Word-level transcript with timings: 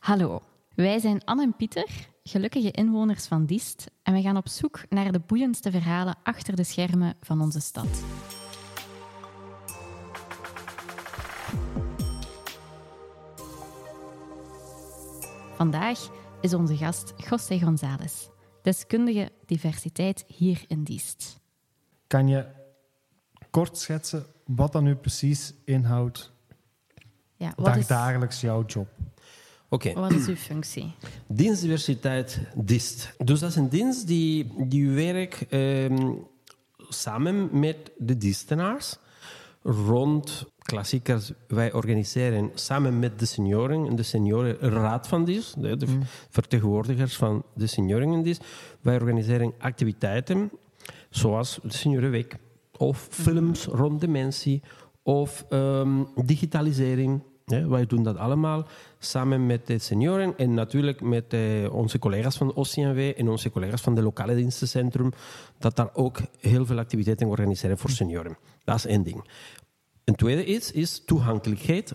Hallo, 0.00 0.42
wij 0.74 0.98
zijn 0.98 1.24
Anne 1.24 1.42
en 1.42 1.56
Pieter, 1.56 2.08
gelukkige 2.22 2.70
inwoners 2.70 3.26
van 3.26 3.46
Diest, 3.46 3.90
en 4.02 4.14
we 4.14 4.22
gaan 4.22 4.36
op 4.36 4.48
zoek 4.48 4.82
naar 4.88 5.12
de 5.12 5.20
boeiendste 5.26 5.70
verhalen 5.70 6.16
achter 6.22 6.56
de 6.56 6.64
schermen 6.64 7.14
van 7.20 7.40
onze 7.40 7.60
stad. 7.60 8.04
Vandaag 15.54 16.10
is 16.40 16.54
onze 16.54 16.76
gast 16.76 17.12
José 17.16 17.58
González, 17.58 18.28
deskundige 18.62 19.32
diversiteit 19.46 20.24
hier 20.26 20.64
in 20.66 20.84
Diest. 20.84 21.40
Kan 22.06 22.28
je 22.28 22.46
kort 23.50 23.78
schetsen 23.78 24.26
wat 24.44 24.72
dan 24.72 24.84
nu 24.84 24.94
precies 24.94 25.54
inhoudt 25.64 26.32
Ja, 27.34 27.52
wat, 27.56 27.76
is, 27.76 27.86
dagelijks 27.86 28.40
jouw 28.40 28.64
job? 28.64 28.88
Oké, 29.72 29.92
wat 29.92 30.12
is 30.12 30.26
uw 30.26 30.36
functie? 30.36 30.94
dienstdiversiteit 31.26 32.40
DIST. 32.54 33.14
Dus 33.24 33.40
dat 33.40 33.50
is 33.50 33.56
een 33.56 33.68
dienst 33.68 34.06
die, 34.06 34.52
die 34.56 34.90
werkt 34.90 35.46
ehm, 35.48 36.12
samen 36.88 37.48
met 37.52 37.76
de 37.98 38.16
dienstenaars 38.16 38.96
rond 39.62 40.46
klassiekers. 40.58 41.32
Wij 41.48 41.72
organiseren 41.72 42.50
samen 42.54 42.98
met 42.98 43.18
de 43.18 43.26
senioren 43.26 43.86
en 43.86 43.96
de 43.96 44.02
seniorenraad 44.02 45.08
van 45.08 45.24
DIST, 45.24 45.62
de, 45.62 45.76
de 45.76 45.86
vertegenwoordigers 46.30 47.16
van 47.16 47.44
de 47.54 47.66
senioren 47.66 48.12
in 48.12 48.22
DIST. 48.22 48.44
Wij 48.80 48.94
organiseren 48.94 49.52
activiteiten 49.58 50.50
zoals 51.10 51.58
de 51.62 51.76
Seniorenweek 51.76 52.36
of 52.76 53.08
films 53.10 53.64
rond 53.64 54.00
dementie 54.00 54.62
of 55.02 55.44
ehm, 55.48 56.04
digitalisering. 56.24 57.22
Ja, 57.50 57.68
wij 57.68 57.86
doen 57.86 58.02
dat 58.02 58.16
allemaal 58.16 58.66
samen 58.98 59.46
met 59.46 59.66
de 59.66 59.78
senioren 59.78 60.34
en 60.36 60.54
natuurlijk 60.54 61.00
met 61.00 61.32
eh, 61.32 61.40
onze 61.72 61.98
collega's 61.98 62.36
van 62.36 62.54
OCMW 62.54 63.12
en 63.16 63.28
onze 63.28 63.50
collega's 63.50 63.80
van 63.80 63.94
de 63.94 64.02
lokale 64.02 64.34
dienstencentrum, 64.34 65.12
dat 65.58 65.76
daar 65.76 65.90
ook 65.92 66.18
heel 66.38 66.66
veel 66.66 66.78
activiteiten 66.78 67.26
organiseren 67.26 67.78
voor 67.78 67.90
senioren. 67.90 68.36
Dat 68.64 68.76
is 68.76 68.86
één 68.86 69.02
ding. 69.02 69.24
Een 70.04 70.14
tweede 70.14 70.44
iets 70.44 70.72
is 70.72 71.04
toegankelijkheid. 71.04 71.94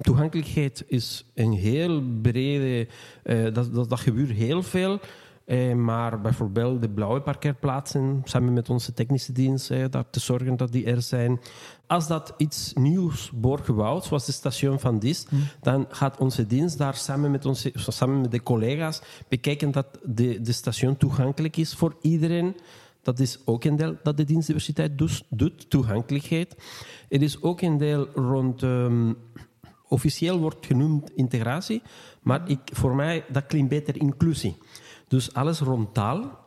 Toegankelijkheid 0.00 0.84
is 0.86 1.24
een 1.34 1.52
heel 1.52 2.02
brede, 2.22 2.88
eh, 3.22 3.42
dat, 3.54 3.74
dat, 3.74 3.88
dat 3.88 4.00
gebeurt 4.00 4.30
heel 4.30 4.62
veel. 4.62 5.00
Eh, 5.44 5.74
maar 5.74 6.20
bijvoorbeeld 6.20 6.82
de 6.82 6.88
blauwe 6.88 7.20
parkeerplaatsen, 7.20 8.20
samen 8.24 8.52
met 8.52 8.70
onze 8.70 8.92
technische 8.94 9.32
dienst, 9.32 9.70
eh, 9.70 9.84
daar 9.90 10.10
te 10.10 10.20
zorgen 10.20 10.56
dat 10.56 10.72
die 10.72 10.84
er 10.84 11.02
zijn. 11.02 11.40
Als 11.86 12.06
dat 12.06 12.34
iets 12.36 12.72
nieuws 12.74 13.32
wordt 13.40 13.64
gebouwd, 13.64 14.04
zoals 14.04 14.26
het 14.26 14.34
station 14.34 14.80
van 14.80 14.98
Dis, 14.98 15.26
dan 15.60 15.86
gaat 15.88 16.18
onze 16.18 16.46
dienst 16.46 16.78
daar 16.78 16.94
samen 16.94 17.30
met, 17.30 17.46
onze, 17.46 17.72
samen 17.74 18.20
met 18.20 18.30
de 18.30 18.42
collega's 18.42 19.02
bekijken 19.28 19.70
dat 19.70 19.86
de, 20.04 20.40
de 20.40 20.52
station 20.52 20.96
toegankelijk 20.96 21.56
is 21.56 21.74
voor 21.74 21.96
iedereen. 22.00 22.56
Dat 23.02 23.18
is 23.18 23.38
ook 23.44 23.64
een 23.64 23.76
deel 23.76 23.96
dat 24.02 24.16
de 24.16 24.24
dienstdiversiteit 24.24 24.98
dus, 24.98 25.24
doet, 25.28 25.70
toegankelijkheid. 25.70 26.56
Er 27.08 27.22
is 27.22 27.42
ook 27.42 27.60
een 27.60 27.78
deel 27.78 28.08
rond... 28.14 28.62
ehm, 28.62 29.12
officieel 29.92 30.38
wordt 30.38 30.66
genoemd 30.66 31.10
integratie, 31.14 31.82
maar 32.22 32.50
ik, 32.50 32.60
voor 32.64 32.94
mij 32.94 33.24
dat 33.28 33.46
klinkt 33.46 33.68
beter 33.68 33.96
inclusie. 33.96 34.56
Dus 35.12 35.34
alles 35.34 35.60
rond 35.60 35.94
taal, 35.94 36.38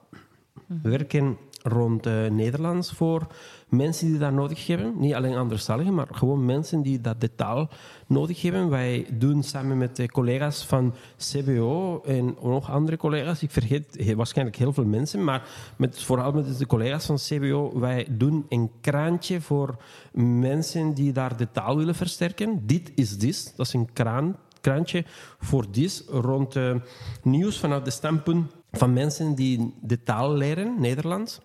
werken 0.82 1.38
rond 1.62 2.06
eh, 2.06 2.28
Nederlands 2.28 2.92
voor 2.92 3.28
mensen 3.70 4.08
die 4.08 4.18
dat 4.18 4.32
nodig 4.32 4.68
hebben. 4.68 4.94
Niet 4.98 5.14
alleen 5.14 5.36
anderstaligen, 5.36 5.94
maar 5.94 6.08
gewoon 6.12 6.46
mensen 6.46 6.82
die 6.82 7.02
dat 7.02 7.22
de 7.22 7.36
taal 7.36 7.70
nodig 8.08 8.42
hebben. 8.42 8.70
Wij 8.70 9.06
doen 9.12 9.44
samen 9.44 9.78
met 9.78 9.96
de 9.96 10.10
collega's 10.10 10.66
van 10.66 10.94
CBO 11.18 12.02
en 12.06 12.36
nog 12.42 12.72
andere 12.72 12.98
collega's, 12.98 13.44
ik 13.44 13.52
vergeet 13.52 14.14
waarschijnlijk 14.16 14.58
heel 14.58 14.74
veel 14.74 14.86
mensen, 14.86 15.24
maar 15.24 15.48
met, 15.76 16.02
vooral 16.02 16.32
met 16.32 16.58
de 16.58 16.68
collega's 16.68 17.06
van 17.06 17.18
CBO, 17.18 17.80
wij 17.80 18.08
doen 18.10 18.46
een 18.50 18.72
kraantje 18.82 19.42
voor 19.42 19.78
mensen 20.14 20.94
die 20.94 21.12
daar 21.12 21.38
de 21.38 21.52
taal 21.52 21.78
willen 21.78 21.96
versterken. 21.96 22.66
Dit 22.66 22.92
is 22.96 23.18
dit, 23.18 23.54
dat 23.56 23.66
is 23.66 23.74
een 23.74 23.94
kraan 23.94 24.36
krantje 24.66 25.04
voor 25.40 25.72
dit 25.72 26.06
rond 26.10 26.56
eh, 26.56 26.76
nieuws 27.24 27.60
vanuit 27.60 27.86
de 27.86 27.92
standpunt 27.92 28.52
van 28.72 28.94
mensen 28.94 29.36
die 29.36 29.74
de 29.82 30.04
taal 30.04 30.34
leren, 30.34 30.76
Nederlands. 30.80 31.40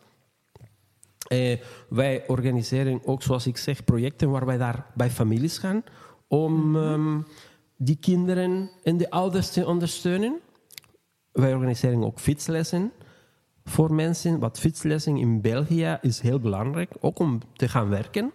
Eh, 1.27 1.59
wij 1.89 2.25
organiseren 2.27 3.01
ook, 3.05 3.23
zoals 3.23 3.47
ik 3.47 3.57
zeg, 3.57 3.85
projecten 3.85 4.31
waar 4.31 4.47
wij 4.47 4.59
daar 4.59 4.87
bij 4.95 5.11
families 5.11 5.59
gaan 5.59 5.85
om 6.29 6.77
ehm, 6.77 7.21
die 7.77 7.97
kinderen 7.97 8.71
en 8.83 8.97
de 8.97 9.11
ouders 9.11 9.51
te 9.51 9.67
ondersteunen. 9.67 10.41
Wij 11.33 11.55
organiseren 11.55 12.05
ook 12.05 12.21
fietslessen 12.21 12.93
voor 13.65 13.95
mensen. 13.95 14.39
Wat 14.39 14.59
fietslessen 14.59 15.17
in 15.17 15.41
België 15.41 15.99
is 16.01 16.21
heel 16.21 16.41
belangrijk, 16.41 16.93
ook 17.01 17.19
om 17.19 17.39
te 17.57 17.69
gaan 17.69 17.89
werken. 17.89 18.33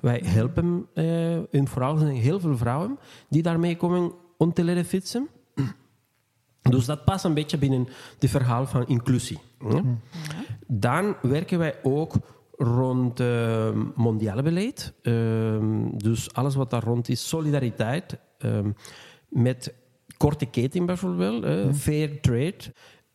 Wij 0.00 0.22
helpen, 0.24 0.86
eh, 0.94 1.54
en 1.54 1.68
vooral 1.68 1.96
zijn 1.96 2.14
heel 2.14 2.40
veel 2.40 2.56
vrouwen 2.56 2.98
die 3.28 3.42
daarmee 3.42 3.76
komen 3.76 4.12
om 4.36 4.52
te 4.52 4.64
leren 4.64 4.84
fietsen. 4.84 5.28
Dus 6.62 6.84
dat 6.84 7.04
past 7.04 7.24
een 7.24 7.34
beetje 7.34 7.58
binnen 7.58 7.88
het 8.18 8.30
verhaal 8.30 8.66
van 8.66 8.86
inclusie. 8.86 9.38
hè. 9.58 9.80
Dan 10.66 11.16
werken 11.22 11.58
wij 11.58 11.74
ook 11.82 12.14
rond 12.56 13.20
eh, 13.20 13.70
mondiale 13.94 14.42
beleid. 14.42 14.92
Ehm, 15.02 15.88
dus 15.96 16.32
alles 16.32 16.54
wat 16.54 16.70
daar 16.70 16.82
rond 16.84 17.08
is, 17.08 17.28
solidariteit. 17.28 18.18
ehm, 18.38 18.70
met 19.28 19.74
korte 20.16 20.46
keten 20.46 20.86
bijvoorbeeld, 20.86 21.44
eh, 21.44 21.72
fair 21.72 22.20
trade. 22.20 22.56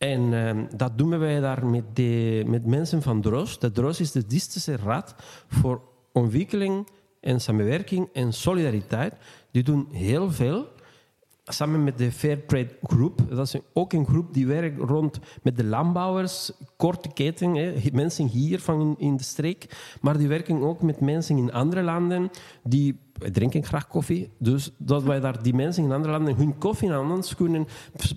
En 0.05 0.33
ehm, 0.33 0.65
dat 0.77 0.97
doen 0.97 1.19
wij 1.19 1.39
daar 1.39 1.65
met, 1.65 1.83
de, 1.93 2.43
met 2.47 2.65
mensen 2.65 3.01
van 3.01 3.21
DROS. 3.21 3.59
De 3.59 3.71
DROS 3.71 3.99
is 3.99 4.11
de 4.11 4.25
Distische 4.25 4.75
Raad 4.75 5.15
voor 5.47 5.81
Ontwikkeling 6.11 6.87
en 7.19 7.41
Samenwerking 7.41 8.09
en 8.13 8.33
Solidariteit. 8.33 9.13
Die 9.51 9.63
doen 9.63 9.87
heel 9.91 10.31
veel 10.31 10.67
samen 11.45 11.83
met 11.83 11.97
de 11.97 12.11
Fair 12.11 12.45
Trade 12.45 12.77
Group. 12.83 13.21
Dat 13.29 13.47
is 13.47 13.61
ook 13.73 13.93
een 13.93 14.05
groep 14.05 14.33
die 14.33 14.47
werkt 14.47 14.79
rond 14.79 15.19
met 15.43 15.57
de 15.57 15.63
landbouwers, 15.63 16.51
korte 16.77 17.09
keten, 17.13 17.55
hè, 17.55 17.73
mensen 17.93 18.27
hier 18.27 18.59
van 18.59 18.95
in, 18.97 19.17
de 19.17 19.23
streek, 19.23 19.65
maar 20.01 20.17
die 20.17 20.27
werken 20.27 20.61
ook 20.61 20.81
met 20.81 20.99
mensen 20.99 21.37
in 21.37 21.53
andere 21.53 21.81
landen 21.81 22.29
die 22.63 22.99
drinken 23.31 23.63
graag 23.63 23.87
koffie. 23.87 24.31
Dus 24.37 24.71
dat 24.77 25.03
wij 25.03 25.19
daar 25.19 25.43
die 25.43 25.53
mensen 25.53 25.83
in 25.83 25.91
andere 25.91 26.13
landen 26.13 26.35
hun 26.35 26.57
koffie 26.57 26.91
aan 26.91 27.11
ons 27.11 27.35
kunnen 27.35 27.67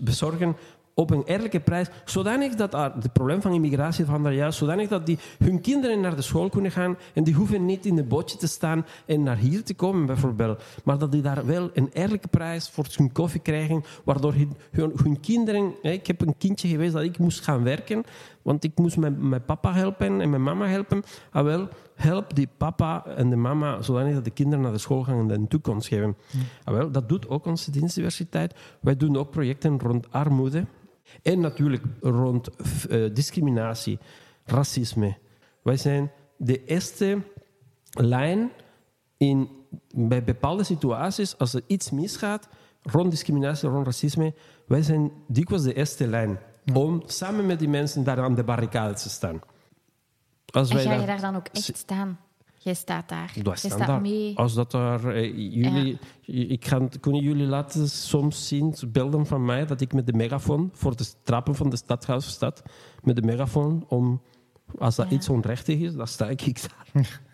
bezorgen 0.00 0.56
op 0.98 1.10
een 1.10 1.22
eerlijke 1.24 1.60
prijs, 1.60 1.88
zodanig 2.04 2.54
dat 2.54 2.74
ah, 2.74 2.94
het 2.94 3.12
probleem 3.12 3.42
van 3.42 3.52
immigratie 3.52 4.04
van 4.04 4.22
daar 4.22 4.34
juist, 4.34 4.58
zodanig 4.58 4.88
dat 4.88 5.06
die 5.06 5.18
hun 5.38 5.60
kinderen 5.60 6.00
naar 6.00 6.16
de 6.16 6.22
school 6.22 6.48
kunnen 6.48 6.70
gaan 6.70 6.96
en 7.14 7.24
die 7.24 7.34
hoeven 7.34 7.66
niet 7.66 7.86
in 7.86 7.98
een 7.98 8.08
bootje 8.08 8.38
te 8.38 8.46
staan 8.46 8.86
en 9.06 9.22
naar 9.22 9.36
hier 9.36 9.64
te 9.64 9.74
komen 9.74 10.06
bijvoorbeeld, 10.06 10.62
maar 10.84 10.98
dat 10.98 11.12
die 11.12 11.22
daar 11.22 11.46
wel 11.46 11.70
een 11.74 11.90
eerlijke 11.92 12.28
prijs 12.28 12.68
voor 12.68 12.86
hun 12.96 13.12
koffie 13.12 13.40
krijgen, 13.40 13.84
waardoor 14.04 14.32
hun, 14.32 14.52
hun, 14.70 14.92
hun 15.02 15.20
kinderen, 15.20 15.74
hè, 15.82 15.90
ik 15.90 16.06
heb 16.06 16.20
een 16.20 16.36
kindje 16.38 16.68
geweest 16.68 16.92
dat 16.92 17.02
ik 17.02 17.18
moest 17.18 17.44
gaan 17.44 17.62
werken, 17.62 18.04
want 18.42 18.64
ik 18.64 18.78
moest 18.78 18.96
mijn, 18.96 19.28
mijn 19.28 19.44
papa 19.44 19.72
helpen 19.72 20.20
en 20.20 20.30
mijn 20.30 20.42
mama 20.42 20.66
helpen, 20.66 21.02
ah 21.30 21.44
wel, 21.44 21.68
help 21.94 22.34
die 22.34 22.48
papa 22.56 23.06
en 23.06 23.30
de 23.30 23.36
mama, 23.36 23.82
zodanig 23.82 24.14
dat 24.14 24.24
de 24.24 24.30
kinderen 24.30 24.60
naar 24.60 24.72
de 24.72 24.78
school 24.78 25.02
gaan 25.02 25.30
en 25.30 25.30
een 25.30 25.48
toekomst 25.48 25.88
geven. 25.88 26.16
Ah, 26.64 26.74
wel, 26.74 26.90
dat 26.90 27.08
doet 27.08 27.28
ook 27.28 27.46
onze 27.46 27.70
dienstdiversiteit. 27.70 28.54
Wij 28.80 28.96
doen 28.96 29.16
ook 29.16 29.30
projecten 29.30 29.80
rond 29.80 30.12
armoede. 30.12 30.64
En 31.22 31.40
natuurlijk 31.40 31.82
rond 32.00 32.48
eh, 32.86 33.14
discriminatie, 33.14 33.98
racisme. 34.44 35.16
Wij 35.62 35.76
zijn 35.76 36.10
de 36.36 36.64
eerste 36.64 37.22
lijn 37.90 38.50
in, 39.16 39.48
bij 39.94 40.24
bepaalde 40.24 40.64
situaties, 40.64 41.38
als 41.38 41.54
er 41.54 41.62
iets 41.66 41.90
misgaat 41.90 42.48
rond 42.82 43.10
discriminatie, 43.10 43.68
rond 43.68 43.86
racisme, 43.86 44.34
wij 44.66 44.82
zijn 44.82 45.12
dikwijls 45.26 45.62
de 45.64 45.74
eerste 45.74 46.06
lijn 46.06 46.38
om 46.74 47.02
samen 47.06 47.46
met 47.46 47.58
die 47.58 47.68
mensen 47.68 48.04
daar 48.04 48.20
aan 48.22 48.34
de 48.34 48.44
barricade 48.44 48.94
te 48.94 49.08
staan. 49.08 49.40
Als 50.50 50.68
En 50.68 50.74
wij 50.74 50.84
ga 50.84 50.90
je 50.92 50.96
daar- 50.98 51.06
daar 51.06 51.20
dan 51.20 51.36
ook 51.36 51.46
echt 51.52 51.76
staan? 51.76 52.18
Jij 52.68 52.76
staat 52.76 53.08
daar. 53.08 53.32
dat 53.34 53.44
Jij 53.44 53.56
staat 53.56 53.70
staat 53.72 53.86
daar. 53.86 54.00
mee. 54.00 54.36
Als 54.36 54.54
dat 54.54 54.70
daar, 54.70 55.04
eh, 55.14 55.36
jullie, 55.36 55.98
ik 56.24 56.66
ga, 56.66 56.88
kunnen 57.00 57.22
jullie 57.22 57.46
laten 57.46 57.88
soms 57.88 58.48
zien 58.48 58.74
beelden 58.88 59.26
van 59.26 59.44
mij 59.44 59.66
dat 59.66 59.80
ik 59.80 59.92
met 59.92 60.06
de 60.06 60.12
megafoon 60.12 60.70
voor 60.72 60.96
de 60.96 61.04
trappen 61.22 61.54
van 61.54 61.70
de 61.70 61.76
stadhuis 61.76 62.26
sta, 62.26 62.52
met 63.02 63.16
de 63.16 63.22
megafoon 63.22 63.84
om 63.88 64.20
als 64.78 64.96
dat 64.96 65.08
Ja. 65.10 65.16
iets 65.16 65.28
onrechtig 65.28 65.78
is, 65.78 65.94
dan 65.94 66.06
sta 66.06 66.28
ik 66.28 66.40
daar. 66.94 67.20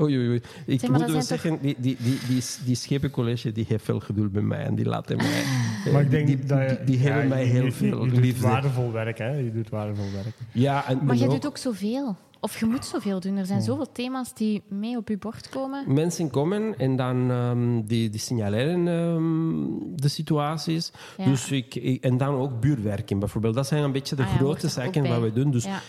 Oei, 0.00 0.16
oei, 0.18 0.28
oei. 0.28 0.40
Ik 0.66 0.80
Zeg, 0.80 0.90
maar 0.90 1.00
moet 1.00 1.10
wel 1.10 1.22
zeggen, 1.22 1.58
die, 1.60 1.76
die, 1.78 1.96
die, 2.00 2.18
die, 2.28 2.42
die 2.64 2.74
schepencollege 2.74 3.52
die 3.52 3.64
heeft 3.68 3.84
veel 3.84 4.00
geduld 4.00 4.32
bij 4.32 4.42
mij 4.42 4.64
en 4.64 4.74
die 4.74 4.84
laten 4.84 5.16
mij. 5.16 5.42
Maar 5.92 6.02
ik 6.02 6.10
denk 6.10 6.26
die, 6.26 6.38
dat 6.44 6.70
je- 6.70 6.76
die, 6.76 6.84
die 6.84 6.98
hebben 6.98 7.22
ja, 7.22 7.28
mij 7.28 7.44
je- 7.44 7.50
heel 7.50 7.64
je- 7.64 7.72
veel 7.72 8.04
je 8.04 8.10
doet 8.10 8.20
liefde. 8.20 8.46
waardevol 8.46 8.92
werk, 8.92 9.18
hè? 9.18 9.30
Je 9.36 9.52
doet 9.52 9.68
waardevol 9.68 10.10
werk. 10.12 10.34
Ja, 10.52 10.86
en 10.88 11.04
Maar 11.04 11.22
ook- 11.22 11.30
doet 11.30 11.46
ook 11.46 11.56
zoveel. 11.56 12.16
Of 12.40 12.58
je 12.60 12.66
moet 12.66 12.84
zoveel 12.84 13.20
doen. 13.20 13.36
Er 13.36 13.46
zijn 13.46 13.62
zoveel 13.62 13.92
thema's 13.92 14.34
die 14.34 14.62
mee 14.68 14.96
op 14.96 15.08
je 15.08 15.16
bord 15.18 15.48
komen. 15.48 15.92
Mensen 15.94 16.30
komen 16.30 16.78
en 16.78 16.96
dan 16.96 17.30
ehm, 17.30 17.80
die, 17.86 18.10
die 18.10 18.20
signaleren 18.20 18.88
ehm, 18.88 19.96
de 20.00 20.08
situaties. 20.08 20.92
Ja. 21.16 21.24
Dus 21.24 21.50
ik, 21.50 21.74
ik- 21.74 22.02
en 22.04 22.16
dan 22.16 22.34
ook 22.34 22.60
buurwerking 22.60 23.20
bijvoorbeeld. 23.20 23.54
Dat 23.54 23.66
zijn 23.66 23.82
een 23.84 23.92
beetje 23.92 24.16
de 24.16 24.22
Ah 24.22 24.28
ja, 24.30 24.36
grote 24.36 24.68
zaken 24.68 25.08
wat 25.08 25.20
we 25.20 25.32
doen. 25.32 25.50
Dus 25.50 25.64
Ja. 25.64 25.80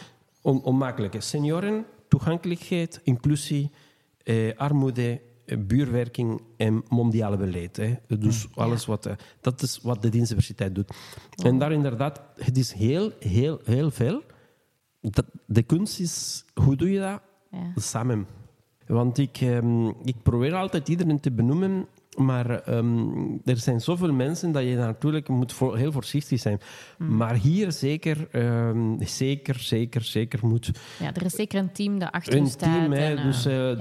on, 0.42 0.63
onmakkelijke 0.63 1.22
senioren, 1.22 1.86
toegankelijkheid, 2.07 3.00
inclusie, 3.04 3.72
eh, 4.24 4.57
armoede, 4.57 5.22
eh, 5.45 5.57
buurwerking 5.57 6.42
en 6.57 6.84
mondiale 6.88 7.38
beleid. 7.38 7.78
Hè. 7.78 7.94
Dus 8.19 8.48
alles 8.56 8.86
wat... 8.86 9.06
eh, 9.06 9.13
dat 9.42 9.62
is 9.62 9.80
wat 9.81 10.02
de 10.02 10.10
dienstdiversiteit 10.10 10.75
doet. 10.75 10.92
En 11.44 11.57
daar 11.60 11.72
inderdaad, 11.72 12.22
het 12.36 12.57
is 12.57 12.72
heel, 12.74 13.12
heel, 13.19 13.60
heel 13.63 13.92
veel. 13.92 14.22
Dat, 15.01 15.25
de 15.46 15.63
kunst 15.63 16.00
is, 16.00 16.46
hoe 16.54 16.75
doe 16.75 16.92
je 16.92 17.00
dat? 17.00 17.22
Ja. 17.51 17.72
Samen. 17.75 18.28
Want 18.88 19.18
ik, 19.18 19.38
ehm, 19.38 19.88
ik 19.88 20.16
probeer 20.24 20.54
altijd 20.56 20.90
iedereen 20.90 21.19
te 21.19 21.31
benoemen, 21.31 21.88
maar 22.18 22.50
ehm, 22.50 23.38
er 23.46 23.57
zijn 23.57 23.81
zoveel 23.81 24.13
mensen 24.13 24.51
dat 24.51 24.63
je 24.63 24.75
natuurlijk 24.75 25.28
moet 25.28 25.54
voor, 25.54 25.78
heel 25.78 25.92
voorzichtig 25.92 26.40
zijn. 26.40 26.60
Maar 26.98 27.36
hier 27.36 27.72
zeker, 27.72 28.28
ehm, 28.31 29.04
zeker, 29.04 29.60
zeker, 29.60 30.04
zeker 30.04 30.48
moet 30.48 30.72
ja, 31.00 31.13
er 31.13 31.25
is 31.25 31.34
zeker 31.34 31.60
een 31.60 31.72
team 31.72 32.00
dat 32.00 32.12
achter 32.12 32.34
je 32.34 32.40
een 32.40 32.48
staat. 32.48 32.80
team. 32.80 32.92
Hè, 32.92 33.06
en, 33.06 33.18
eh, 33.18 33.24
dus, 33.24 33.45
eh, 33.45 33.78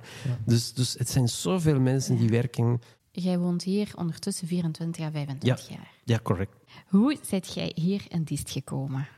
dus, 0.47 0.73
dus 0.73 0.95
het 0.99 1.09
zijn 1.09 1.29
zoveel 1.29 1.81
mensen 1.81 2.17
die 2.17 2.29
werken. 2.29 2.81
Jij 3.11 3.39
woont 3.39 3.63
hier 3.63 3.93
ondertussen 3.97 4.47
24 4.47 5.05
à 5.05 5.11
25 5.11 5.69
jaar. 5.69 5.93
Ja, 6.05 6.19
correct. 6.23 6.53
Hoe 6.87 7.17
zijt 7.23 7.55
jij 7.55 7.73
hier 7.75 8.05
in 8.09 8.23
Diest 8.23 8.51
gekomen? 8.51 9.09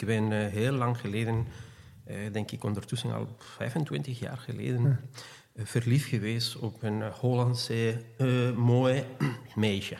Ik 0.00 0.06
ben 0.06 0.32
eh, 0.32 0.52
heel 0.52 0.72
lang 0.72 0.98
geleden, 1.00 1.46
eh, 2.04 2.16
denk 2.32 2.50
ik 2.50 2.64
ondertussen 2.64 3.12
al 3.12 3.36
25 3.38 4.18
jaar 4.18 4.36
geleden, 4.36 5.00
eh, 5.54 5.64
verliefd 5.64 6.08
geweest 6.08 6.56
op 6.56 6.82
een 6.82 7.02
Hollandse 7.12 8.02
eh, 8.18 8.56
mooi 8.56 9.04
meisje. 9.54 9.98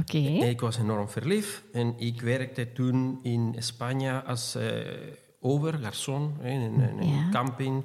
Oké. 0.00 0.16
Ik 0.18 0.60
was 0.60 0.78
enorm 0.78 1.08
verliefd 1.08 1.62
en 1.72 1.94
ik 1.98 2.20
werkte 2.20 2.72
toen 2.72 3.18
in 3.22 3.54
Spanje 3.58 4.22
als 4.22 4.54
eh 4.54 4.80
over, 5.40 5.72
garçon, 5.78 6.36
hè, 6.40 6.48
in 6.50 6.60
een, 6.60 6.80
een 6.80 7.08
Ja. 7.08 7.28
camping, 7.30 7.84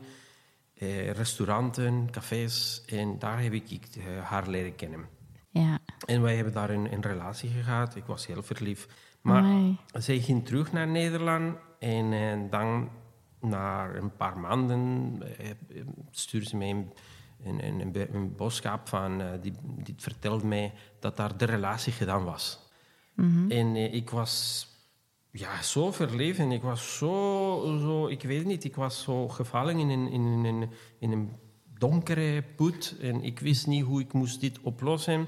eh, 0.74 1.12
restauranten, 1.12 2.07
cafés. 2.12 2.83
En 2.86 3.19
daar 3.19 3.42
heb 3.42 3.53
ik 3.53 3.88
haar 4.24 4.48
leren 4.50 4.75
kennen. 4.75 5.06
Ja. 5.50 5.80
En 6.06 6.21
wij 6.21 6.36
hebben 6.36 6.53
daar 6.53 6.69
een, 6.69 6.94
een 6.94 7.01
relatie 7.01 7.50
gehad. 7.50 7.95
Ik 7.95 8.03
was 8.06 8.27
heel 8.27 8.44
verliefd. 8.44 8.94
Maar 9.22 9.44
Amai. 9.44 9.78
zij 9.94 10.20
ging 10.20 10.46
terug 10.46 10.72
naar 10.72 10.88
Nederland. 10.88 11.58
En 11.80 12.14
eh, 12.14 12.50
dan, 12.50 12.90
na 13.40 13.94
een 13.96 14.16
paar 14.16 14.38
maanden, 14.38 15.16
eh, 15.38 15.50
stuurde 16.12 16.48
ze 16.48 16.58
mij 16.58 16.86
een, 17.44 17.92
een, 18.14 18.36
boodschap 18.36 18.88
van... 18.88 19.22
eh, 19.22 19.28
die, 19.42 19.54
die 19.64 19.96
vertelde 19.98 20.46
mij 20.46 20.74
dat 21.00 21.18
daar 21.18 21.38
de 21.38 21.46
relatie 21.46 21.94
gedaan 21.94 22.24
was. 22.24 22.70
En 23.50 23.76
eh, 23.76 23.94
ik 23.94 24.10
was 24.10 24.68
ja, 25.32 25.62
zo 25.62 25.92
verliefd 25.92 26.40
en 26.40 26.52
ik 26.52 26.62
was 26.62 26.98
zo, 26.98 27.78
zo... 27.80 28.08
Ik 28.08 28.22
weet 28.24 28.46
niet, 28.46 28.64
ik 28.64 28.76
was 28.76 29.02
zo 29.04 29.28
gevallen 29.28 29.78
in 29.80 29.90
een, 29.90 30.12
in, 30.12 30.46
in, 30.46 30.70
in 31.00 31.12
een 31.12 31.32
donkere 31.78 32.44
put. 32.56 32.98
En 33.02 33.24
ik 33.24 33.40
wist 33.40 33.68
niet 33.68 33.84
hoe 33.84 34.02
ik 34.02 34.14
moest 34.14 34.40
dit 34.42 34.60
oplossen. 34.62 35.28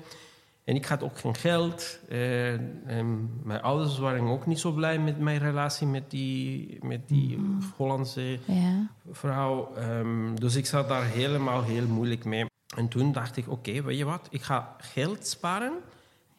En 0.63 0.75
ik 0.75 0.85
had 0.85 1.03
ook 1.03 1.19
geen 1.19 1.35
geld. 1.35 1.99
eh, 2.09 2.51
en 2.97 3.29
mijn 3.43 3.61
ouders 3.61 3.97
waren 3.97 4.27
ook 4.27 4.45
niet 4.45 4.59
zo 4.59 4.71
blij 4.71 4.99
met 4.99 5.19
mijn 5.19 5.39
relatie 5.39 5.87
met 5.87 6.11
die, 6.11 6.77
met 6.81 7.07
die 7.07 7.39
Hollandse 7.77 8.39
Ja. 8.45 8.87
vrouw. 9.11 9.73
Ehm, 9.75 10.35
dus 10.35 10.55
ik 10.55 10.65
zat 10.65 10.87
daar 10.87 11.05
helemaal 11.05 11.63
heel 11.63 11.87
moeilijk 11.87 12.25
mee. 12.25 12.45
En 12.75 12.87
toen 12.87 13.11
dacht 13.11 13.37
ik, 13.37 13.49
oké, 13.51 13.81
weet 13.83 13.97
je 13.97 14.05
wat? 14.05 14.27
Ik 14.29 14.41
ga 14.41 14.75
geld 14.77 15.27
sparen. 15.27 15.73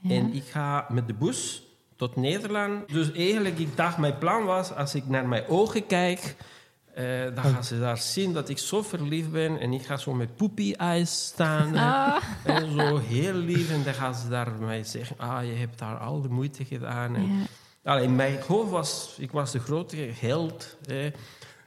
En 0.09 0.35
ik 0.35 0.45
ga 0.45 0.87
met 0.89 1.07
de 1.07 1.15
bus 1.15 1.63
tot 1.97 2.17
Nederland. 2.17 2.89
Dus 2.89 3.13
eigenlijk, 3.13 3.59
ik 3.59 3.77
dacht, 3.77 3.99
mijn 3.99 4.19
plan 4.19 4.45
was... 4.45 4.75
als 4.75 4.95
ik 4.95 5.09
naar 5.09 5.29
mijn 5.29 5.47
ogen 5.49 5.87
kijk... 5.87 6.37
eh, 6.95 7.35
dan 7.35 7.45
gaan 7.45 7.65
ze 7.65 7.79
daar 7.79 7.99
zien 7.99 8.33
dat 8.33 8.49
ik 8.49 8.59
zo 8.59 8.83
verliefd 8.83 9.31
ben. 9.31 9.61
En 9.61 9.73
ik 9.73 9.83
ga 9.83 9.97
zo 9.97 10.13
met 10.13 10.37
poepie 10.37 10.77
eyes 10.77 11.25
staan. 11.27 11.77
Ah. 11.77 12.17
En 12.45 12.73
zo 12.73 12.99
heel 12.99 13.35
lief. 13.35 13.71
En 13.71 13.83
dan 13.83 13.95
gaan 13.95 14.15
ze 14.15 14.29
daar 14.29 14.53
mij 14.61 14.85
zeggen... 14.85 15.17
Ah, 15.19 15.45
je 15.45 15.53
hebt 15.53 15.79
daar 15.79 15.97
al 15.97 16.21
de 16.21 16.29
moeite 16.29 16.65
gedaan. 16.65 17.15
En, 17.15 17.23
Ja. 17.23 17.45
Allee, 17.91 18.05
in 18.05 18.17
mijn 18.17 18.39
hoofd 18.47 18.71
was... 18.71 19.15
Ik 19.19 19.31
was 19.31 19.53
de 19.53 19.59
grote 19.59 19.97
held. 20.21 20.77
Hè, 20.87 21.11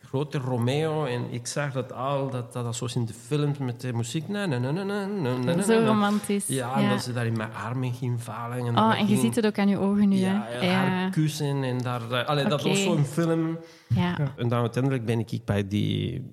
grote 0.09 0.38
Romeo. 0.38 1.06
En 1.06 1.21
ik 1.31 1.48
zag 1.48 1.71
dat 1.71 1.94
al... 1.94 2.30
Dat, 2.30 2.54
dat, 2.54 2.63
dat 2.65 2.75
zoals 2.75 2.95
in 2.95 3.06
de 3.06 3.13
films 3.13 3.57
met 3.57 3.81
de 3.81 3.94
muziek... 3.94 4.27
Na, 4.27 4.45
na, 4.45 4.57
na, 4.57 4.71
na, 4.71 4.83
na, 4.83 5.06
na, 5.06 5.38
na, 5.38 5.56
na, 5.56 5.62
Zo 5.62 5.83
romantisch. 5.86 6.48
Ja, 6.48 6.75
en 6.75 6.89
dat 6.89 7.04
ze 7.04 7.13
daar 7.13 7.25
in 7.25 7.38
mijn 7.38 7.54
armen 7.54 7.94
ging 7.94 8.21
vallen. 8.24 8.57
En 8.57 8.77
Oh, 8.77 9.00
en 9.00 9.07
je 9.07 9.18
ziet 9.18 9.36
het 9.36 9.45
ook 9.45 9.59
aan 9.59 9.68
je 9.69 9.77
ogen 9.77 10.09
nu, 10.09 10.15
ja, 10.15 10.45
hè? 10.48 10.65
ja, 10.65 10.74
haar 10.74 11.09
kussen. 11.12 11.63
En 11.63 11.77
daar, 11.77 12.01
daar- 12.09 12.25
allee, 12.25 12.45
Dat 12.48 12.63
was 12.63 12.83
zo'n 12.83 13.04
film. 13.06 13.57
Ja. 13.88 14.18
En 14.38 14.48
dan 14.48 14.59
uiteindelijk 14.62 15.06
ben 15.06 15.19
ik 15.19 15.42
bij 15.45 15.68
die 15.68 16.31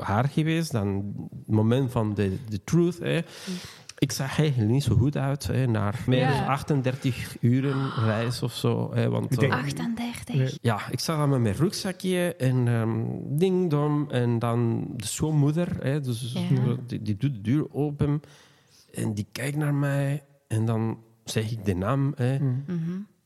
haar 0.00 0.28
geweest. 0.28 0.72
Dan 0.72 0.88
het 1.46 1.54
moment 1.54 1.90
van 1.92 2.14
de, 2.14 2.36
de 2.48 2.64
truth. 2.64 2.98
Hè. 2.98 3.20
Ik 4.02 4.12
zag 4.12 4.38
eigenlijk 4.38 4.70
niet 4.70 4.82
zo 4.82 4.96
goed 4.96 5.16
uit. 5.16 5.46
Hè, 5.46 5.66
naar 5.66 6.02
meer 6.06 6.18
Ja. 6.18 6.38
dan 6.38 6.46
38 6.46 7.36
uren 7.40 7.90
reis 8.04 8.42
of 8.42 8.54
zo. 8.54 8.94
Hè, 8.94 9.08
want, 9.08 9.32
Ik 9.32 9.38
denk- 9.38 9.52
eh, 9.52 9.58
38. 9.58 10.34
Nee. 10.34 10.58
ja, 10.60 10.80
ik 10.90 11.00
zat 11.00 11.16
dan 11.18 11.28
met 11.28 11.40
mijn 11.40 11.54
rugzakje 11.54 12.34
en 12.36 12.68
ehm 12.68 13.04
ding 13.38 13.70
dong. 13.70 14.10
En 14.10 14.38
dan 14.38 14.86
de 14.96 15.06
schoonmoeder, 15.06 15.68
hè, 15.82 16.00
dus 16.00 16.32
Ja. 16.32 16.76
die, 16.86 17.02
die 17.02 17.16
doet 17.16 17.34
de 17.34 17.40
deur 17.40 17.72
open. 17.74 18.20
En 18.92 19.14
die 19.14 19.26
kijkt 19.32 19.56
naar 19.56 19.74
mij. 19.74 20.22
En 20.48 20.64
dan 20.64 20.98
zeg 21.24 21.50
ik 21.50 21.64
de 21.64 21.74
naam. 21.74 22.12
Hè, 22.16 22.34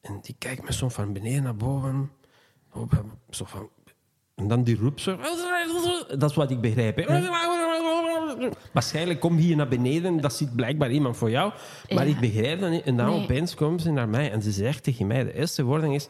En 0.01 0.19
die 0.23 0.35
kijkt 0.39 0.63
me 0.65 0.73
zo 0.73 0.89
van 0.89 1.13
beneden 1.13 1.43
naar 1.43 1.57
boven. 1.57 2.11
Zo 3.31 3.45
van, 3.45 3.69
en 4.35 4.49
dan 4.49 4.63
die 4.65 4.77
roept 4.77 5.01
zo. 5.01 5.17
Dat 6.19 6.31
is 6.31 6.37
wat 6.37 6.51
ik 6.51 6.61
begrijp. 6.61 6.97
Hè. 6.97 7.03
Waarschijnlijk 8.73 9.21
komt 9.21 9.41
hier 9.41 9.57
naar 9.57 9.69
beneden, 9.69 10.21
dat 10.21 10.35
ziet 10.35 10.55
blijkbaar 10.57 10.91
iemand 10.91 11.17
voor 11.17 11.31
jou. 11.31 11.53
Maar 11.95 12.07
Ja. 12.09 12.15
ik 12.15 12.21
begrijp 12.21 12.61
dat 12.61 12.71
niet. 12.71 12.83
En 12.83 12.97
dan 12.97 13.11
Nee. 13.11 13.23
opeens 13.23 13.55
komt 13.55 13.83
ze 13.83 13.91
naar 13.91 14.09
mij 14.09 14.31
en 14.33 14.43
ze 14.43 14.51
zegt 14.51 14.83
tegen 14.83 15.07
mij: 15.07 15.25
de 15.25 15.35
eerste 15.35 15.63
woording 15.65 15.95
is. 15.95 16.09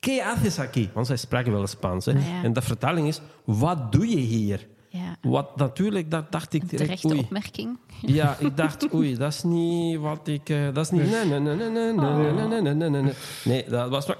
¿Qué 0.00 0.22
haces 0.22 0.58
aquí? 0.58 0.90
Want 0.94 1.06
zij 1.06 1.16
spraken 1.16 1.52
wel 1.52 1.66
Spaans. 1.66 2.04
Hè? 2.04 2.12
Ah, 2.12 2.26
ja. 2.28 2.42
En 2.42 2.52
de 2.52 2.62
vertaling 2.62 3.08
is: 3.08 3.20
wat 3.44 3.92
doe 3.92 4.08
je 4.08 4.16
hier? 4.16 4.66
Ja. 4.88 5.16
Wat 5.22 5.56
natuurlijk, 5.56 6.10
dat 6.10 6.32
dacht 6.32 6.52
ik 6.54 6.68
direct. 6.68 7.00
Terechte 7.00 7.16
opmerking. 7.24 7.78
Ja, 8.00 8.36
ik 8.38 8.56
dacht, 8.56 8.94
oei, 8.94 9.16
dat 9.16 9.32
is 9.32 9.42
niet 9.42 9.98
wat 9.98 10.28
ik... 10.28 10.48
eh, 10.48 10.58
dat 10.72 10.84
is 10.84 10.90
niet... 10.90 11.10
Nee, 11.10 11.24
nee, 11.24 11.40
nee, 11.40 11.54
nee, 11.56 11.70
nee, 11.70 11.92
nee, 11.92 12.32
nee, 12.32 12.32
nee, 12.48 12.60
nee, 12.60 12.74
nee, 12.74 12.88
nee, 12.90 13.02
nee. 13.02 13.12
Nee, 13.44 13.64
dat 13.68 13.88
was 13.90 14.06
maar... 14.06 14.16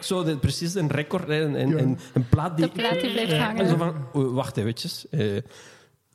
Zo, 0.00 0.24
dit, 0.24 0.40
precies 0.40 0.74
een 0.74 0.88
record, 0.90 1.28
hè, 1.28 1.44
een, 1.44 1.60
een, 1.60 1.78
een, 1.78 1.98
een 2.14 2.28
plaat 2.28 2.56
die... 2.56 2.66
De 2.66 2.72
plaat 2.72 3.00
die 3.00 3.10
blijft 3.12 3.32
En 3.32 3.40
hangen. 3.40 3.68
zo 3.68 3.76
van, 3.76 3.94
wacht 4.32 4.56
eventjes. 4.56 5.06
eh, 5.10 5.36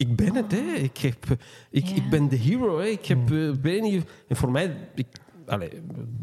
ik 0.01 0.15
ben 0.15 0.36
het, 0.36 0.51
hè. 0.51 0.74
Ik, 0.74 0.98
heb, 0.98 1.25
ik, 1.70 1.86
Ja. 1.86 1.96
ik 1.96 2.10
ben 2.10 2.27
de 2.29 2.36
hero, 2.36 2.79
hè. 2.79 2.86
Ik 2.86 3.05
heb... 3.05 3.31
eh, 3.31 3.93
en 4.27 4.36
voor 4.36 4.51
mij... 4.51 4.75
Ik, 4.96 5.08
allee, 5.48 5.70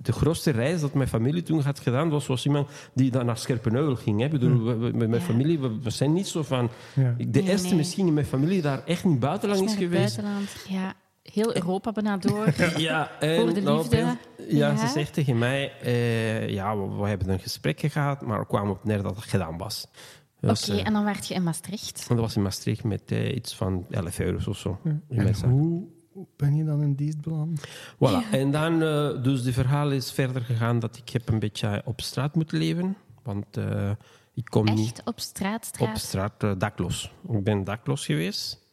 de 0.02 0.12
grootste 0.12 0.50
reis 0.50 0.80
dat 0.80 0.94
mijn 0.94 1.08
familie 1.08 1.42
toen 1.42 1.60
had 1.60 1.80
gedaan, 1.80 2.08
was 2.08 2.24
zoals 2.24 2.46
iemand 2.46 2.68
die 2.94 3.10
dan 3.10 3.26
naar 3.26 3.36
Scherpenheuvel 3.38 3.96
ging. 3.96 4.20
Hè. 4.20 4.28
Bedoel, 4.28 4.62
we- 4.64 4.76
we- 4.76 4.96
met 4.96 5.08
mijn 5.08 5.22
familie, 5.22 5.58
we, 5.58 5.78
we 5.82 5.90
zijn 5.90 6.12
niet 6.12 6.28
zo 6.28 6.42
van... 6.42 6.70
Ja. 6.94 7.14
De 7.28 7.42
eerste 7.42 7.66
nee. 7.68 7.76
misschien 7.76 8.06
in 8.06 8.14
mijn 8.14 8.26
familie 8.26 8.62
daar 8.62 8.84
echt 8.84 9.04
niet 9.04 9.20
buitenlang 9.20 9.60
is 9.64 9.74
geweest. 9.74 10.16
buitenland. 10.16 10.56
Ja. 10.68 10.94
Heel 11.22 11.56
Europa 11.56 11.92
bijna 11.92 12.16
door. 12.16 12.46
Ja, 12.76 13.10
en 13.20 13.40
Voor 13.40 13.54
de 13.54 13.60
nou, 13.60 13.78
liefde. 13.78 13.96
ja, 13.96 14.16
Ja. 14.48 14.76
ze 14.76 14.86
zegt 14.86 15.12
tegen 15.14 15.38
mij... 15.38 15.72
eh, 15.82 16.48
ja, 16.48 16.76
we, 16.76 16.96
we 16.96 17.08
hebben 17.08 17.28
een 17.28 17.40
gesprek 17.40 17.80
gehad, 17.80 18.22
maar 18.22 18.38
er 18.38 18.46
kwam 18.46 18.70
op 18.70 18.84
neer 18.84 19.02
dat 19.02 19.16
het 19.16 19.24
gedaan 19.24 19.58
was. 19.58 19.86
Dus, 20.40 20.68
Oké, 20.70 20.78
eh, 20.78 20.86
en 20.86 20.92
dan 20.92 21.04
werd 21.04 21.26
je 21.26 21.34
in 21.34 21.42
Maastricht. 21.42 22.06
en 22.08 22.16
dat 22.16 22.24
was 22.24 22.36
in 22.36 22.42
Maastricht 22.42 22.84
met 22.84 23.02
eh, 23.12 23.34
iets 23.34 23.54
van 23.56 23.86
11 23.90 24.18
euro's 24.18 24.46
of 24.46 24.58
zo. 24.58 24.78
in 24.84 25.02
mijn 25.08 25.34
En 25.42 25.50
hoe 25.50 25.86
ben 26.36 26.56
je 26.56 26.64
dan 26.64 26.82
in 26.82 26.94
dienst 26.94 27.20
beland? 27.20 27.68
Voilà. 27.94 28.30
En 28.32 28.50
dan, 28.50 28.82
eh, 28.82 29.22
dus 29.22 29.42
de 29.42 29.52
verhaal 29.52 29.90
is 29.90 30.12
verder 30.12 30.42
gegaan 30.42 30.78
dat 30.78 30.96
ik 30.96 31.08
heb 31.08 31.28
een 31.28 31.38
beetje 31.38 31.82
op 31.84 32.00
straat 32.00 32.34
moeten 32.34 32.58
leven. 32.58 32.96
Want 33.22 33.56
eh, 33.56 33.90
ik 34.34 34.44
kom 34.44 34.64
niet 34.64 34.78
Echt 34.78 35.02
op 35.04 35.20
straat, 35.20 35.66
op 35.66 35.72
straat. 35.76 35.98
straat 35.98 36.42
eh, 36.42 36.52
dakloos. 36.58 37.12
Ik 37.30 37.44
ben 37.44 37.64
dakloos 37.64 38.04
geweest. 38.06 38.66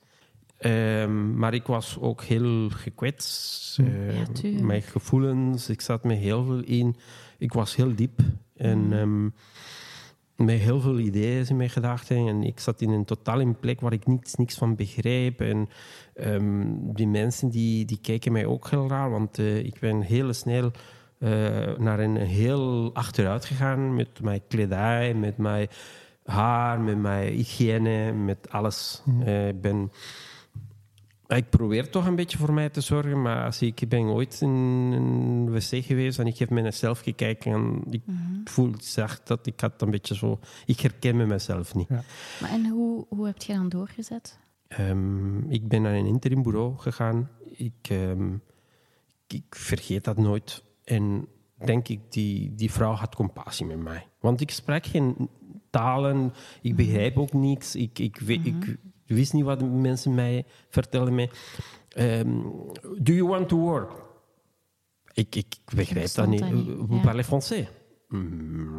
Ehm, 0.57 1.37
maar 1.37 1.53
ik 1.53 1.65
was 1.67 1.97
ook 1.99 2.23
heel 2.23 2.69
gekwetst. 2.69 3.79
Eh, 3.79 4.17
Ja, 4.19 4.25
tuurlijk. 4.25 4.63
mijn 4.63 4.81
gevoelens, 4.81 5.69
ik 5.69 5.81
zat 5.81 6.03
me 6.03 6.13
heel 6.13 6.43
veel 6.45 6.63
in. 6.63 6.95
Ik 7.37 7.53
was 7.53 7.75
heel 7.75 7.95
diep. 7.95 8.19
En 8.55 8.77
Mm. 9.09 9.33
Met 10.35 10.59
heel 10.59 10.79
veel 10.79 10.99
ideeën 10.99 11.45
in 11.49 11.55
mijn 11.55 11.69
gedachten. 11.69 12.27
En 12.27 12.43
ik 12.43 12.59
zat 12.59 12.81
in 12.81 12.89
een 12.89 13.05
totaal 13.05 13.39
in 13.39 13.59
plek 13.59 13.81
waar 13.81 13.93
ik 13.93 14.05
niets, 14.05 14.35
niks 14.35 14.57
van 14.57 14.75
begreep. 14.75 15.41
En 15.41 15.69
ehm, 16.13 16.65
die 16.77 17.07
mensen 17.07 17.49
die, 17.49 17.85
die 17.85 17.99
kijken 18.01 18.31
mij 18.31 18.45
ook 18.45 18.69
heel 18.69 18.89
raar. 18.89 19.09
Want 19.09 19.39
eh, 19.39 19.57
ik 19.57 19.79
ben 19.79 20.01
heel 20.01 20.33
snel 20.33 20.71
eh, 21.19 21.29
naar 21.77 21.99
een 21.99 22.17
heel 22.17 22.89
achteruit 22.93 23.45
gegaan 23.45 23.95
met 23.95 24.21
mijn 24.21 24.41
kledij, 24.47 25.13
met 25.13 25.37
mijn 25.37 25.67
haar, 26.25 26.79
met 26.79 26.97
mijn 26.97 27.33
hygiëne, 27.33 28.11
met 28.11 28.49
alles. 28.49 29.01
Eh, 29.25 29.47
ik 29.47 29.61
ben... 29.61 29.91
Ik 31.27 31.49
probeer 31.49 31.89
toch 31.89 32.05
een 32.05 32.15
beetje 32.15 32.37
voor 32.37 32.53
mij 32.53 32.69
te 32.69 32.81
zorgen, 32.81 33.21
maar 33.21 33.45
als 33.45 33.61
ik 33.61 33.89
ben 33.89 34.05
ooit 34.05 34.41
in 34.41 34.49
een 34.49 35.51
wc 35.51 35.85
geweest 35.85 36.19
en 36.19 36.27
ik 36.27 36.37
heb 36.37 36.49
naar 36.49 36.63
mezelf 36.63 36.99
gekeken 36.99 37.53
en 37.53 37.83
ik 37.89 38.01
voel, 38.43 38.73
zag 38.77 39.23
dat 39.23 39.45
ik 39.45 39.59
had 39.59 39.81
een 39.81 39.91
beetje 39.91 40.15
zo... 40.15 40.39
Ik 40.65 40.79
herken 40.79 41.15
me 41.15 41.25
mezelf 41.25 41.75
niet. 41.75 41.87
Ja. 41.89 42.03
Maar 42.41 42.49
en 42.49 42.69
hoe, 42.69 43.05
hoe 43.09 43.25
heb 43.25 43.41
je 43.41 43.53
dan 43.53 43.69
doorgezet? 43.69 44.39
Ehm, 44.67 45.51
ik 45.51 45.67
ben 45.67 45.81
naar 45.81 45.93
een 45.93 46.05
interim 46.05 46.43
bureau 46.43 46.77
gegaan. 46.77 47.29
Ik, 47.43 47.73
ehm, 47.81 48.33
ik 49.27 49.55
vergeet 49.55 50.03
dat 50.03 50.17
nooit. 50.17 50.63
En 50.83 51.27
denk 51.65 51.87
ik, 51.87 51.99
die, 52.09 52.55
die 52.55 52.71
vrouw 52.71 52.93
had 52.93 53.15
compassie 53.15 53.65
met 53.65 53.79
mij. 53.79 54.07
Want 54.19 54.41
ik 54.41 54.51
spreek 54.51 54.85
geen 54.85 55.29
talen, 55.69 56.33
ik 56.61 56.75
begrijp 56.75 57.17
ook 57.17 57.33
niets. 57.33 57.75
Ik, 57.75 57.99
ik, 57.99 58.21
ik 58.21 58.77
wist 59.05 59.33
niet 59.33 59.43
wat 59.43 59.59
de 59.59 59.65
mensen 59.65 60.13
mij 60.15 60.45
vertellen. 60.69 61.15
Mij. 61.15 61.29
Ehm, 61.89 62.39
do 62.99 63.13
you 63.13 63.27
want 63.27 63.47
to 63.49 63.57
work? 63.57 63.91
Ik, 65.13 65.35
ik 65.35 65.57
begrijp 65.75 66.13
dat 66.13 66.27
niet. 66.27 66.45
Vous 66.87 67.01
parlez 67.01 67.25
français? 67.25 67.67
Mm, 68.07 68.73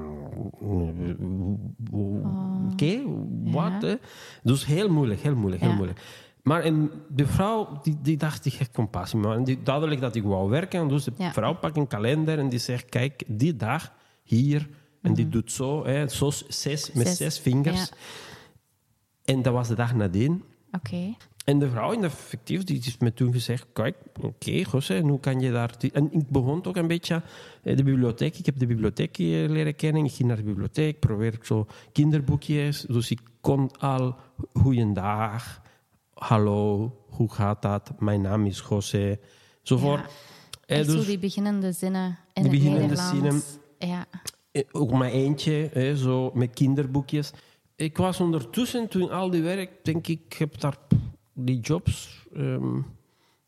Oké, 2.73 3.03
wat? 3.45 3.99
Dus 4.43 4.67
heel 4.67 4.89
moeilijk, 4.89 5.21
heel 5.21 5.37
moeilijk, 5.37 5.63
heel 5.63 5.75
moeilijk. 5.75 6.01
Maar 6.43 6.63
en 6.63 6.91
de 7.09 7.27
vrouw, 7.27 7.79
die, 7.83 7.97
die 8.03 8.17
dacht, 8.17 8.45
ik 8.47 8.53
heb 8.53 8.73
compassie. 8.73 9.19
Maar 9.19 9.45
die, 9.45 9.63
duidelijk 9.63 10.01
dat 10.01 10.15
ik 10.15 10.23
wou 10.23 10.51
werken. 10.51 10.89
Dus 10.89 11.05
de 11.05 11.13
Ja. 11.19 11.33
vrouw 11.33 11.55
pakt 11.55 11.77
een 11.77 11.87
kalender 11.87 12.39
en 12.39 12.49
die 12.49 12.59
zegt, 12.59 12.85
kijk, 12.89 13.23
die 13.27 13.57
dag 13.57 13.93
hier. 14.23 14.69
En 15.03 15.15
die 15.15 15.29
doet 15.29 15.53
zo, 15.53 15.85
hè, 15.85 16.09
zo 16.09 16.31
zes, 16.49 16.93
met 16.93 17.07
Zes, 17.07 17.17
zes 17.17 17.39
vingers. 17.39 17.81
ja. 17.89 17.97
En 19.27 19.43
dat 19.43 19.53
was 19.53 19.69
de 19.69 19.75
dag 19.75 19.95
nadien. 19.95 20.43
Oké. 20.73 21.15
En 21.45 21.59
de 21.59 21.71
vrouw 21.71 21.93
in 21.93 22.01
de 22.01 22.07
effectief, 22.07 22.65
die 22.65 22.81
heeft 22.85 23.01
me 23.01 23.13
toen 23.13 23.33
gezegd, 23.33 23.67
kijk, 23.73 23.97
oké, 24.21 24.51
José, 24.51 24.95
en 24.95 25.09
hoe 25.09 25.21
kan 25.21 25.41
je 25.41 25.53
daar... 25.53 25.75
En 25.93 26.13
ik 26.13 26.29
begon 26.29 26.65
ook 26.65 26.77
een 26.77 26.87
beetje 26.87 27.23
eh, 27.63 27.77
de 27.77 27.83
bibliotheek. 27.83 28.39
Ik 28.39 28.47
heb 28.47 28.59
de 28.59 28.67
bibliotheek 28.67 29.19
eh, 29.19 29.27
leren 29.27 29.77
kennen. 29.77 30.05
Ik 30.05 30.13
ging 30.13 30.29
naar 30.29 30.37
de 30.37 30.43
bibliotheek, 30.43 31.01
probeerde 31.01 31.39
zo 31.43 31.67
kinderboekjes. 31.93 32.81
Dus 32.81 33.11
ik 33.11 33.21
kon 33.41 33.71
al, 33.79 34.17
goeiedag, 34.53 35.63
hallo, 36.15 36.93
hoe 37.09 37.33
gaat 37.33 37.63
dat? 37.63 37.93
Mijn 37.99 38.21
naam 38.21 38.47
is 38.47 38.65
José, 38.69 39.19
zo 39.63 39.77
voor. 39.77 39.99
Ja. 39.99 40.07
Eh, 40.67 40.85
dus- 40.85 40.95
zo 40.95 41.05
die 41.05 41.19
beginnende 41.19 41.73
zinnen 41.73 42.19
in 42.33 42.43
Die 42.43 42.51
beginnende 42.51 42.97
Nederlands. 43.13 43.59
Ja. 43.79 44.07
Eh, 44.53 44.63
Ook 44.73 44.93
mijn 44.93 45.13
eentje, 45.13 45.71
hè, 45.73 45.97
zo 45.97 46.31
met 46.35 46.53
kinderboekjes. 46.55 47.33
Ik 47.77 47.97
was 47.97 48.21
ondertussen, 48.21 48.89
toen 48.89 49.11
al 49.11 49.31
die 49.31 49.43
werk, 49.43 49.85
denk 49.85 50.07
ik, 50.07 50.21
ik 50.27 50.33
heb 50.33 50.61
daar 50.61 50.77
die 51.33 51.61
jobs 51.61 52.27
ehm, 52.35 52.81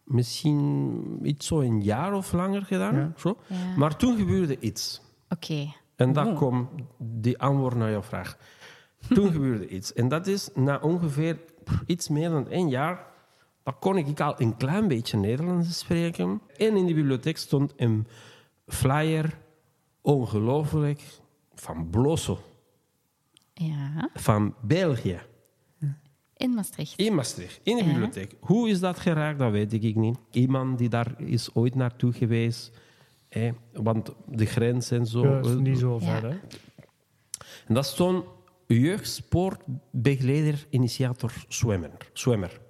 misschien 0.04 1.18
iets 1.22 1.46
zo 1.46 1.60
een 1.60 1.82
jaar 1.82 2.14
of 2.14 2.32
langer 2.32 2.64
gedaan. 2.64 2.94
Ja. 2.94 3.12
Zo. 3.16 3.36
Ja. 3.46 3.56
Maar 3.76 3.96
toen 3.96 4.16
gebeurde 4.16 4.58
iets. 4.60 5.00
Oké. 5.28 5.72
En 5.96 6.12
daar 6.12 6.32
komt 6.32 6.68
die 6.98 7.38
antwoord 7.38 7.76
naar 7.76 7.90
jouw 7.90 8.02
vraag. 8.02 8.38
Toen 9.08 9.32
gebeurde 9.36 9.68
iets. 9.68 9.92
En 9.92 10.08
dat 10.08 10.26
is 10.26 10.48
na 10.54 10.78
ongeveer 10.78 11.38
iets 11.86 12.08
meer 12.08 12.30
dan 12.30 12.48
één 12.48 12.68
jaar. 12.68 13.06
Dan 13.62 13.78
kon 13.78 13.96
ik 13.96 14.20
al 14.20 14.34
een 14.40 14.56
klein 14.56 14.88
beetje 14.88 15.16
Nederlands 15.16 15.78
spreken. 15.78 16.40
En 16.56 16.76
in 16.76 16.86
de 16.86 16.94
bibliotheek 16.94 17.36
stond 17.36 17.72
een 17.76 18.06
flyer, 18.66 19.38
ongelooflijk, 20.00 21.02
van 21.54 21.90
Blosso, 21.90 22.38
Ja. 23.66 24.10
van 24.14 24.54
België. 24.62 25.18
In 26.36 26.54
Maastricht. 26.54 26.98
In 26.98 27.14
Maastricht, 27.14 27.60
in 27.62 27.76
de 27.76 27.82
Ja. 27.84 27.88
bibliotheek. 27.90 28.34
Hoe 28.40 28.68
is 28.68 28.80
dat 28.80 28.98
geraakt, 28.98 29.38
dat 29.38 29.50
weet 29.50 29.72
ik 29.72 29.94
niet. 29.96 30.18
Iemand 30.30 30.78
die 30.78 30.88
daar 30.88 31.20
is 31.20 31.54
ooit 31.54 31.74
naartoe 31.74 32.12
geweest. 32.12 32.70
Hè, 33.28 33.50
want 33.72 34.10
de 34.28 34.46
grens 34.46 34.90
en 34.90 35.06
zo. 35.06 35.26
Ja, 35.26 35.38
is 35.40 35.54
niet 35.54 35.78
zo 35.78 35.98
Ja. 36.00 36.20
ver, 36.20 36.30
hè? 36.30 36.36
En 37.66 37.74
dat 37.74 37.86
stond 37.86 38.24
jeugdsportbegeleider, 38.66 40.66
initiator, 40.70 41.32
zwemmer. 41.48 41.90
zwemmer. 42.12 42.60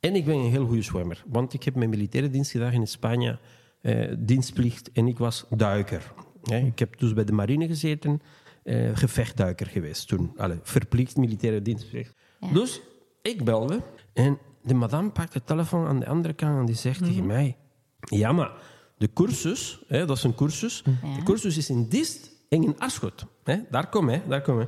En 0.00 0.14
ik 0.14 0.24
ben 0.24 0.34
een 0.34 0.50
heel 0.50 0.66
goede 0.66 0.82
zwemmer, 0.82 1.24
want 1.26 1.52
ik 1.54 1.62
heb 1.62 1.74
mijn 1.74 1.90
militaire 1.90 2.30
dienst 2.30 2.50
gedaan 2.50 2.72
in 2.72 2.86
Spanje, 2.86 3.38
eh, 3.80 4.12
dienstplicht, 4.18 4.92
en 4.92 5.06
ik 5.06 5.18
was 5.18 5.44
duiker. 5.50 6.12
Hè, 6.42 6.58
ik 6.58 6.78
heb 6.78 6.98
dus 6.98 7.12
bij 7.12 7.24
de 7.24 7.32
marine 7.32 7.66
gezeten, 7.66 8.22
eh, 8.62 8.90
gevechtduiker 8.94 9.66
geweest 9.66 10.08
toen. 10.08 10.32
Allee, 10.36 10.58
verplicht 10.62 11.16
militaire 11.16 11.62
dienstplicht. 11.62 12.14
Ja. 12.40 12.52
Dus 12.52 12.80
ik 13.22 13.44
belde 13.44 13.80
en 14.12 14.38
de 14.62 14.74
madame 14.74 15.10
pakt 15.10 15.32
de 15.32 15.44
telefoon 15.44 15.86
aan 15.86 15.98
de 16.00 16.06
andere 16.06 16.34
kant 16.34 16.58
en 16.58 16.66
die 16.66 16.74
zegt 16.74 17.04
tegen 17.04 17.26
mij... 17.26 17.56
Ja, 18.00 18.32
maar 18.32 18.50
de 18.98 19.12
cursus, 19.12 19.82
hè, 19.88 20.06
dat 20.06 20.16
is 20.16 20.22
een 20.22 20.34
cursus, 20.34 20.82
Ja. 21.02 21.14
de 21.16 21.22
cursus 21.22 21.56
is 21.56 21.70
in 21.70 21.88
Dist 21.88 22.30
en 22.48 22.62
in 22.62 22.74
Aarschot. 22.78 23.26
Hè? 23.44 23.56
Daar 23.70 23.88
kom 23.88 24.08
hè, 24.08 24.20
daar 24.28 24.42
kom 24.42 24.58
hè. 24.58 24.66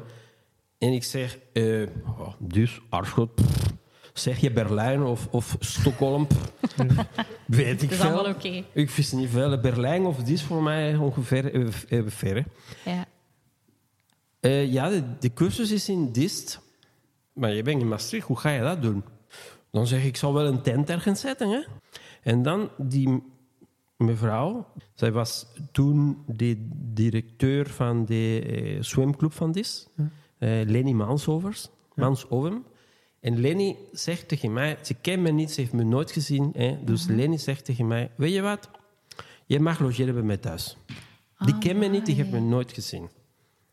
En 0.79 0.93
ik 0.93 1.05
zeg, 1.05 1.39
eh 1.53 1.83
oh, 2.07 2.33
dus 2.39 2.81
Aarschot, 2.91 3.35
pff, 3.35 3.73
zeg 4.13 4.39
je 4.39 4.53
Berlijn 4.53 5.03
of, 5.03 5.29
of 5.31 5.57
Stockholm, 5.59 6.27
pff, 6.27 6.55
weet 7.47 7.83
ik 7.83 7.93
veel. 7.93 8.35
Ik 8.73 8.91
wist 8.91 9.13
niet 9.13 9.29
veel. 9.31 9.61
Berlijn 9.61 10.05
of 10.05 10.23
Dist 10.23 10.45
voor 10.45 10.63
mij 10.63 10.97
ongeveer 10.97 11.55
even, 11.55 11.89
even 11.89 12.11
ver. 12.13 12.35
hè. 12.35 12.91
Ja. 12.91 13.07
Eh, 14.45 14.73
ja, 14.73 14.89
de, 14.89 15.03
de 15.19 15.33
cursus 15.33 15.71
is 15.71 15.89
in 15.89 16.13
Dist. 16.13 16.61
Maar 17.33 17.53
je 17.53 17.63
bent 17.63 17.81
in 17.81 17.89
Maastricht, 17.89 18.27
hoe 18.27 18.39
ga 18.39 18.51
je 18.51 18.61
dat 18.61 18.83
doen? 18.83 19.05
Dan 19.71 19.87
zeg 19.87 20.01
ik, 20.01 20.07
ik 20.07 20.17
zal 20.17 20.33
wel 20.35 20.47
een 20.47 20.63
tent 20.63 20.91
ergens 20.91 21.21
zetten. 21.21 21.49
Hè? 21.49 21.61
En 22.23 22.43
dan 22.43 22.69
die 22.79 23.23
mevrouw, 23.97 24.67
zij 24.95 25.13
was 25.13 25.47
toen 25.73 26.23
de 26.27 26.69
directeur 26.93 27.69
van 27.69 28.05
de 28.05 28.41
eh, 28.47 28.83
zwemclub 28.83 29.33
van 29.33 29.53
Dist. 29.53 29.91
eh 30.39 30.49
Lenny 30.67 30.93
Mansovers. 30.93 31.69
Mansoven. 31.95 32.65
En 33.21 33.41
Lenny 33.41 33.77
zegt 33.93 34.29
tegen 34.29 34.53
mij, 34.53 34.79
ze 34.83 34.95
kent 34.95 35.23
me 35.23 35.31
niet, 35.31 35.51
ze 35.51 35.61
heeft 35.61 35.73
me 35.73 35.85
nooit 35.85 36.11
gezien. 36.11 36.51
Hè? 36.57 36.79
Dus 36.85 37.07
Lenny 37.07 37.37
zegt 37.39 37.65
tegen 37.65 37.87
mij, 37.87 38.11
weet 38.17 38.33
je 38.33 38.41
wat? 38.41 38.71
Je 39.47 39.61
mag 39.61 39.79
logeren 39.81 40.15
bij 40.15 40.23
mij 40.23 40.37
thuis. 40.37 40.77
Die 41.39 41.59
kent 41.59 41.79
me 41.79 41.87
niet, 41.87 42.07
die 42.07 42.15
heeft 42.15 42.31
me 42.31 42.41
nooit 42.41 42.73
gezien. 42.73 43.09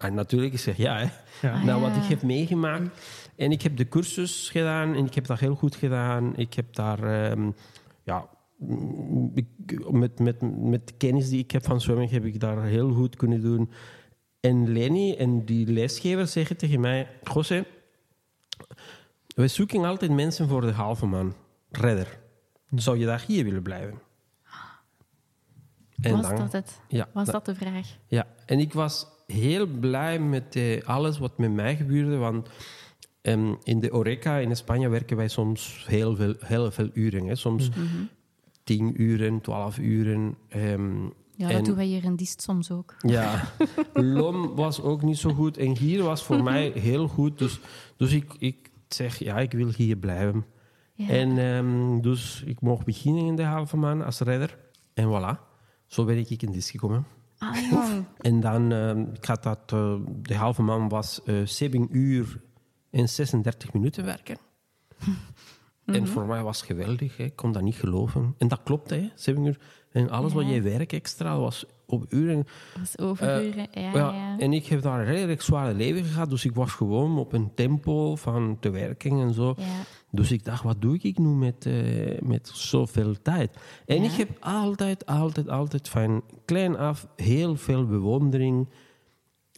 En 0.01 0.13
natuurlijk, 0.13 0.53
ik 0.53 0.59
zeg 0.59 0.77
ja, 0.77 0.97
hè. 0.97 1.07
Ja. 1.47 1.63
Nou, 1.63 1.81
wat 1.81 1.95
ja. 1.95 2.01
ik 2.03 2.09
heb 2.09 2.21
meegemaakt. 2.21 3.05
En 3.35 3.51
ik 3.51 3.61
heb 3.61 3.77
de 3.77 3.87
cursus 3.87 4.49
gedaan 4.49 4.93
en 4.95 5.05
ik 5.05 5.13
heb 5.13 5.25
dat 5.25 5.39
heel 5.39 5.55
goed 5.55 5.75
gedaan. 5.75 6.35
Ik 6.35 6.53
heb 6.53 6.73
daar, 6.75 7.03
ehm, 7.31 7.51
ja, 8.03 8.27
ik- 9.33 9.91
met, 9.91 10.19
met, 10.19 10.41
met 10.61 10.87
de 10.87 10.93
kennis 10.97 11.29
die 11.29 11.39
ik 11.39 11.51
heb 11.51 11.63
van 11.65 11.81
zwemmen, 11.81 12.09
heb 12.09 12.25
ik 12.25 12.39
daar 12.39 12.63
heel 12.63 12.91
goed 12.93 13.15
kunnen 13.15 13.41
doen. 13.41 13.71
En 14.39 14.73
Lenny 14.73 15.15
en 15.17 15.45
die 15.45 15.67
lesgever 15.67 16.27
zeggen 16.27 16.57
tegen 16.57 16.79
mij, 16.79 17.07
José, 17.33 17.65
we 19.35 19.47
zoeken 19.47 19.85
altijd 19.85 20.11
mensen 20.11 20.47
voor 20.47 20.61
de 20.61 20.71
halve 20.71 21.05
man, 21.05 21.33
redder. 21.71 22.19
Zou 22.75 22.97
je 22.97 23.05
daar 23.05 23.23
hier 23.27 23.43
willen 23.43 23.61
blijven? 23.61 23.99
En 26.01 26.11
Was 26.15 26.27
dan- 26.27 26.35
dat 26.35 26.51
het? 26.51 26.79
Ja, 26.87 27.07
Was 27.13 27.25
dat- 27.25 27.45
dat 27.45 27.45
de 27.45 27.65
vraag? 27.65 27.97
ja, 28.07 28.27
en 28.45 28.59
ik 28.59 28.73
was 28.73 29.07
heel 29.31 29.65
blij 29.67 30.19
met 30.19 30.55
eh, 30.55 30.81
alles 30.87 31.17
wat 31.19 31.37
met 31.37 31.53
mij 31.53 31.75
gebeurde. 31.75 32.15
Want 32.17 32.49
ehm, 33.21 33.53
in 33.63 33.79
de 33.79 33.93
Oreca 33.93 34.37
in 34.37 34.55
Spanje 34.55 34.89
werken 34.89 35.17
wij 35.17 35.27
soms 35.27 35.85
heel 35.87 36.15
veel, 36.15 36.33
heel 36.39 36.71
veel 36.71 36.89
uren. 36.93 37.27
Hè? 37.27 37.35
Soms 37.35 37.69
tien 38.63 39.01
uren, 39.01 39.41
twaalf 39.41 39.77
uren. 39.77 40.35
ehm, 40.47 41.03
Ja, 41.35 41.49
en- 41.49 41.55
dat 41.55 41.65
doen 41.65 41.75
wij 41.75 41.85
hier 41.85 42.03
in 42.03 42.15
Diest 42.15 42.41
soms 42.41 42.71
ook. 42.71 42.95
ja, 42.99 43.51
Lom 43.93 44.55
was 44.55 44.81
ook 44.81 45.01
niet 45.01 45.17
zo 45.17 45.29
goed. 45.33 45.57
En 45.57 45.77
hier 45.77 46.03
was 46.03 46.23
voor 46.23 46.43
mij 46.43 46.71
heel 46.75 47.07
goed. 47.07 47.37
Dus, 47.37 47.59
dus 47.97 48.11
ik, 48.13 48.33
ik 48.39 48.69
zeg, 48.87 49.17
ja, 49.19 49.37
ik 49.39 49.51
wil 49.51 49.69
hier 49.75 49.97
blijven. 49.97 50.45
Ja. 50.93 51.07
En 51.09 51.37
ehm, 51.37 52.01
dus 52.01 52.43
ik 52.45 52.61
mocht 52.61 52.85
beginnen 52.85 53.25
in 53.25 53.35
de 53.35 53.43
halve 53.43 53.77
man 53.77 54.05
als 54.05 54.19
redder. 54.19 54.57
En 54.93 55.07
voilà, 55.07 55.39
zo 55.87 56.05
ben 56.05 56.17
ik 56.17 56.41
in 56.41 56.51
dit 56.51 56.65
gekomen. 56.65 57.05
Ah. 57.43 57.97
En 58.17 58.39
dan, 58.39 58.71
eh, 58.71 58.97
ik 59.15 59.25
had 59.25 59.43
dat, 59.43 59.59
eh, 59.65 59.95
de 60.21 60.35
halve 60.35 60.61
man 60.61 60.89
was 60.89 61.21
eh 61.25 61.35
7 61.45 61.87
uur 61.97 62.41
en 62.89 63.09
36 63.09 63.73
minuten 63.73 64.05
werken. 64.05 64.37
En 65.85 66.07
voor 66.07 66.25
mij 66.25 66.43
was 66.43 66.57
het 66.57 66.65
geweldig, 66.65 67.17
hè. 67.17 67.23
ik 67.23 67.35
kon 67.35 67.51
dat 67.51 67.61
niet 67.61 67.75
geloven. 67.75 68.35
En 68.37 68.47
dat 68.47 68.59
klopt, 68.63 68.89
hè, 68.89 69.09
7 69.15 69.45
uur. 69.45 69.57
En 69.91 70.09
alles 70.09 70.33
wat 70.33 70.43
Ja. 70.45 70.49
je 70.53 70.61
werk 70.61 70.93
extra 70.93 71.37
was 71.39 71.65
op 71.85 72.05
uren. 72.09 72.45
Is 72.81 72.97
overuren. 72.97 73.67
ja, 73.71 73.81
Ja, 73.81 73.91
ja. 73.93 74.35
En 74.39 74.53
ik 74.53 74.65
heb 74.65 74.81
daar 74.81 74.99
een 74.99 75.05
redelijk 75.05 75.41
zware 75.41 75.73
leven 75.73 76.03
gehad, 76.03 76.29
dus 76.29 76.45
ik 76.45 76.55
was 76.55 76.71
gewoon 76.71 77.17
op 77.19 77.33
een 77.33 77.51
tempo 77.55 78.15
van 78.15 78.57
te 78.59 78.69
werken 78.69 79.11
en 79.19 79.33
zo. 79.33 79.53
Ja. 79.57 79.65
Dus 80.11 80.31
ik 80.31 80.45
dacht, 80.45 80.63
wat 80.63 80.81
doe 80.81 80.97
ik 81.01 81.17
nu 81.17 81.27
met, 81.27 81.65
eh, 81.65 82.21
met 82.21 82.51
zoveel 82.53 83.21
tijd? 83.21 83.57
En 83.85 84.03
Ja. 84.03 84.09
ik 84.11 84.17
heb 84.17 84.29
altijd, 84.39 85.05
altijd, 85.05 85.49
altijd 85.49 85.89
van 85.89 86.23
klein 86.45 86.77
af 86.77 87.07
heel 87.15 87.55
veel 87.55 87.85
bewondering 87.85 88.67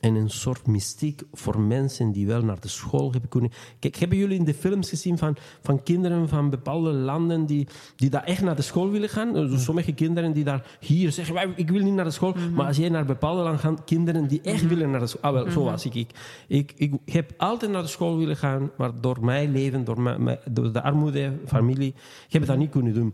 en 0.04 0.16
een 0.16 0.30
soort 0.30 0.68
mystiek 0.68 1.22
voor 1.32 1.60
mensen 1.60 2.12
die 2.12 2.28
wel 2.28 2.42
naar 2.42 2.60
de 2.60 2.68
school 2.68 3.12
hebben 3.12 3.30
kunnen. 3.30 3.52
Kijk, 3.80 3.96
hebben 3.96 4.18
jullie 4.18 4.38
in 4.38 4.46
de 4.46 4.54
films 4.54 4.90
gezien 4.90 5.18
van, 5.18 5.36
van 5.62 5.84
kinderen 5.84 6.30
van 6.30 6.50
bepaalde 6.50 6.92
landen 6.92 7.46
die, 7.46 7.68
die 7.96 8.10
daar 8.10 8.24
echt 8.24 8.42
naar 8.42 8.56
de 8.56 8.62
school 8.62 8.90
willen 8.90 9.10
gaan? 9.10 9.34
Dus 9.34 9.64
sommige 9.64 9.92
kinderen 9.92 10.34
die 10.34 10.44
daar 10.44 10.78
hier 10.80 11.12
zeggen, 11.12 11.34
"Wij, 11.34 11.54
ik 11.56 11.70
wil 11.70 11.82
niet 11.82 11.94
naar 11.94 12.06
de 12.06 12.12
school. 12.12 12.36
Maar 12.54 12.66
als 12.66 12.78
jij 12.78 12.90
naar 12.90 13.06
bepaalde 13.06 13.42
landen 13.42 13.60
gaat, 13.60 13.84
kinderen 13.84 14.28
die 14.28 14.42
echt 14.42 14.68
willen 14.68 14.92
naar 14.92 15.00
de 15.00 15.08
school. 15.08 15.22
Ah, 15.22 15.34
wel, 15.34 15.52
zo 15.52 15.64
was 15.64 15.86
ik. 15.86 15.96
ik. 15.96 16.12
Ik, 16.48 16.74
ik. 16.76 16.94
heb 17.06 17.34
altijd 17.38 17.72
naar 17.72 17.82
de 17.82 17.88
school 17.88 18.18
willen 18.18 18.38
gaan, 18.38 18.72
maar 18.78 19.02
door 19.02 19.26
mijn 19.26 19.52
leven, 19.52 19.84
door, 19.84 20.02
mijn, 20.02 20.40
door 20.52 20.72
de 20.72 20.82
armoede, 20.82 21.34
familie, 21.46 21.94
ik 22.28 22.34
heb 22.34 22.46
dat 22.46 22.58
niet 22.58 22.72
kunnen 22.72 22.94
doen. 22.94 23.14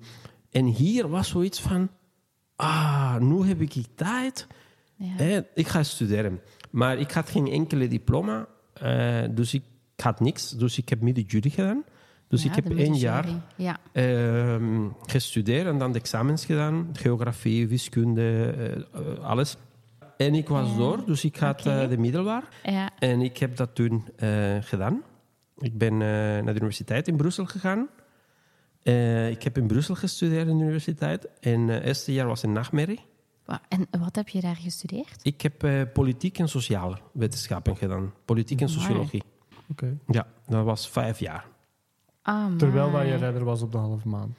En 0.51 0.65
hier 0.65 1.09
was 1.09 1.27
zoiets 1.27 1.61
van, 1.61 1.89
ah, 2.55 3.17
nu 3.17 3.47
heb 3.47 3.61
ik 3.61 3.73
tijd. 3.95 4.47
Ja. 4.95 5.13
Hè, 5.15 5.41
ik 5.53 5.67
ga 5.67 5.83
studeren. 5.83 6.39
Maar 6.69 6.97
ik 6.97 7.11
had 7.11 7.29
geen 7.29 7.47
enkele 7.47 7.87
diploma. 7.87 8.47
eh, 8.73 9.23
dus 9.31 9.53
ik 9.53 9.63
had 9.95 10.19
niks. 10.19 10.49
Dus 10.51 10.77
ik 10.77 10.89
heb 10.89 11.01
midden-jury 11.01 11.49
gedaan. 11.49 11.83
Dus 12.27 12.43
Ja, 12.43 12.49
ik 12.49 12.55
heb 12.55 12.77
één 12.77 12.93
jaar. 12.95 13.25
Ja. 13.55 13.77
ehm, 13.91 14.87
gestudeerd 15.05 15.67
en 15.67 15.77
dan 15.77 15.91
de 15.91 15.99
examens 15.99 16.45
gedaan. 16.45 16.89
Geografie, 16.93 17.67
wiskunde, 17.67 18.53
eh, 18.93 19.23
alles. 19.23 19.57
En 20.17 20.33
ik 20.35 20.47
was 20.47 20.69
Ja. 20.69 20.77
door, 20.77 21.05
dus 21.05 21.23
ik 21.23 21.35
had 21.37 21.65
eh, 21.65 21.89
de 21.89 21.97
middelbaar. 21.97 22.43
En 22.99 23.21
ik 23.21 23.37
heb 23.37 23.55
dat 23.55 23.75
toen 23.75 24.03
gedaan. 24.61 25.01
Ik 25.57 25.77
ben 25.77 25.97
naar 25.97 26.43
de 26.45 26.53
universiteit 26.55 27.07
in 27.07 27.15
Brussel 27.17 27.45
gegaan. 27.45 27.87
Ik 29.29 29.43
heb 29.43 29.57
in 29.57 29.67
Brussel 29.67 29.95
gestudeerd 29.95 30.47
in 30.47 30.57
de 30.57 30.63
universiteit. 30.63 31.27
En 31.39 31.67
het 31.67 31.83
eerste 31.83 32.13
jaar 32.13 32.27
was 32.27 32.43
een 32.43 32.51
nachtmerrie. 32.53 32.99
En 33.67 33.87
wat 33.99 34.15
heb 34.15 34.29
je 34.29 34.41
daar 34.41 34.55
gestudeerd? 34.55 35.19
Ik 35.21 35.41
heb 35.41 35.63
eh, 35.63 35.81
politiek 35.93 36.39
en 36.39 36.49
sociale 36.49 36.97
wetenschappen 37.13 37.77
gedaan. 37.77 38.13
Politiek 38.25 38.61
en 38.61 38.69
sociologie. 38.69 39.23
Oké. 39.71 39.97
Ja, 40.07 40.27
dat 40.47 40.65
was 40.65 40.89
vijf 40.89 41.19
jaar. 41.19 41.47
Ah, 42.21 42.55
Terwijl 42.55 42.91
dat 42.91 43.01
je 43.01 43.15
redder 43.15 43.43
was 43.43 43.61
op 43.61 43.71
de 43.71 43.77
halve 43.77 44.07
maan. 44.07 44.35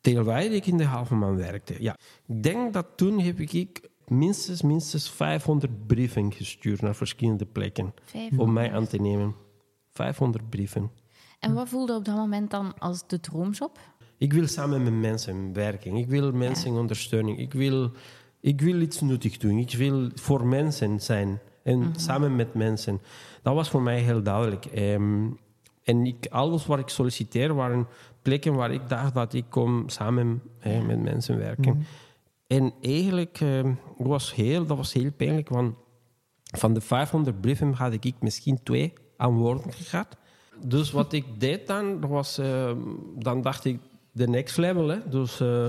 Terwijl 0.00 0.52
ik 0.52 0.66
in 0.66 0.76
de 0.76 0.84
halve 0.84 1.14
man 1.14 1.36
werkte. 1.36 1.82
Ja. 1.82 1.96
Ik 2.26 2.42
denk 2.42 2.72
dat 2.72 2.86
toen 2.96 3.20
heb 3.20 3.40
ik 3.40 3.88
minstens, 4.06 4.62
minstens 4.62 5.10
500 5.10 5.86
brieven 5.86 6.32
gestuurd 6.32 6.80
naar 6.80 6.94
verschillende 6.94 7.46
plekken. 7.46 7.94
Om 8.36 8.52
mij 8.52 8.72
aan 8.72 8.86
te 8.86 8.96
nemen. 8.96 9.34
500 9.92 10.50
brieven. 10.50 10.90
En 11.38 11.54
wat 11.54 11.68
voelde 11.68 11.94
op 11.94 12.04
dat 12.04 12.16
moment 12.16 12.50
dan 12.50 12.78
als 12.78 13.06
de 13.06 13.20
droomjob? 13.20 13.78
Ik 14.18 14.32
wil 14.32 14.46
samen 14.46 14.82
met 14.82 14.92
mensen 14.92 15.52
werken. 15.52 15.96
Ik 15.96 16.08
wil 16.08 16.32
mensen 16.32 16.72
ondersteunen. 16.72 17.38
Ik 17.38 17.52
wil, 17.52 17.92
ik 18.40 18.60
wil 18.60 18.80
iets 18.80 19.00
nuttig 19.00 19.36
doen. 19.36 19.58
Ik 19.58 19.74
wil 19.74 20.10
voor 20.14 20.46
mensen 20.46 21.00
zijn. 21.00 21.38
En 21.62 21.92
samen 21.96 22.36
met 22.36 22.54
mensen. 22.54 23.00
Dat 23.42 23.54
was 23.54 23.68
voor 23.68 23.82
mij 23.82 24.00
heel 24.00 24.22
duidelijk. 24.22 24.64
Ehm, 24.64 25.26
en 25.84 26.06
ik, 26.06 26.26
alles 26.30 26.66
wat 26.66 26.78
ik 26.78 26.88
solliciteer 26.88 27.54
waren 27.54 27.86
plekken 28.22 28.54
waar 28.54 28.72
ik 28.72 28.88
dacht 28.88 29.14
dat 29.14 29.32
ik 29.32 29.44
kon 29.48 29.82
samen 29.86 30.42
hè, 30.58 30.82
met 30.82 31.02
mensen 31.02 31.38
werken. 31.38 31.86
En 32.46 32.72
eigenlijk 32.80 33.40
ehm, 33.40 33.72
was 33.96 34.34
heel, 34.34 34.66
dat 34.66 34.76
was 34.76 34.92
heel 34.92 35.12
pijnlijk, 35.12 35.48
want 35.48 35.74
van 36.42 36.74
de 36.74 36.80
500 36.80 37.40
brieven 37.40 37.72
had 37.72 37.92
ik 38.00 38.14
misschien 38.20 38.62
twee 38.62 38.92
antwoorden 39.16 39.72
gehad. 39.72 40.16
Dus 40.64 40.90
wat 40.90 41.12
ik 41.12 41.24
deed 41.38 41.66
dan, 41.66 42.08
was, 42.08 42.38
eh, 42.38 42.72
dan 43.16 43.42
dacht 43.42 43.64
ik, 43.64 43.80
de 44.12 44.28
next 44.28 44.56
level, 44.56 44.88
hè? 44.88 45.08
dus 45.08 45.40
eh, 45.40 45.66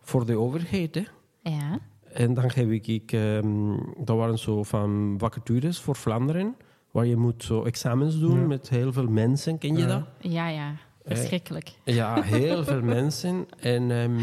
voor 0.00 0.26
de 0.26 0.38
overheid. 0.38 0.94
Hè? 0.94 1.04
Ja. 1.42 1.78
En 2.14 2.34
dan 2.34 2.44
heb 2.54 2.70
ik, 2.70 2.86
ik 2.86 3.12
ehm, 3.12 3.76
dat 4.04 4.16
waren 4.16 4.38
zo 4.38 4.62
van 4.62 5.14
vacatures 5.18 5.78
voor 5.80 5.96
Vlaanderen, 5.96 6.56
waar 6.90 7.06
je 7.06 7.16
moet 7.16 7.44
zo 7.44 7.62
examens 7.62 8.18
doen 8.18 8.40
Ja. 8.40 8.46
met 8.46 8.68
heel 8.68 8.92
veel 8.92 9.06
mensen, 9.08 9.58
ken 9.58 9.72
je 9.72 9.78
Ja. 9.78 9.86
dat? 9.86 10.02
Ja, 10.18 10.48
ja. 10.48 10.74
Verschrikkelijk. 11.04 11.72
Ja, 11.84 12.22
heel 12.22 12.64
veel 12.70 12.82
mensen. 12.82 13.46
En 13.58 13.90
ehm, 13.90 14.18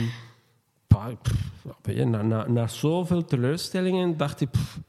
pa- 0.88 1.15
pff, 1.21 1.95
na, 2.05 2.21
na, 2.21 2.48
na 2.48 2.67
zoveel 2.67 3.25
teleurstellingen 3.25 4.17
dacht 4.17 4.41
ik, 4.41 4.50
pff, 4.51 4.79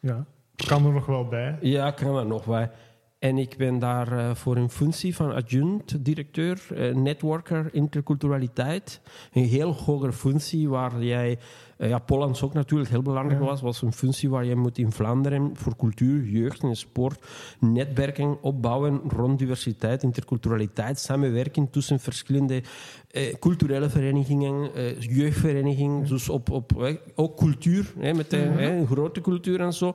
Ja. 0.00 0.24
Kan 0.66 0.86
er 0.86 0.92
nog 0.92 1.06
wel 1.06 1.28
bij. 1.28 1.58
ja, 1.60 1.90
kan 1.90 2.16
er 2.16 2.26
nog 2.26 2.46
bij. 2.46 2.70
En 3.18 3.38
ik 3.38 3.56
ben 3.56 3.78
daar 3.78 4.12
eh, 4.18 4.34
voor 4.34 4.56
een 4.56 4.70
functie 4.70 5.16
van 5.16 5.32
adjunct-directeur, 5.34 6.62
eh, 6.74 6.94
networker, 6.94 7.74
interculturaliteit. 7.74 9.00
Een 9.32 9.44
heel 9.44 9.72
hoge 9.74 10.12
functie 10.12 10.68
waar 10.68 11.02
jij... 11.02 11.38
eh, 11.76 11.88
ja, 11.88 11.98
Pollands 11.98 12.42
ook 12.42 12.52
natuurlijk 12.52 12.90
heel 12.90 13.02
belangrijk 13.02 13.40
Ja. 13.40 13.46
was. 13.46 13.60
was 13.60 13.82
een 13.82 13.92
functie 13.92 14.30
waar 14.30 14.44
je 14.44 14.56
moet 14.56 14.78
in 14.78 14.92
Vlaanderen 14.92 15.50
voor 15.56 15.76
cultuur, 15.76 16.24
jeugd 16.24 16.62
en 16.62 16.76
sport 16.76 17.26
netwerken 17.60 18.42
opbouwen 18.42 19.00
rond 19.08 19.38
diversiteit, 19.38 20.02
interculturaliteit, 20.02 20.98
samenwerking 20.98 21.68
tussen 21.70 22.00
verschillende 22.00 22.62
eh, 23.10 23.34
culturele 23.38 23.88
verenigingen, 23.90 24.74
eh, 24.74 25.00
jeugdverenigingen, 25.00 26.06
dus 26.06 26.28
op, 26.28 26.50
op 26.50 26.82
eh, 26.82 26.94
ook 27.14 27.36
cultuur, 27.36 27.92
hè, 27.98 28.14
met 28.14 28.30
de, 28.30 28.84
grote 28.88 29.20
cultuur 29.20 29.60
en 29.60 29.72
zo. 29.72 29.94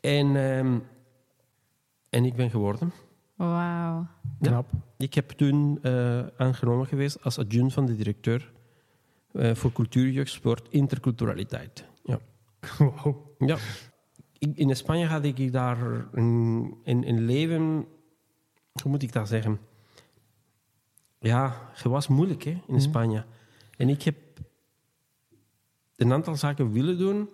En, 0.00 0.36
ehm, 0.36 0.78
en 2.10 2.24
ik 2.24 2.36
ben 2.36 2.50
geworden. 2.50 2.92
Wauw. 3.36 4.06
Knap. 4.40 4.70
Ik 4.96 5.14
heb 5.14 5.30
toen 5.30 5.78
eh, 5.82 6.20
aangenomen 6.36 6.86
geweest 6.86 7.24
als 7.24 7.38
adjunct 7.38 7.72
van 7.72 7.86
de 7.86 7.96
directeur 7.96 8.52
voor 9.32 9.72
cultuur, 9.72 10.10
jeugd, 10.10 10.30
sport, 10.30 10.68
interculturaliteit. 10.70 11.84
Ja. 12.04 12.18
Wauw. 12.78 13.34
ja. 13.38 13.56
Ik- 14.38 14.56
in 14.56 14.76
Spanje 14.76 15.06
had 15.06 15.24
ik 15.24 15.52
daar 15.52 16.08
een, 16.12 16.74
een, 16.84 17.08
een 17.08 17.24
leven, 17.24 17.86
hoe 18.82 18.90
moet 18.90 19.02
ik 19.02 19.12
dat 19.12 19.28
zeggen? 19.28 19.58
Ja, 21.18 21.68
het 21.72 21.82
was 21.82 22.08
moeilijk 22.08 22.42
hè, 22.42 22.62
in 22.66 22.80
Spanje. 22.80 23.24
En 23.76 23.88
ik 23.88 24.02
heb 24.02 24.16
een 25.96 26.12
aantal 26.12 26.36
zaken 26.36 26.72
willen 26.72 26.98
doen 26.98 27.28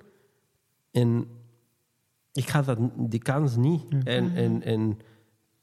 en 0.91 1.29
ik 2.33 2.49
had 2.49 2.65
dat, 2.65 2.79
die 2.97 3.21
kans 3.23 3.57
niet. 3.57 3.83
En, 4.05 4.35
en, 4.35 4.63
en 4.63 4.99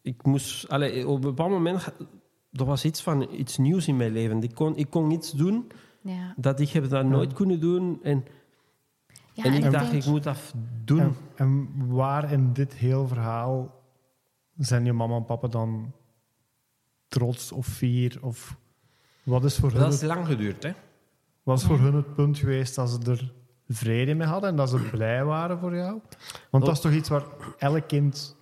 ik 0.02 0.24
moest, 0.26 0.70
allee, 0.70 1.08
op 1.08 1.16
een 1.16 1.22
bepaald 1.22 1.52
moment, 1.52 1.92
er 2.52 2.66
was 2.66 2.86
iets 2.86 3.02
van 3.02 3.28
iets 3.34 3.58
nieuws 3.58 3.88
in 3.88 3.98
mijn 3.98 4.12
leven. 4.12 4.42
Ik 4.44 4.56
kon, 4.56 4.76
ik 4.76 4.90
kon 4.90 5.12
iets 5.12 5.32
doen 5.32 5.68
Ja. 6.04 6.34
dat 6.38 6.60
ik 6.60 6.70
heb 6.70 6.90
dat 6.90 7.06
nooit 7.06 7.34
kunnen 7.34 7.60
doen. 7.60 8.00
En, 8.04 8.26
ja 9.34 9.44
en 9.44 9.54
ik 9.54 9.64
en 9.64 9.72
dacht, 9.72 9.92
denk- 9.92 10.04
ik 10.04 10.10
moet 10.10 10.24
dat 10.24 10.54
doen. 10.84 11.00
En, 11.00 11.16
en 11.36 11.70
waar 11.88 12.32
in 12.32 12.54
dit 12.54 12.74
heel 12.74 13.08
verhaal 13.08 13.82
zijn 14.58 14.86
je 14.86 14.94
mama 14.94 15.16
en 15.16 15.26
papa 15.26 15.48
dan 15.48 15.92
trots 17.08 17.52
of 17.52 17.68
fier? 17.68 18.18
Of 18.22 18.58
wat 19.24 19.44
is 19.44 19.58
voor, 19.58 19.72
hun, 19.72 19.80
dat 19.80 19.94
is 19.94 20.02
het, 20.02 20.10
lang 20.10 20.28
geduurd, 20.28 20.64
hè? 20.64 20.72
wat 21.44 21.58
is 21.58 21.64
voor 21.66 21.80
hun 21.80 21.94
het 21.96 22.14
punt 22.16 22.38
geweest 22.38 22.76
dat 22.76 22.90
ze 22.90 23.12
er 23.12 23.34
vrede 23.68 24.14
mee 24.14 24.28
hadden 24.28 24.50
en 24.50 24.56
dat 24.56 24.70
ze 24.70 24.78
blij 24.92 25.26
waren 25.26 25.60
voor 25.60 25.76
jou? 25.76 26.00
Want 26.50 26.66
dat 26.66 26.74
is 26.76 26.82
toch 26.82 26.92
iets 26.92 27.10
waar 27.10 27.24
elk 27.58 27.88
kind 27.88 28.36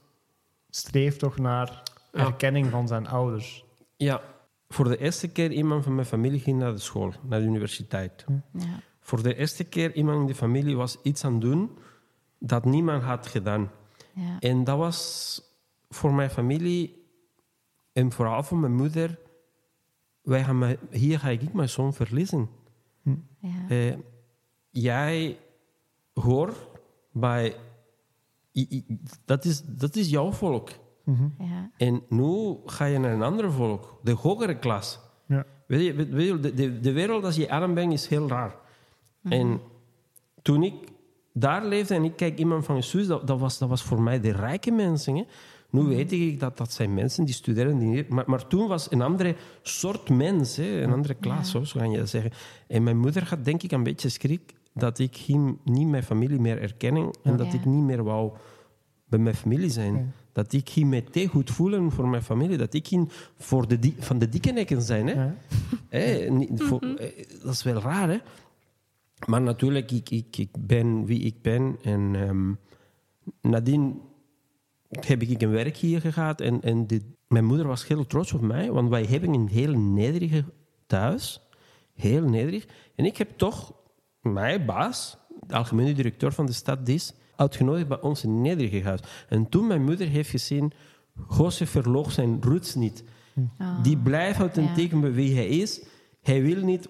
streeft 0.70 1.20
toch 1.20 1.38
naar 1.38 1.84
Ja. 2.12 2.26
erkenning 2.26 2.70
van 2.70 2.88
zijn 2.88 3.08
ouders. 3.08 3.66
Ja, 3.96 4.22
voor 4.72 4.88
de 4.88 4.98
eerste 4.98 5.28
keer 5.28 5.52
iemand 5.52 5.84
van 5.84 5.96
mijn 5.96 6.08
familie 6.08 6.40
ging 6.40 6.60
naar 6.60 6.72
de 6.72 6.80
school, 6.80 7.14
naar 7.28 7.40
de 7.40 7.46
universiteit. 7.46 8.26
Ja. 8.54 8.80
Voor 9.00 9.24
de 9.24 9.36
eerste 9.36 9.64
keer 9.64 9.94
iemand 9.96 10.20
in 10.22 10.28
de 10.28 10.36
familie 10.36 10.76
was 10.76 10.98
iets 11.04 11.26
aan 11.26 11.32
het 11.34 11.42
doen 11.42 11.78
dat 12.40 12.66
niemand 12.66 13.04
had 13.04 13.28
gedaan. 13.28 13.72
Ja. 14.14 14.40
En 14.40 14.64
dat 14.64 14.78
was 14.78 15.42
voor 15.90 16.14
mijn 16.14 16.30
familie 16.30 17.04
en 17.94 18.12
vooral 18.12 18.44
voor 18.44 18.58
mijn 18.58 18.76
moeder. 18.76 19.20
Wij 20.22 20.44
gaan 20.44 20.76
hier 20.90 21.20
ga 21.20 21.30
ik 21.30 21.54
mijn 21.54 21.70
zoon 21.70 21.94
verliezen. 21.94 22.50
Ja. 23.40 23.68
Eh, 23.70 23.94
jij 24.70 25.38
hoort 26.14 26.56
bij. 27.12 27.56
i- 28.56 28.68
i- 28.70 28.86
Dat 29.26 29.46
is, 29.46 29.62
dat 29.66 29.96
is 29.96 30.10
jouw 30.10 30.32
volk. 30.32 30.70
Ja. 31.40 31.72
En 31.78 32.02
nu 32.10 32.56
ga 32.66 32.86
je 32.86 33.00
naar 33.00 33.14
een 33.14 33.22
ander 33.22 33.52
volk, 33.52 34.00
de 34.04 34.12
hogere 34.12 34.58
klas. 34.60 35.00
Ja. 35.26 35.46
Weet 35.68 35.86
je, 35.86 36.06
weet 36.06 36.28
je, 36.28 36.40
de, 36.40 36.54
de, 36.54 36.80
de 36.80 36.92
wereld 36.92 37.24
als 37.24 37.36
je 37.36 37.50
arm 37.50 37.74
bent 37.74 37.94
is 37.94 38.08
heel 38.08 38.28
raar. 38.30 38.56
En 39.24 39.60
toen 40.42 40.64
ik 40.64 40.74
daar 41.34 41.66
leefde 41.66 41.96
en 41.96 42.04
ik 42.04 42.16
kijk 42.16 42.38
iemand 42.40 42.66
van 42.66 42.76
je 42.76 42.82
zus, 42.82 43.08
dat, 43.08 43.28
dat, 43.28 43.40
was, 43.40 43.58
dat 43.58 43.70
was 43.70 43.82
voor 43.84 44.02
mij 44.02 44.20
de 44.20 44.32
rijke 44.32 44.72
mensen. 44.72 45.16
Hè. 45.16 45.24
Nu 45.70 45.82
weet 45.82 46.12
ik 46.12 46.40
dat 46.40 46.58
dat 46.58 46.74
zijn 46.74 46.94
mensen 46.94 47.26
die 47.26 47.34
studeren. 47.34 47.80
Die, 47.80 48.06
maar, 48.10 48.24
maar 48.28 48.48
toen 48.48 48.68
was 48.68 48.92
een 48.92 49.02
andere 49.02 49.36
soort 49.62 50.10
mens, 50.10 50.56
hè, 50.56 50.82
een 50.82 50.92
andere 50.92 51.14
klas, 51.14 51.52
zo 51.52 51.64
kan 51.74 51.92
je 51.92 51.98
dat 51.98 52.10
zeggen. 52.10 52.32
En 52.68 52.84
mijn 52.84 52.98
moeder 52.98 53.28
had 53.30 53.46
denk 53.46 53.64
ik 53.64 53.72
een 53.72 53.84
beetje 53.84 54.10
schrik 54.10 54.54
dat 54.74 55.00
ik 55.00 55.16
hem 55.16 55.60
niet 55.64 55.88
mijn 55.88 56.04
familie 56.04 56.40
meer 56.40 56.62
erkennen 56.62 57.10
en 57.24 57.38
dat 57.38 57.48
Ja. 57.48 57.54
ik 57.54 57.66
niet 57.66 57.84
meer 57.84 58.04
wou 58.04 58.32
bij 59.06 59.20
mijn 59.20 59.36
familie 59.36 59.70
zijn. 59.70 60.14
Dat 60.32 60.54
ik 60.54 60.70
hem 60.70 60.90
me 60.90 61.04
te 61.04 61.28
goed 61.28 61.50
voelen 61.52 61.92
voor 61.92 62.08
mijn 62.08 62.24
familie. 62.24 62.58
Dat 62.58 62.74
ik 62.74 62.88
hem 62.88 63.08
voor 63.38 63.68
de 63.68 63.94
van 64.00 64.20
de 64.20 64.30
dikke 64.30 64.52
nekken 64.52 64.82
zijn. 64.82 65.08
Hè? 65.08 65.14
Ja. 65.14 65.36
Hé, 65.90 66.30
niet 66.30 66.64
voor- 66.64 66.82
eh, 66.82 67.26
dat 67.44 67.54
is 67.54 67.64
wel 67.64 67.82
raar, 67.82 68.10
hè? 68.10 68.18
Maar 69.28 69.42
natuurlijk, 69.42 69.92
ik, 69.92 70.10
ik, 70.10 70.38
ik 70.38 70.50
ben 70.60 71.06
wie 71.06 71.20
ik 71.20 71.42
ben. 71.42 71.78
En 71.84 72.16
ehm, 72.16 72.54
Nadien 73.52 74.02
heb 74.90 75.22
ik 75.22 75.42
een 75.42 75.52
werk 75.52 75.78
hier 75.78 76.02
gehad 76.02 76.42
en, 76.42 76.62
en 76.62 76.88
mijn 77.28 77.46
moeder 77.46 77.68
was 77.68 77.88
heel 77.88 78.08
trots 78.08 78.34
op 78.34 78.42
mij, 78.42 78.72
want 78.72 78.90
wij 78.90 79.04
hebben 79.04 79.34
een 79.34 79.48
heel 79.48 79.74
nederige 79.78 80.44
thuis. 80.88 81.42
Heel 81.94 82.30
nederig. 82.30 82.66
En 82.96 83.06
ik 83.06 83.18
heb 83.18 83.38
toch 83.38 83.74
mijn 84.22 84.66
baas, 84.66 85.18
de 85.48 85.56
algemene 85.56 85.94
directeur 85.94 86.32
van 86.32 86.46
de 86.46 86.52
stad 86.52 86.86
DIS, 86.86 87.14
uitgenodigd 87.36 87.88
bij 87.88 88.02
ons 88.02 88.24
in 88.24 88.42
nederige 88.42 88.84
huis. 88.84 89.00
En 89.30 89.50
toen 89.50 89.68
mijn 89.68 89.84
moeder 89.84 90.08
heeft 90.08 90.30
gezien, 90.30 90.72
José 91.38 91.66
verloog 91.66 92.12
zijn 92.12 92.42
roots 92.42 92.76
niet. 92.76 93.04
Oh. 93.60 93.84
Die 93.84 93.98
blijft 93.98 94.40
authentiek 94.40 95.02
bij 95.02 95.12
wie 95.12 95.36
hij 95.36 95.48
is. 95.48 95.86
Hij 96.22 96.42
wil 96.42 96.64
niet 96.64 96.90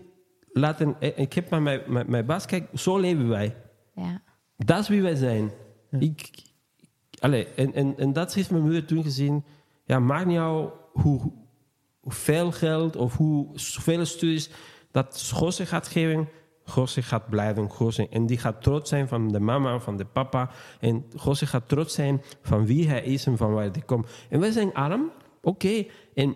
laten... 0.54 0.96
Ik 1.16 1.34
heb 1.34 1.50
met 1.50 1.62
mijn, 1.62 1.82
mijn, 1.88 2.10
mijn 2.10 2.26
baas, 2.26 2.46
kijk, 2.46 2.70
zo 2.74 2.98
leven 2.98 3.28
wij. 3.28 3.56
Ja. 3.96 4.22
Dat 4.58 4.80
is 4.80 4.88
wie 4.88 5.02
wij 5.02 5.16
zijn. 5.16 5.52
Ik, 6.00 6.30
allee, 7.20 7.48
en, 7.48 7.74
en, 7.74 7.98
en 7.98 8.14
dat 8.14 8.34
heeft 8.34 8.52
mijn 8.52 8.64
moeder 8.64 8.86
toen 8.86 9.04
gezien. 9.04 9.44
Ja, 9.86 10.00
maakt 10.00 10.26
niet 10.26 10.38
uit 10.38 10.70
hoe, 10.94 11.32
hoeveel 12.00 12.52
geld 12.52 12.96
of 12.96 13.18
hoeveel 13.18 14.06
studies 14.06 14.50
dat 14.92 15.34
José 15.40 15.66
gaat 15.66 15.88
geven. 15.88 16.30
José 16.76 17.02
gaat 17.02 17.30
blijven 17.30 17.70
José. 17.80 18.08
En 18.10 18.26
die 18.26 18.38
gaat 18.38 18.62
trots 18.62 18.90
zijn 18.90 19.08
van 19.08 19.28
de 19.32 19.40
mama, 19.40 19.80
van 19.80 19.98
de 19.98 20.06
papa. 20.06 20.50
En 20.80 21.06
José 21.24 21.46
gaat 21.46 21.68
trots 21.70 21.94
zijn 21.94 22.22
van 22.42 22.66
wie 22.66 22.88
hij 22.88 23.04
is 23.04 23.26
en 23.26 23.38
van 23.38 23.54
waar 23.54 23.70
hij 23.72 23.82
komt. 23.86 24.08
En 24.30 24.40
wij 24.40 24.52
zijn 24.52 24.74
arm, 24.74 25.12
oké. 25.42 25.86
En, 26.14 26.36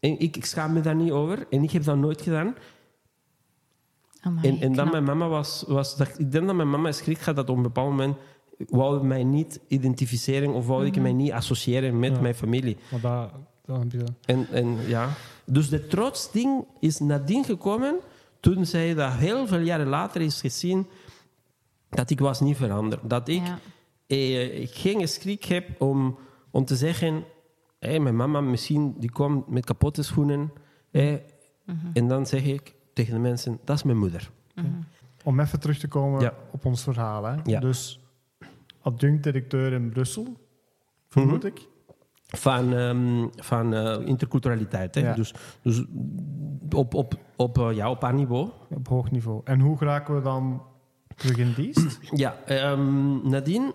en 0.00 0.18
ik, 0.20 0.36
ik 0.36 0.44
schaam 0.44 0.72
me 0.72 0.80
daar 0.80 0.94
niet 0.94 1.10
over. 1.10 1.46
En 1.50 1.62
ik 1.62 1.70
heb 1.70 1.84
dat 1.84 1.96
nooit 1.96 2.22
gedaan. 2.22 2.54
Amai, 4.20 4.48
En, 4.48 4.60
en 4.60 4.72
dan 4.72 4.90
mijn 4.90 5.04
mama 5.04 5.28
was... 5.28 5.64
was 5.68 5.96
dat, 5.96 6.18
ik 6.18 6.32
denk 6.32 6.46
dat 6.46 6.54
mijn 6.56 6.70
mama 6.70 6.92
schrik 6.92 7.20
had 7.20 7.36
dat 7.36 7.50
op 7.50 7.56
een 7.56 7.62
bepaald 7.62 7.90
moment... 7.90 8.16
wou 8.68 8.96
ik 8.96 9.02
mij 9.02 9.24
niet 9.24 9.60
identificeren 9.68 10.52
of 10.52 10.66
wou 10.66 10.86
ik 10.86 11.00
mij 11.00 11.12
niet 11.12 11.32
associëren 11.32 11.98
met 11.98 12.14
Ja. 12.14 12.20
mijn 12.20 12.34
familie. 12.34 12.76
Maar 12.90 13.00
dat, 13.00 13.30
dat 13.64 13.78
heb 13.78 13.92
je... 13.92 14.04
En, 14.24 14.46
en 14.52 14.76
ja. 14.86 15.08
Dus 15.44 15.68
de 15.68 15.86
trotsding 15.86 16.64
is 16.80 16.98
nadien 16.98 17.44
gekomen 17.44 17.98
toen 18.40 18.66
zij 18.66 18.94
dat 18.94 19.12
heel 19.12 19.46
veel 19.46 19.58
jaren 19.60 19.86
later 19.86 20.20
is 20.20 20.40
gezien 20.40 20.86
dat 21.88 22.10
ik 22.10 22.20
was 22.20 22.40
niet 22.40 22.56
veranderd. 22.56 23.10
Dat 23.10 23.28
ik 23.28 23.42
Ja. 23.46 23.58
eh, 24.06 24.68
geen 24.70 25.08
schrik 25.08 25.44
heb 25.44 25.80
om, 25.80 26.18
om 26.50 26.64
te 26.64 26.76
zeggen... 26.76 27.24
hé, 27.78 27.98
mijn 27.98 28.16
mama 28.16 28.40
misschien 28.40 28.94
die 28.98 29.10
komt 29.10 29.48
met 29.48 29.64
kapotte 29.64 30.02
schoenen. 30.02 30.52
hè. 30.90 31.20
En 31.92 32.08
dan 32.08 32.26
zeg 32.26 32.44
ik 32.44 32.74
tegen 32.92 33.14
de 33.14 33.20
mensen, 33.20 33.58
dat 33.64 33.76
is 33.76 33.82
mijn 33.82 33.98
moeder. 33.98 34.30
Om 35.24 35.40
even 35.40 35.60
terug 35.60 35.78
te 35.78 35.88
komen 35.88 36.20
Ja. 36.20 36.34
op 36.52 36.64
ons 36.64 36.82
verhaal. 36.82 37.24
Hè? 37.24 37.36
Ja. 37.44 37.60
Dus 37.60 38.00
adjunct-directeur 38.82 39.72
in 39.72 39.88
Brussel, 39.90 40.36
vermoed 41.08 41.44
ik. 41.44 41.68
Van, 42.26 42.74
ehm, 42.74 43.26
van 43.36 43.74
eh, 43.74 44.06
interculturaliteit. 44.06 44.94
Hè? 44.94 45.00
Ja. 45.00 45.14
Dus, 45.14 45.34
dus 45.62 45.84
op, 46.70 46.94
op, 46.94 47.14
op, 47.40 47.58
eh, 47.58 47.72
ja, 47.72 47.90
op 47.90 48.02
haar 48.02 48.14
niveau. 48.14 48.50
Op 48.70 48.88
hoog 48.88 49.10
niveau. 49.10 49.40
En 49.44 49.60
hoe 49.60 49.76
geraken 49.76 50.14
we 50.14 50.20
dan 50.20 50.62
terug 51.16 51.36
in 51.36 51.52
dienst? 51.56 51.98
Ja, 52.10 52.36
ehm, 52.46 53.28
nadien, 53.28 53.72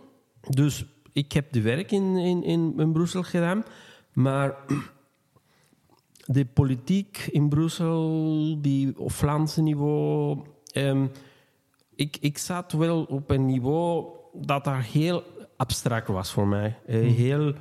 dus 0.49 0.85
ik 1.13 1.31
heb 1.31 1.51
de 1.51 1.61
werk 1.61 1.91
in, 1.91 2.15
in, 2.15 2.43
in, 2.43 2.73
in 2.77 2.91
Brussel 2.91 3.23
gedaan, 3.23 3.63
maar 4.13 4.55
de 6.25 6.45
politiek 6.45 7.27
in 7.31 7.49
Brussel, 7.49 8.61
die 8.61 8.99
op 8.99 9.11
Vlaamse 9.11 9.61
niveau, 9.61 10.39
ehm, 10.71 11.07
ik, 11.95 12.17
ik 12.19 12.37
zat 12.37 12.71
wel 12.71 13.03
op 13.03 13.29
een 13.29 13.45
niveau 13.45 14.05
dat 14.33 14.63
daar 14.63 14.83
heel 14.83 15.23
abstract 15.57 16.07
was 16.07 16.31
voor 16.31 16.47
mij. 16.47 16.79
Eh, 16.85 16.99
Heel 16.99 17.53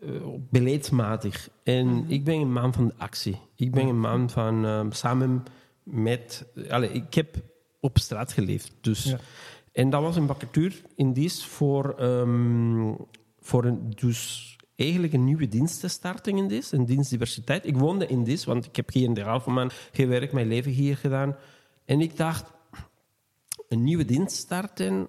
eh, 0.00 0.10
beleidsmatig. 0.50 1.48
En 1.62 2.04
ik 2.08 2.24
ben 2.24 2.34
een 2.34 2.52
man 2.52 2.72
van 2.72 2.86
de 2.86 2.94
actie. 2.96 3.36
Ik 3.56 3.70
ben 3.70 3.86
een 3.86 4.00
man 4.00 4.30
van 4.30 4.64
ehm, 4.64 4.90
samen 4.90 5.44
met... 5.82 6.46
Allee, 6.68 6.90
ik 6.90 7.14
heb 7.14 7.36
op 7.80 7.98
straat 7.98 8.32
geleefd. 8.32 8.72
Dus, 8.80 9.04
Ja. 9.04 9.18
En 9.72 9.90
dat 9.90 10.02
was 10.02 10.16
een 10.16 10.26
vacature 10.26 10.74
in 10.94 11.12
dienst 11.12 11.44
voor, 11.44 11.94
ehm, 11.98 12.92
voor 13.40 13.64
een, 13.64 13.90
dus 13.94 14.56
eigenlijk 14.76 15.12
een 15.12 15.24
nieuwe 15.24 15.48
dienst 15.48 15.80
te 15.80 15.88
starten 15.88 16.36
in 16.36 16.48
dit, 16.48 16.72
een 16.72 16.84
dienstdiversiteit. 16.84 17.66
Ik 17.66 17.76
woonde 17.76 18.06
in 18.06 18.24
dit, 18.24 18.44
want 18.44 18.64
ik 18.64 18.76
heb 18.76 18.92
hier 18.92 19.04
in 19.04 19.14
de 19.14 19.24
Alphenman 19.24 19.70
gewerkt, 19.92 20.32
mijn 20.32 20.48
leven 20.48 20.72
hier 20.72 20.96
gedaan. 20.96 21.36
En 21.84 22.00
ik 22.00 22.16
dacht, 22.16 22.50
een 23.68 23.84
nieuwe 23.84 24.04
dienst 24.04 24.36
starten, 24.36 25.08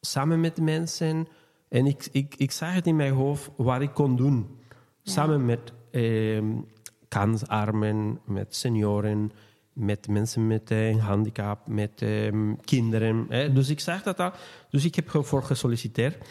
samen 0.00 0.40
met 0.40 0.56
de 0.56 0.62
mensen. 0.62 1.28
En 1.76 1.86
ik, 1.86 2.08
ik, 2.12 2.34
ik 2.36 2.50
zag 2.50 2.74
het 2.74 2.86
in 2.86 2.96
mijn 2.96 3.12
hoofd 3.12 3.50
wat 3.56 3.80
ik 3.80 3.90
kon 3.94 4.16
doen. 4.16 4.58
Samen 5.02 5.44
met 5.44 5.72
ehm, 5.90 6.60
kansarmen, 7.08 8.20
met 8.24 8.54
senioren, 8.54 9.32
met 9.72 10.08
mensen 10.08 10.46
met 10.46 10.70
eh, 10.70 10.88
een 10.88 11.00
handicap, 11.00 11.66
met 11.66 12.02
ehm, 12.02 12.54
kinderen. 12.64 13.26
Hè. 13.28 13.52
Dus 13.52 13.68
ik 13.68 13.80
zag 13.80 14.02
dat 14.02 14.20
al. 14.20 14.32
Dus 14.70 14.84
ik 14.84 14.94
heb 14.94 15.14
ervoor 15.14 15.42
gesolliciteerd. 15.42 16.28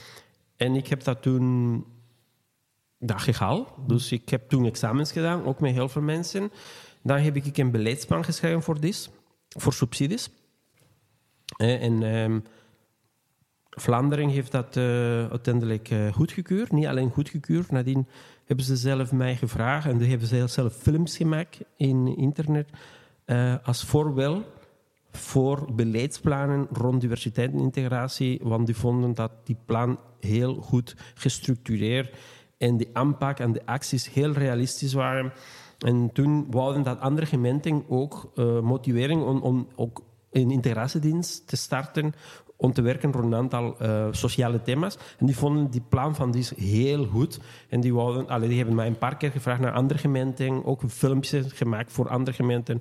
En 0.56 0.76
ik 0.76 0.88
heb 0.88 1.04
dat 1.04 1.22
toen 1.22 1.86
dat 3.00 3.22
gehaald. 3.22 3.74
Dus 3.88 4.12
ik 4.12 4.30
heb 4.30 4.50
toen 4.50 4.66
examens 4.66 5.12
gedaan, 5.12 5.46
ook 5.46 5.60
met 5.60 5.74
heel 5.74 5.90
veel 5.90 6.02
mensen. 6.02 6.52
Dan 7.02 7.18
heb 7.18 7.36
ik 7.36 7.58
een 7.58 7.72
beleidsplan 7.72 8.24
geschreven 8.24 8.62
voor 8.62 8.80
dit, 8.80 9.10
voor 9.50 9.74
subsidies. 9.74 10.30
Eh, 11.58 11.84
En 11.84 12.04
ehm, 12.04 12.40
Vlaanderen 13.76 14.30
heeft 14.30 14.52
dat 14.52 14.78
eh, 14.78 14.84
uiteindelijk 15.30 15.90
eh, 15.90 16.14
goedgekeurd. 16.14 16.72
Niet 16.72 16.86
alleen 16.86 17.10
goedgekeurd, 17.10 17.72
nadien 17.72 18.08
hebben 18.46 18.66
ze 18.66 18.76
zelf 18.76 19.12
mij 19.12 19.36
gevraagd 19.36 19.88
en 19.88 19.98
die 19.98 20.10
hebben 20.10 20.28
ze 20.28 20.48
zelf 20.48 20.74
films 20.74 21.18
gemaakt 21.18 21.60
in 21.78 22.18
internet 22.18 22.70
eh, 23.26 23.56
als 23.64 23.84
voorbeeld 23.84 24.46
voor 25.12 25.74
beleidsplannen 25.76 26.68
rond 26.72 27.02
diversiteit 27.02 27.52
en 27.52 27.60
integratie, 27.60 28.40
want 28.44 28.66
die 28.66 28.76
vonden 28.76 29.14
dat 29.14 29.32
die 29.44 29.58
plan 29.66 30.00
heel 30.20 30.56
goed 30.56 30.96
gestructureerd 31.14 32.16
en 32.58 32.78
de 32.78 32.88
aanpak 32.94 33.40
en 33.40 33.52
de 33.52 33.66
acties 33.66 34.14
heel 34.14 34.32
realistisch 34.32 34.94
waren. 34.94 35.34
En 35.80 36.10
toen 36.14 36.52
wouden 36.52 36.84
dat 36.84 37.00
andere 37.00 37.26
gemeenten 37.26 37.84
ook 37.90 38.32
eh, 38.36 38.60
motivering 38.60 39.24
om, 39.24 39.42
om 39.42 39.68
ook 39.76 40.04
een 40.32 40.52
integratiedienst 40.52 41.48
te 41.48 41.56
starten 41.56 42.14
om 42.58 42.74
te 42.74 42.82
werken 42.82 43.12
rond 43.12 43.26
een 43.26 43.36
aantal 43.36 43.80
eh, 43.80 44.08
sociale 44.12 44.62
thema's. 44.62 44.98
En 45.18 45.26
die 45.26 45.38
vonden 45.38 45.70
die 45.70 45.84
plan 45.90 46.16
van 46.16 46.32
die 46.32 46.48
heel 46.56 47.06
goed. 47.06 47.40
En 47.70 47.82
die, 47.82 47.94
wouden, 47.94 48.28
allee, 48.28 48.48
die 48.48 48.58
hebben 48.58 48.76
mij 48.76 48.88
een 48.88 48.98
paar 48.98 49.18
keer 49.18 49.32
gevraagd 49.32 49.62
naar 49.62 49.74
andere 49.74 50.00
gemeenten, 50.00 50.66
ook 50.66 50.82
een 50.82 50.90
filmpje 50.90 51.44
gemaakt 51.50 51.92
voor 51.92 52.10
andere 52.10 52.36
gemeenten 52.36 52.80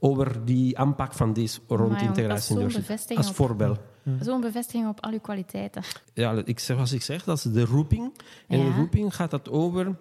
over 0.00 0.44
die 0.44 0.78
aanpak 0.78 1.12
van 1.12 1.32
die 1.32 1.50
rond 1.68 1.90
dat 1.90 2.00
is 2.00 2.06
integratie 2.06 2.70
zo'n 2.70 3.16
Als 3.16 3.30
voorbeeld. 3.30 3.78
Zo'n 4.20 4.40
bevestiging 4.40 4.88
op 4.88 5.00
al 5.00 5.12
uw 5.12 5.20
kwaliteiten. 5.20 5.82
Ja, 6.14 6.42
ik 6.44 6.58
zeg, 6.58 6.76
zoals 6.76 6.92
ik 6.92 7.02
zeg, 7.02 7.24
dat 7.24 7.36
is 7.36 7.42
de 7.42 7.64
roeping. 7.64 8.12
En 8.48 8.58
Ja. 8.58 8.64
de 8.64 8.76
roeping 8.76 9.14
gaat 9.14 9.32
het 9.32 9.50
over... 9.50 9.98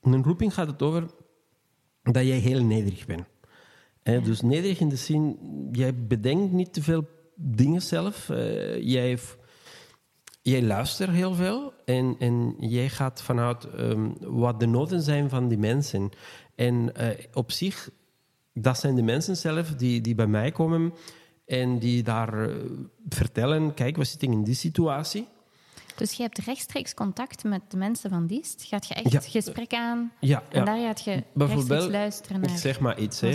Een 0.00 0.22
roeping 0.24 0.54
gaat 0.54 0.66
het 0.66 0.82
over 0.82 1.06
dat 2.02 2.24
jij 2.24 2.38
heel 2.38 2.64
nederig 2.64 3.06
bent. 3.06 3.24
Dus 4.02 4.40
nederig 4.40 4.80
in 4.80 4.88
de 4.88 4.96
zin, 4.96 5.38
jij 5.72 6.06
bedenkt 6.06 6.52
niet 6.52 6.72
te 6.72 6.82
veel 6.82 7.04
dingen 7.42 7.82
zelf. 7.82 8.28
Eh, 8.30 8.82
jij, 8.82 9.18
jij 10.42 10.62
luistert 10.62 11.10
heel 11.10 11.34
veel 11.34 11.72
en, 11.84 12.16
en 12.18 12.54
jij 12.58 12.88
gaat 12.88 13.22
vanuit 13.22 13.64
ehm, 13.64 14.10
wat 14.20 14.60
de 14.60 14.66
noden 14.66 15.02
zijn 15.02 15.28
van 15.28 15.48
die 15.48 15.58
mensen. 15.58 16.10
En 16.54 16.94
eh, 16.94 17.24
op 17.32 17.52
zich, 17.52 17.90
dat 18.54 18.78
zijn 18.78 18.94
de 18.94 19.02
mensen 19.02 19.36
zelf 19.36 19.74
die, 19.74 20.00
die 20.00 20.14
bij 20.14 20.26
mij 20.26 20.50
komen 20.50 20.92
en 21.46 21.78
die 21.78 22.02
daar 22.02 22.48
eh, 22.48 22.56
vertellen, 23.08 23.74
kijk, 23.74 23.96
we 23.96 24.04
zitten 24.04 24.32
in 24.32 24.44
die 24.44 24.54
situatie. 24.54 25.28
Dus 25.96 26.12
je 26.12 26.22
hebt 26.22 26.38
rechtstreeks 26.38 26.94
contact 26.94 27.44
met 27.44 27.60
de 27.68 27.76
mensen 27.76 28.10
van 28.10 28.26
dienst. 28.26 28.64
Gaat 28.64 28.86
je 28.86 28.94
echt 28.94 29.12
Ja. 29.12 29.20
gesprek 29.20 29.72
aan 29.72 30.12
Ja, 30.20 30.42
en 30.48 30.58
ja. 30.58 30.64
daar 30.64 30.78
gaat 30.78 31.04
je 31.04 31.22
Bijvoorbeeld, 31.34 31.90
luisteren 31.90 32.42
Ik 32.42 32.48
naar... 32.48 32.58
zeg 32.58 32.80
maar 32.80 32.98
iets. 32.98 33.20
Hè. 33.20 33.28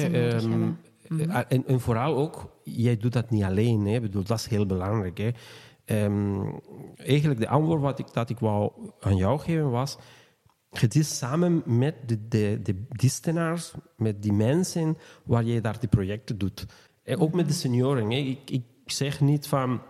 Hebben. 1.08 1.30
eh, 1.30 1.42
en, 1.48 1.68
en 1.68 1.80
vooral 1.80 2.16
ook, 2.16 2.60
jij 2.64 2.98
doet 2.98 3.14
dat 3.14 3.30
niet 3.30 3.44
alleen. 3.44 3.86
Hè. 3.86 4.02
Bedoel, 4.02 4.24
dat 4.24 4.40
is 4.40 4.48
heel 4.48 4.66
belangrijk. 4.66 5.18
Hè. 5.18 5.30
Ehm, 5.86 6.42
eigenlijk 6.96 7.40
de 7.40 7.48
antwoord 7.48 7.82
wat 7.82 8.00
ik, 8.00 8.14
dat 8.14 8.30
ik 8.30 8.40
wou 8.40 8.72
aan 9.00 9.16
jou 9.16 9.40
geven 9.40 9.72
was... 9.72 9.98
Het 10.70 10.96
is 10.96 11.18
samen 11.18 11.64
met 11.66 11.96
de, 12.06 12.28
de, 12.28 12.60
de 12.64 12.86
distenaars, 12.90 13.74
met 13.98 14.22
die 14.22 14.34
mensen 14.34 14.98
waar 15.24 15.44
je 15.44 15.62
daar 15.62 15.80
die 15.80 15.90
projecten 15.90 16.38
doet. 16.38 16.66
En 17.04 17.20
ook 17.20 17.34
met 17.34 17.48
de 17.48 17.54
senioren. 17.54 18.12
Hè. 18.12 18.18
Ik, 18.18 18.50
ik 18.50 18.64
zeg 18.86 19.22
niet 19.22 19.48
van... 19.48 19.82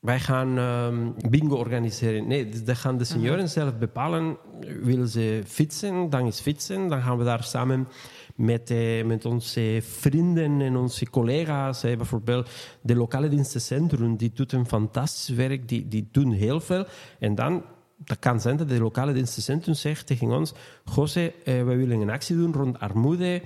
wij 0.00 0.20
gaan 0.20 0.58
ehm, 0.58 1.10
bingo 1.30 1.56
organiseren. 1.56 2.26
Nee, 2.26 2.48
dat 2.48 2.76
gaan 2.76 2.98
de 2.98 3.04
senioren 3.04 3.48
zelf 3.48 3.78
bepalen. 3.78 4.36
Willen 4.82 5.08
ze 5.08 5.42
fietsen, 5.46 6.10
dan 6.10 6.26
is 6.26 6.40
fietsen. 6.40 6.88
Dan 6.88 7.02
gaan 7.02 7.18
we 7.18 7.24
daar 7.24 7.42
samen 7.42 7.88
met, 8.34 8.70
eh, 8.70 9.04
met 9.04 9.24
onze 9.24 9.78
vrienden 9.82 10.60
en 10.60 10.76
onze 10.76 11.10
collega's. 11.10 11.80
Bijvoorbeeld 11.80 12.50
de 12.82 12.96
lokale 12.96 13.28
dienstencentrum, 13.28 14.16
die 14.16 14.30
doet 14.34 14.52
een 14.52 14.66
fantastisch 14.66 15.28
werk. 15.36 15.68
Die, 15.68 15.88
die 15.88 16.08
doen 16.12 16.32
heel 16.32 16.60
veel. 16.60 16.86
En 17.18 17.34
dan 17.34 17.62
dat 18.04 18.18
kan 18.18 18.40
zijn 18.40 18.56
dat 18.56 18.68
de 18.68 18.78
lokale 18.80 19.12
dienstencentrum 19.12 19.74
zegt 19.74 20.06
tegen 20.06 20.30
ons: 20.30 20.52
José, 20.94 21.32
eh, 21.44 21.64
wij 21.64 21.76
willen 21.76 22.00
een 22.00 22.10
actie 22.10 22.36
doen 22.36 22.52
rond 22.52 22.80
armoede. 22.80 23.42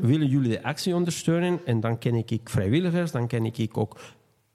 Willen 0.00 0.26
jullie 0.28 0.48
de 0.50 0.62
actie 0.62 0.94
ondersteunen? 0.94 1.60
En 1.64 1.80
dan 1.80 1.98
ken 1.98 2.14
ik, 2.14 2.30
ik 2.30 2.48
vrijwilligers, 2.48 3.10
dan 3.10 3.26
ken 3.26 3.44
ik, 3.44 3.58
ik 3.58 3.76
ook 3.76 3.98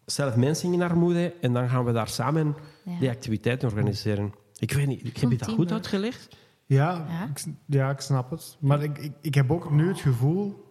zelf 0.05 0.35
mensen 0.35 0.73
in 0.73 0.81
armoede. 0.81 1.33
En 1.41 1.53
dan 1.53 1.69
gaan 1.69 1.85
we 1.85 1.91
daar 1.91 2.07
samen 2.07 2.55
Ja. 2.83 2.99
die 2.99 3.09
activiteiten 3.09 3.67
organiseren. 3.67 4.33
Ik 4.57 4.71
weet 4.71 4.87
niet, 4.87 5.05
ik 5.05 5.17
heb 5.17 5.31
je 5.31 5.37
dat 5.37 5.49
goed 5.49 5.71
uitgelegd? 5.71 6.35
Ja, 6.75 7.05
Ja? 7.09 7.25
Ik, 7.29 7.37
s- 7.37 7.47
ja, 7.65 7.89
ik 7.89 7.99
snap 7.99 8.29
het. 8.29 8.57
Maar 8.59 8.83
ik, 8.83 8.97
ik, 8.97 9.11
ik 9.21 9.35
heb 9.35 9.51
ook 9.51 9.71
nu 9.71 9.87
het 9.87 9.99
gevoel, 9.99 10.63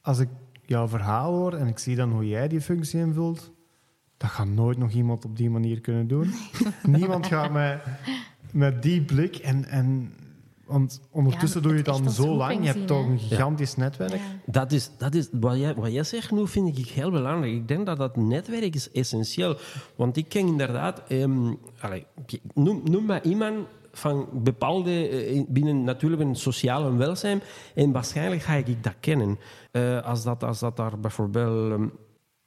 als 0.00 0.18
ik 0.18 0.28
jouw 0.66 0.88
verhaal 0.88 1.32
hoor 1.34 1.52
en 1.54 1.66
ik 1.66 1.78
zie 1.78 1.96
dan 1.96 2.10
hoe 2.10 2.28
jij 2.28 2.48
die 2.48 2.60
functie 2.60 3.00
invult, 3.00 3.52
dat 4.16 4.30
gaat 4.30 4.46
nooit 4.48 4.78
nog 4.78 4.90
iemand 4.92 5.24
op 5.24 5.36
die 5.36 5.50
manier 5.50 5.80
kunnen 5.80 6.06
doen. 6.08 6.32
Niemand 6.82 7.26
gaat 7.26 7.52
met, 7.52 7.80
met 8.52 8.82
die 8.82 9.02
blik 9.02 9.36
en, 9.36 9.64
en 9.64 10.14
want 10.66 11.00
ondertussen 11.10 11.60
Ja, 11.62 11.66
doe 11.66 11.76
je 11.76 11.82
het 11.82 11.86
dan 12.04 12.10
zo 12.10 12.34
lang. 12.36 12.58
Je 12.60 12.64
hebt 12.66 12.78
zien, 12.78 12.86
toch 12.86 13.06
een 13.06 13.18
gigantisch 13.18 13.76
netwerk. 13.76 14.12
Ja. 14.12 14.18
Dat 14.46 14.72
is, 14.72 14.90
dat 14.98 15.14
is 15.14 15.28
wat, 15.32 15.56
jij, 15.58 15.74
wat 15.74 15.92
jij 15.92 16.04
zegt 16.04 16.30
nu, 16.30 16.48
vind 16.48 16.78
ik 16.78 16.86
heel 16.86 17.10
belangrijk. 17.10 17.52
Ik 17.54 17.68
denk 17.68 17.86
dat 17.86 17.96
dat 17.98 18.16
netwerk 18.16 18.74
is 18.74 18.90
essentieel. 18.90 19.56
Want 19.96 20.16
ik 20.16 20.28
ken 20.28 20.46
inderdaad... 20.46 21.02
ehm, 21.08 21.54
allee, 21.80 22.06
ik- 22.26 22.40
noem, 22.54 22.80
noem 22.84 23.04
maar 23.04 23.22
iemand 23.24 23.56
van 23.96 24.28
bepaalde... 24.32 25.08
eh, 25.08 25.42
binnen 25.48 25.84
natuurlijk 25.84 26.22
een 26.22 26.34
sociaal 26.34 26.86
en 26.86 26.98
welzijn. 26.98 27.40
En 27.74 27.92
waarschijnlijk 27.92 28.42
ga 28.42 28.54
ik 28.54 28.82
dat 28.84 28.94
kennen. 29.00 29.38
Eh, 29.70 30.02
als, 30.04 30.22
dat, 30.24 30.44
als 30.44 30.58
dat 30.58 30.76
daar 30.76 31.00
bijvoorbeeld... 31.00 31.72
ehm, 31.72 31.88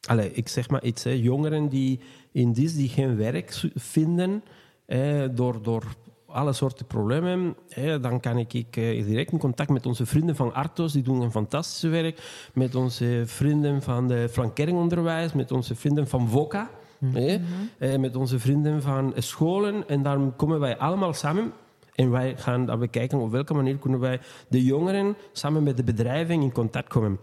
allee, 0.08 0.32
ik 0.32 0.48
zeg 0.48 0.70
maar 0.70 0.84
iets, 0.84 1.04
hè, 1.04 1.12
jongeren 1.12 1.70
die 1.70 2.00
in 2.32 2.54
dis 2.54 2.76
die 2.76 2.90
geen 2.90 3.18
werk 3.18 3.64
vinden... 3.76 4.44
eh, 4.86 5.24
door... 5.32 5.62
door 5.62 5.84
alle 6.32 6.54
soorten 6.54 6.86
problemen. 6.86 7.56
Dan 8.02 8.20
kan 8.20 8.38
ik, 8.38 8.54
ik 8.54 8.78
eh, 8.78 9.06
direct 9.06 9.32
in 9.32 9.38
contact 9.38 9.70
met 9.70 9.86
onze 9.86 10.06
vrienden 10.06 10.36
van 10.36 10.54
Artos, 10.54 10.94
die 10.94 11.04
doen 11.04 11.22
een 11.22 11.32
fantastisch 11.32 11.90
werk. 11.90 12.22
Met 12.54 12.76
onze 12.76 13.24
vrienden 13.26 13.82
van 13.82 14.08
de 14.08 14.28
flankeringonderwijs, 14.32 15.34
met 15.34 15.52
onze 15.52 15.76
vrienden 15.76 16.08
van 16.08 16.28
VOCA. 16.28 16.70
Hè, 17.06 17.38
eh, 17.78 17.98
met 18.00 18.16
onze 18.16 18.40
vrienden 18.40 18.82
van 18.82 19.14
scholen. 19.18 19.88
En 19.88 20.04
daar 20.04 20.18
komen 20.36 20.60
wij 20.60 20.78
allemaal 20.78 21.14
samen. 21.14 21.52
En 21.96 22.12
wij 22.12 22.38
gaan 22.38 22.66
dan 22.66 22.80
bekijken 22.80 23.20
op 23.20 23.32
welke 23.32 23.54
manier 23.54 23.78
kunnen 23.78 24.00
wij 24.00 24.20
de 24.50 24.64
jongeren 24.64 25.16
samen 25.32 25.64
met 25.64 25.78
de 25.78 25.84
bedrijven 25.84 26.42
in 26.42 26.52
contact 26.52 26.88
komen. 26.88 27.20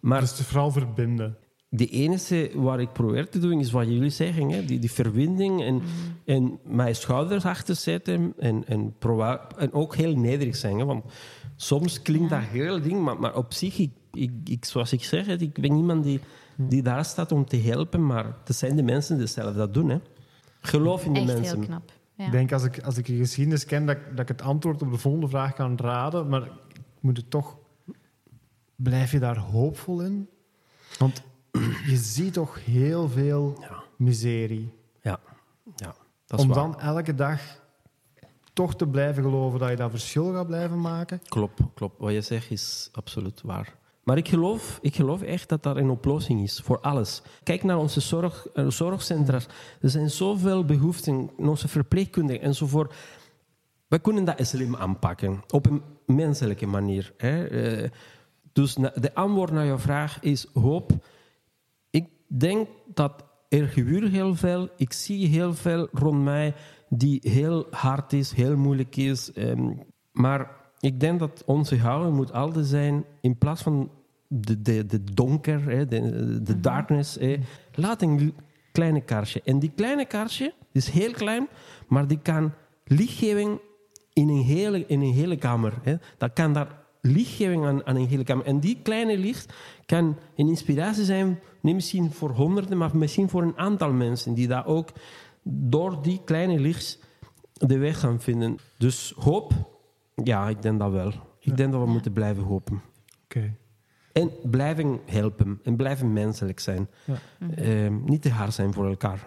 Maar 0.00 0.20
Dus 0.20 0.30
het 0.30 0.38
is 0.38 0.46
vooral 0.46 0.70
verbinden. 0.70 1.36
de 1.68 1.86
enige 1.86 2.50
waar 2.54 2.80
ik 2.80 2.92
probeer 2.92 3.28
te 3.28 3.38
doen 3.38 3.60
is 3.60 3.70
wat 3.70 3.86
jullie 3.88 4.10
zeggen, 4.10 4.48
hè? 4.50 4.64
Die, 4.64 4.78
die 4.78 4.90
verbinding 4.92 5.62
en, 5.62 5.82
en 6.24 6.58
mijn 6.64 6.94
schouders 6.94 7.44
achter 7.44 7.74
zetten 7.76 8.32
en, 8.38 8.64
en, 8.66 8.94
proba- 8.98 9.46
en 9.56 9.72
ook 9.72 9.96
heel 9.96 10.16
nederig 10.16 10.56
zijn. 10.56 10.78
Hè? 10.78 10.84
Want 10.84 11.04
soms 11.56 12.02
klinkt 12.02 12.30
dat 12.30 12.40
heel 12.42 12.80
ding, 12.80 13.00
maar, 13.02 13.20
maar 13.20 13.36
op 13.36 13.52
zich, 13.52 13.78
ik, 13.78 13.90
ik, 14.12 14.30
ik, 14.44 14.64
zoals 14.64 14.92
ik 14.92 15.04
zeg, 15.04 15.26
hè, 15.26 15.32
ik 15.38 15.60
ben 15.60 15.76
iemand 15.76 16.04
die, 16.04 16.20
die 16.68 16.82
daar 16.82 17.04
staat 17.04 17.32
om 17.32 17.44
te 17.44 17.56
helpen, 17.56 18.06
maar 18.06 18.24
het 18.44 18.56
zijn 18.56 18.76
de 18.76 18.82
mensen 18.82 19.18
die 19.18 19.26
zelf 19.26 19.54
dat 19.54 19.74
doen. 19.74 19.88
Hè? 19.88 19.98
Geloof 20.60 21.04
in 21.04 21.12
de 21.12 21.20
Echt 21.20 21.32
mensen. 21.32 21.56
heel 21.58 21.66
knap. 21.66 21.92
Ja. 22.14 22.26
Ik 22.26 22.32
denk 22.32 22.52
als 22.52 22.64
ik, 22.64 22.82
als 22.82 22.96
ik 22.98 23.06
je 23.06 23.16
geschiedenis 23.16 23.64
ken, 23.64 23.86
dat, 23.86 23.96
ik- 23.96 24.10
dat 24.10 24.18
ik 24.20 24.28
het 24.28 24.42
antwoord 24.42 24.82
op 24.82 24.90
de 24.90 24.98
volgende 24.98 25.28
vraag 25.28 25.54
kan 25.54 25.76
raden. 25.78 26.28
Maar 26.28 26.42
ik 26.42 26.80
moet 27.00 27.16
het 27.16 27.30
toch... 27.30 27.56
Blijf 28.76 29.10
je 29.12 29.18
daar 29.18 29.36
hoopvol 29.38 30.00
in? 30.02 30.28
Want 30.98 31.22
je 31.86 31.96
ziet 31.96 32.32
toch 32.32 32.64
heel 32.64 33.08
veel 33.08 33.56
Ja. 33.60 33.82
miserie. 33.96 34.72
Ja, 35.02 35.20
ja 35.76 35.94
dat 36.26 36.38
is 36.38 36.44
Om 36.44 36.50
waar. 36.52 36.62
dan 36.64 36.80
elke 36.80 37.14
dag 37.14 37.40
toch 38.52 38.76
te 38.76 38.86
blijven 38.86 39.22
geloven 39.22 39.58
dat 39.58 39.68
je 39.70 39.76
dat 39.76 39.90
verschil 39.90 40.32
gaat 40.32 40.46
blijven 40.46 40.80
maken. 40.80 41.20
Klopt, 41.28 41.60
klopt. 41.74 41.98
Wat 41.98 42.12
je 42.12 42.20
zegt 42.20 42.50
is 42.50 42.88
absoluut 42.92 43.40
waar. 43.44 43.74
Maar 44.10 44.18
ik 44.18 44.28
geloof, 44.28 44.78
ik 44.82 44.94
geloof 44.94 45.22
echt 45.22 45.48
dat 45.48 45.62
daar 45.62 45.76
een 45.76 45.90
oplossing 45.90 46.42
is 46.42 46.60
voor 46.64 46.80
alles. 46.80 47.22
Kijk 47.42 47.62
naar 47.62 47.78
onze 47.78 48.00
zorg, 48.00 48.46
eh, 48.46 48.66
zorgcentra. 48.70 49.40
Er 49.80 49.90
zijn 49.90 50.10
zoveel 50.10 50.64
behoeften, 50.64 51.30
onze 51.36 51.68
verpleegkundigen 51.68 52.42
enzovoort. 52.42 52.94
We 53.88 53.98
kunnen 53.98 54.24
dat 54.24 54.46
slim 54.46 54.76
aanpakken, 54.76 55.42
op 55.50 55.66
een 55.66 55.82
menselijke 56.06 56.66
manier. 56.66 57.12
Hè. 57.16 57.46
Eh, 57.46 57.90
Dus 58.52 58.74
de 58.74 59.14
antwoord 59.14 59.50
naar 59.50 59.66
jouw 59.66 59.78
vraag 59.78 60.20
is 60.20 60.46
hoop. 60.54 60.92
Ik 61.90 62.08
denk 62.26 62.68
dat 62.94 63.24
er 63.48 63.66
gebeurt 63.66 64.10
heel 64.10 64.34
veel. 64.34 64.68
Ik 64.76 64.92
zie 64.92 65.26
heel 65.26 65.54
veel 65.54 65.88
rond 65.92 66.22
mij 66.22 66.54
die 66.88 67.20
heel 67.22 67.66
hard 67.70 68.12
is, 68.12 68.32
heel 68.32 68.56
moeilijk 68.56 68.96
is. 68.96 69.32
ehm, 69.32 69.72
maar 70.12 70.58
ik 70.80 71.00
denk 71.00 71.18
dat 71.18 71.42
onze 71.46 71.78
houding 71.78 72.16
moet 72.16 72.32
altijd 72.32 72.66
zijn, 72.66 73.04
in 73.20 73.38
plaats 73.38 73.62
van 73.62 73.90
de, 74.32 74.62
de, 74.62 74.86
de 74.86 75.04
donker, 75.04 75.64
hè, 75.64 75.86
de, 75.86 76.42
de 76.42 76.60
darkness, 76.60 77.14
hè, 77.14 77.36
laat 77.74 78.02
een 78.02 78.34
kleine 78.72 79.00
kaarsje. 79.00 79.42
En 79.44 79.58
die 79.58 79.72
kleine 79.74 80.04
kaarsje 80.04 80.52
is 80.72 80.88
heel 80.88 81.12
klein, 81.12 81.48
maar 81.88 82.06
die 82.06 82.18
kan 82.22 82.52
lichtgeving 82.84 83.60
in 84.12 84.28
een 84.28 84.42
hele, 84.42 84.86
in 84.86 85.00
een 85.00 85.12
hele 85.12 85.36
kamer. 85.36 85.78
Hè. 85.82 85.94
Dat 86.18 86.32
kan 86.32 86.52
daar 86.52 86.78
lichtgeving 87.00 87.64
aan, 87.64 87.86
aan 87.86 87.96
een 87.96 88.06
hele 88.06 88.24
kamer. 88.24 88.44
En 88.44 88.60
die 88.60 88.78
kleine 88.82 89.18
licht 89.18 89.54
kan 89.86 90.16
een 90.36 90.48
inspiratie 90.48 91.04
zijn, 91.04 91.38
niet 91.60 91.74
misschien 91.74 92.12
voor 92.12 92.30
honderden, 92.30 92.78
maar 92.78 92.96
misschien 92.96 93.28
voor 93.28 93.42
een 93.42 93.58
aantal 93.58 93.92
mensen 93.92 94.34
die 94.34 94.48
daar 94.48 94.66
ook 94.66 94.88
door 95.42 96.02
die 96.02 96.20
kleine 96.24 96.58
licht 96.58 96.98
de 97.52 97.78
weg 97.78 98.00
gaan 98.00 98.20
vinden. 98.20 98.56
Dus 98.78 99.14
hoop, 99.16 99.52
ja, 100.14 100.48
ik 100.48 100.62
denk 100.62 100.78
dat 100.78 100.90
wel. 100.90 101.12
Ik 101.40 101.56
denk 101.56 101.72
dat 101.72 101.82
we 101.82 101.90
moeten 101.90 102.12
blijven 102.12 102.42
hopen. 102.42 102.82
Oké. 103.24 103.56
En 104.12 104.30
blijven 104.42 105.00
helpen. 105.06 105.60
En 105.64 105.76
blijven 105.76 106.12
menselijk 106.12 106.60
zijn. 106.60 106.88
Ja. 107.04 107.14
Ehm, 107.56 108.04
niet 108.04 108.22
te 108.22 108.30
hard 108.30 108.54
zijn 108.54 108.72
voor 108.72 108.88
elkaar. 108.88 109.26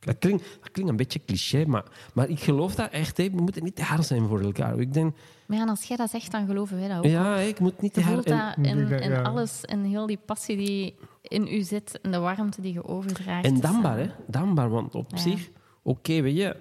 Dat 0.00 0.18
klinkt, 0.18 0.42
dat 0.60 0.70
klinkt 0.70 0.90
een 0.90 0.96
beetje 0.96 1.24
cliché, 1.26 1.64
maar, 1.66 1.84
maar 2.14 2.28
ik 2.28 2.40
geloof 2.40 2.74
dat 2.74 2.90
echt. 2.90 3.16
Hè. 3.16 3.30
We 3.30 3.42
moeten 3.42 3.62
niet 3.64 3.76
te 3.76 3.82
hard 3.82 4.04
zijn 4.06 4.26
voor 4.26 4.40
elkaar. 4.40 4.78
Ik 4.78 4.92
denk, 4.92 5.14
Maar 5.46 5.56
ja, 5.56 5.62
en 5.62 5.68
als 5.68 5.82
jij 5.84 5.96
dat 5.96 6.10
zegt, 6.10 6.30
dan 6.32 6.46
geloven 6.46 6.78
wij 6.78 6.88
dat 6.88 6.98
ook. 6.98 7.04
ja, 7.04 7.36
ik 7.36 7.60
moet 7.60 7.80
niet 7.80 7.92
te 7.92 8.00
Je 8.00 8.06
hard... 8.06 8.16
voelt 8.16 8.38
en- 8.38 8.54
dat 8.56 8.66
in, 8.66 8.88
Ja, 8.88 8.96
in 8.96 9.10
ja. 9.10 9.22
alles, 9.22 9.60
in 9.64 9.84
heel 9.84 10.06
die 10.06 10.18
passie 10.26 10.56
die 10.56 10.94
in 11.22 11.46
u 11.46 11.62
zit 11.62 12.00
en 12.00 12.10
de 12.10 12.18
warmte 12.18 12.60
die 12.60 12.72
je 12.72 12.84
overdraagt. 12.84 13.44
En 13.44 13.60
dankbaar, 13.60 13.98
eh, 13.98 14.04
hè? 14.06 14.10
Dankbaar, 14.26 14.68
want 14.70 14.94
op 14.94 15.10
Ja. 15.10 15.16
zich, 15.16 15.50
oké, 15.82 16.20
weet 16.20 16.36
je, 16.36 16.56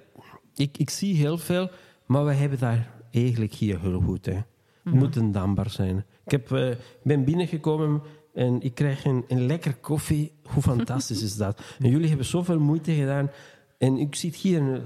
ik, 0.56 0.78
ik 0.78 0.90
zie 0.90 1.16
heel 1.16 1.38
veel, 1.38 1.70
maar 2.06 2.26
we 2.26 2.34
hebben 2.34 2.60
daar 2.60 2.88
eigenlijk 3.12 3.54
hier 3.54 3.80
heel 3.80 4.02
goed. 4.02 4.26
Hè. 4.26 4.38
We 4.84 4.96
moeten 4.96 5.32
dankbaar 5.32 5.70
zijn. 5.70 6.06
Ik 6.32 6.42
heb, 6.42 6.52
eh, 6.52 6.76
ben 7.04 7.24
binnengekomen 7.24 8.02
en 8.34 8.62
ik 8.62 8.76
krijg 8.76 9.06
een, 9.06 9.24
een 9.28 9.46
lekker 9.46 9.76
koffie. 9.76 10.32
Hoe 10.44 10.62
fantastisch 10.62 11.24
is 11.24 11.36
dat? 11.36 11.62
Jullie 11.80 12.08
hebben 12.08 12.26
zoveel 12.26 12.60
moeite 12.60 12.92
gedaan. 12.92 13.32
En 13.78 13.98
ik 13.98 14.16
zit 14.16 14.36
hier 14.36 14.82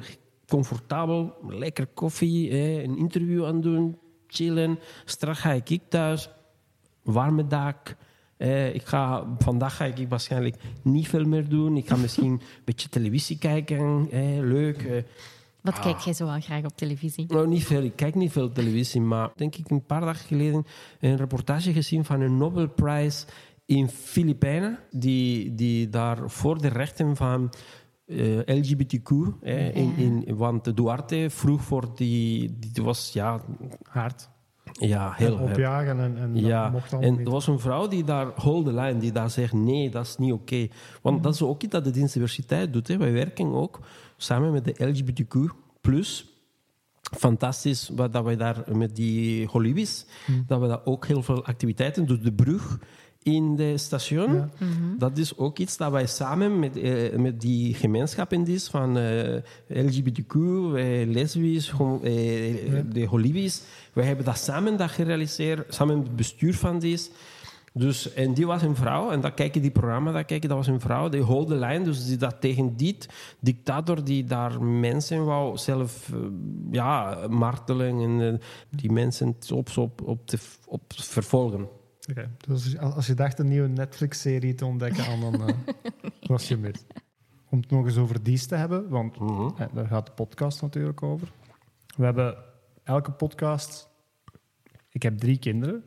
comfortabel, 0.48 1.34
lekker 1.48 1.88
koffie, 1.88 2.52
hè, 2.52 2.84
een 2.84 2.98
interview 2.98 3.46
aan 3.46 3.62
doen, 3.62 3.98
chillen. 4.28 4.80
Straks 5.06 5.40
ga 5.40 5.52
ik 5.52 5.82
thuis, 5.90 6.30
warme 7.02 7.48
dak. 7.48 7.96
Eh, 8.38 8.76
ik 8.76 8.86
ga, 8.86 9.36
vandaag 9.38 9.76
ga 9.76 9.86
ik 9.86 10.10
waarschijnlijk 10.10 10.56
niet 10.82 11.08
veel 11.08 11.26
meer 11.26 11.50
doen. 11.50 11.78
Ik 11.78 11.88
ga 11.88 11.96
misschien 11.96 12.32
een 12.32 12.42
beetje 12.64 12.90
televisie 12.90 13.38
kijken. 13.38 14.08
Eh, 14.12 14.40
leuk. 14.40 15.04
Wat 15.64 15.80
kijk 15.80 16.00
jij 16.00 16.14
zo 16.14 16.26
wel 16.26 16.40
graag 16.40 16.64
op 16.64 16.78
televisie? 16.78 17.26
Nou, 17.28 17.48
niet 17.48 17.66
veel. 17.66 17.84
Ik 17.84 17.96
kijk 17.96 18.16
niet 18.16 18.32
veel 18.32 18.52
televisie, 18.52 19.02
maar 19.02 19.32
denk 19.36 19.56
ik 19.56 19.70
een 19.70 19.86
paar 19.86 20.02
dagen 20.02 20.26
geleden 20.26 20.66
een 21.00 21.18
reportage 21.18 21.74
gezien 21.74 22.06
van 22.06 22.22
een 22.22 22.38
Nobelprijs 22.38 23.26
in 23.66 23.90
Filipijnen, 23.90 24.80
die, 24.92 25.56
die 25.56 25.90
daar 25.90 26.30
voor 26.30 26.62
de 26.62 26.68
rechten 26.68 27.16
van 27.16 27.54
eh, 28.06 28.38
LGBTQ, 28.46 29.12
eh, 29.42 29.76
in, 29.76 29.96
in, 29.98 30.36
want 30.36 30.78
Duarte 30.78 31.26
vroeg 31.30 31.62
voor 31.62 31.96
die, 31.96 32.60
die 32.60 32.84
was 32.84 33.14
ja, 33.14 33.42
Hard. 33.84 34.30
Ja 34.80 35.14
heel 35.16 35.38
hard. 35.38 35.50
Opjagen 35.50 36.00
en, 36.00 36.18
en 36.18 36.36
Ja, 36.36 36.70
mocht 36.70 36.94
en 36.94 37.20
er 37.20 37.30
was 37.30 37.48
een 37.48 37.60
vrouw 37.60 37.88
die 37.88 38.04
daar 38.04 38.28
hold 38.36 38.66
the 38.66 38.74
line, 38.74 38.98
die 38.98 39.12
daar 39.12 39.30
zegt 39.30 39.54
nee, 39.54 39.90
dat 39.90 40.06
is 40.06 40.18
niet 40.18 40.34
oké. 40.34 40.68
Want 41.02 41.24
dat 41.24 41.34
is 41.34 41.42
ook 41.42 41.64
iets 41.64 41.72
dat 41.72 41.84
de 41.84 41.92
dienstdiversiteit 41.92 42.74
doet. 42.74 42.88
Hè. 42.88 42.98
Wij 42.98 43.12
werken 43.12 43.54
ook 43.54 43.80
samen 44.18 44.52
met 44.52 44.66
de 44.66 44.86
LGBTQ+. 44.86 45.36
Fantastisch 47.18 47.90
wat 47.96 48.14
dat 48.14 48.24
wij 48.24 48.36
daar 48.36 48.64
met 48.72 48.96
die 48.96 49.48
Holibis, 49.48 50.06
dat 50.48 50.60
we 50.60 50.68
daar 50.68 50.86
ook 50.86 51.08
heel 51.08 51.24
veel 51.24 51.46
activiteiten 51.46 52.06
doen. 52.06 52.20
De 52.22 52.34
brug 52.34 52.80
in 53.24 53.56
de 53.56 53.78
station. 53.78 54.34
Ja. 54.34 54.50
Dat 54.98 55.18
is 55.18 55.38
ook 55.38 55.58
iets 55.60 55.78
dat 55.78 55.92
wij 55.92 56.08
samen 56.08 56.60
met, 56.60 56.78
eh, 56.78 57.16
met 57.18 57.42
die 57.42 57.74
gemeenschap 57.74 58.34
in 58.34 58.48
is 58.48 58.68
van 58.68 58.98
eh, 58.98 59.38
LGBTQ, 59.68 60.36
eh, 60.36 61.08
lesbisch, 61.08 61.70
eh, 61.70 61.78
de 62.90 63.06
holibisch. 63.10 63.62
Wij 63.94 64.06
hebben 64.06 64.26
dat 64.26 64.38
samen 64.38 64.78
dat 64.78 64.90
gerealiseerd, 64.90 65.74
samen 65.74 65.98
met 65.98 66.08
het 66.08 66.16
bestuur 66.16 66.54
van 66.54 66.80
dit. 66.80 67.12
Dus, 67.76 68.14
en 68.14 68.34
die 68.34 68.46
was 68.46 68.62
een 68.62 68.76
vrouw, 68.76 69.12
en 69.12 69.22
dat 69.22 69.34
kijken 69.34 69.62
die 69.62 69.72
programma, 69.72 70.12
dat 70.12 70.26
kijken, 70.26 70.50
dat 70.50 70.58
was 70.58 70.68
een 70.68 70.80
vrouw, 70.80 71.10
die 71.10 71.22
hold 71.22 71.48
de 71.48 71.56
lijn, 71.56 71.84
dus 71.84 72.06
die 72.06 72.18
dat 72.18 72.42
tegen 72.42 72.76
die 72.76 72.98
dictator 73.40 74.04
die 74.04 74.24
daar 74.24 74.64
mensen 74.64 75.26
wou 75.26 75.58
zelf 75.58 76.12
ja, 76.72 77.18
martelen 77.30 78.00
en 78.00 78.42
die 78.70 78.92
mensen 78.92 79.36
op, 79.54 79.70
op, 79.78 80.02
op, 80.02 80.28
te, 80.28 80.38
op 80.68 80.84
vervolgen. 80.96 81.68
Oké, 82.10 82.30
Dus 82.48 82.78
als- 82.78 83.08
je 83.08 83.14
dacht 83.14 83.40
een 83.40 83.48
nieuwe 83.48 83.68
Netflix-serie 83.68 84.56
te 84.56 84.66
ontdekken, 84.66 85.06
Anne, 85.06 85.38
dan 85.38 85.48
eh, 85.50 85.56
was 86.30 86.48
je 86.48 86.58
mis. 86.58 86.84
Om 87.50 87.60
het 87.60 87.70
nog 87.70 87.86
eens 87.86 87.98
over 87.98 88.24
dies 88.24 88.46
te 88.48 88.56
hebben, 88.56 88.90
want 88.90 89.20
Mhm. 89.20 89.62
eh, 89.62 89.68
daar 89.74 89.88
gaat 89.88 90.06
de 90.06 90.12
podcast 90.12 90.62
natuurlijk 90.62 91.04
over. 91.04 91.32
We 91.98 92.04
hebben 92.06 92.38
elke 92.84 93.12
podcast... 93.12 93.90
Ik 94.90 95.04
heb 95.04 95.18
drie 95.18 95.38
kinderen. 95.38 95.84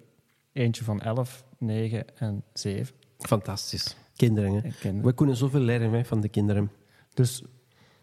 Eentje 0.53 0.85
van 0.85 1.01
11, 1.01 1.45
9 1.59 2.19
en 2.19 2.43
7. 2.53 2.95
Fantastisch. 3.19 3.97
Kinderen, 4.17 4.53
hè. 4.53 4.61
kinderen. 4.61 5.03
We 5.07 5.13
kunnen 5.13 5.37
zoveel 5.37 5.61
leren 5.61 5.93
hè, 5.93 6.05
van 6.05 6.21
de 6.21 6.29
kinderen. 6.29 6.71
Dus 7.15 7.45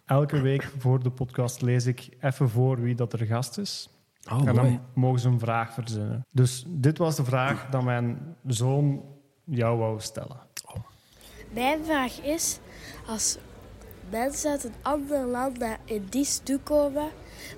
elke 0.05 0.41
week 0.41 0.63
voor 0.77 1.03
de 1.03 1.09
podcast 1.11 1.61
lees 1.61 1.85
ik 1.85 2.09
even 2.19 2.49
voor 2.49 2.81
wie 2.81 2.95
dat 2.95 3.13
er 3.13 3.25
gast 3.25 3.57
is. 3.57 3.89
Oh, 4.31 4.37
en 4.47 4.55
mooi. 4.55 4.69
dan 4.69 4.79
mogen 4.93 5.19
ze 5.19 5.27
een 5.27 5.39
vraag 5.39 5.73
verzinnen. 5.73 6.25
Dus 6.31 6.65
dit 6.67 6.97
was 6.97 7.15
de 7.15 7.23
vraag 7.23 7.67
dat 7.69 7.83
mijn 7.83 8.35
zoon 8.47 9.01
jou 9.43 9.77
wou 9.77 9.99
stellen. 9.99 10.37
Mijn 11.53 11.79
vraag 11.85 12.21
is, 12.21 12.59
als 13.07 13.37
mensen 14.09 14.51
uit 14.51 14.63
een 14.63 14.73
ander 14.81 15.25
land 15.25 15.57
naar 15.59 15.79
in 15.85 16.09
toekomen, 16.43 17.09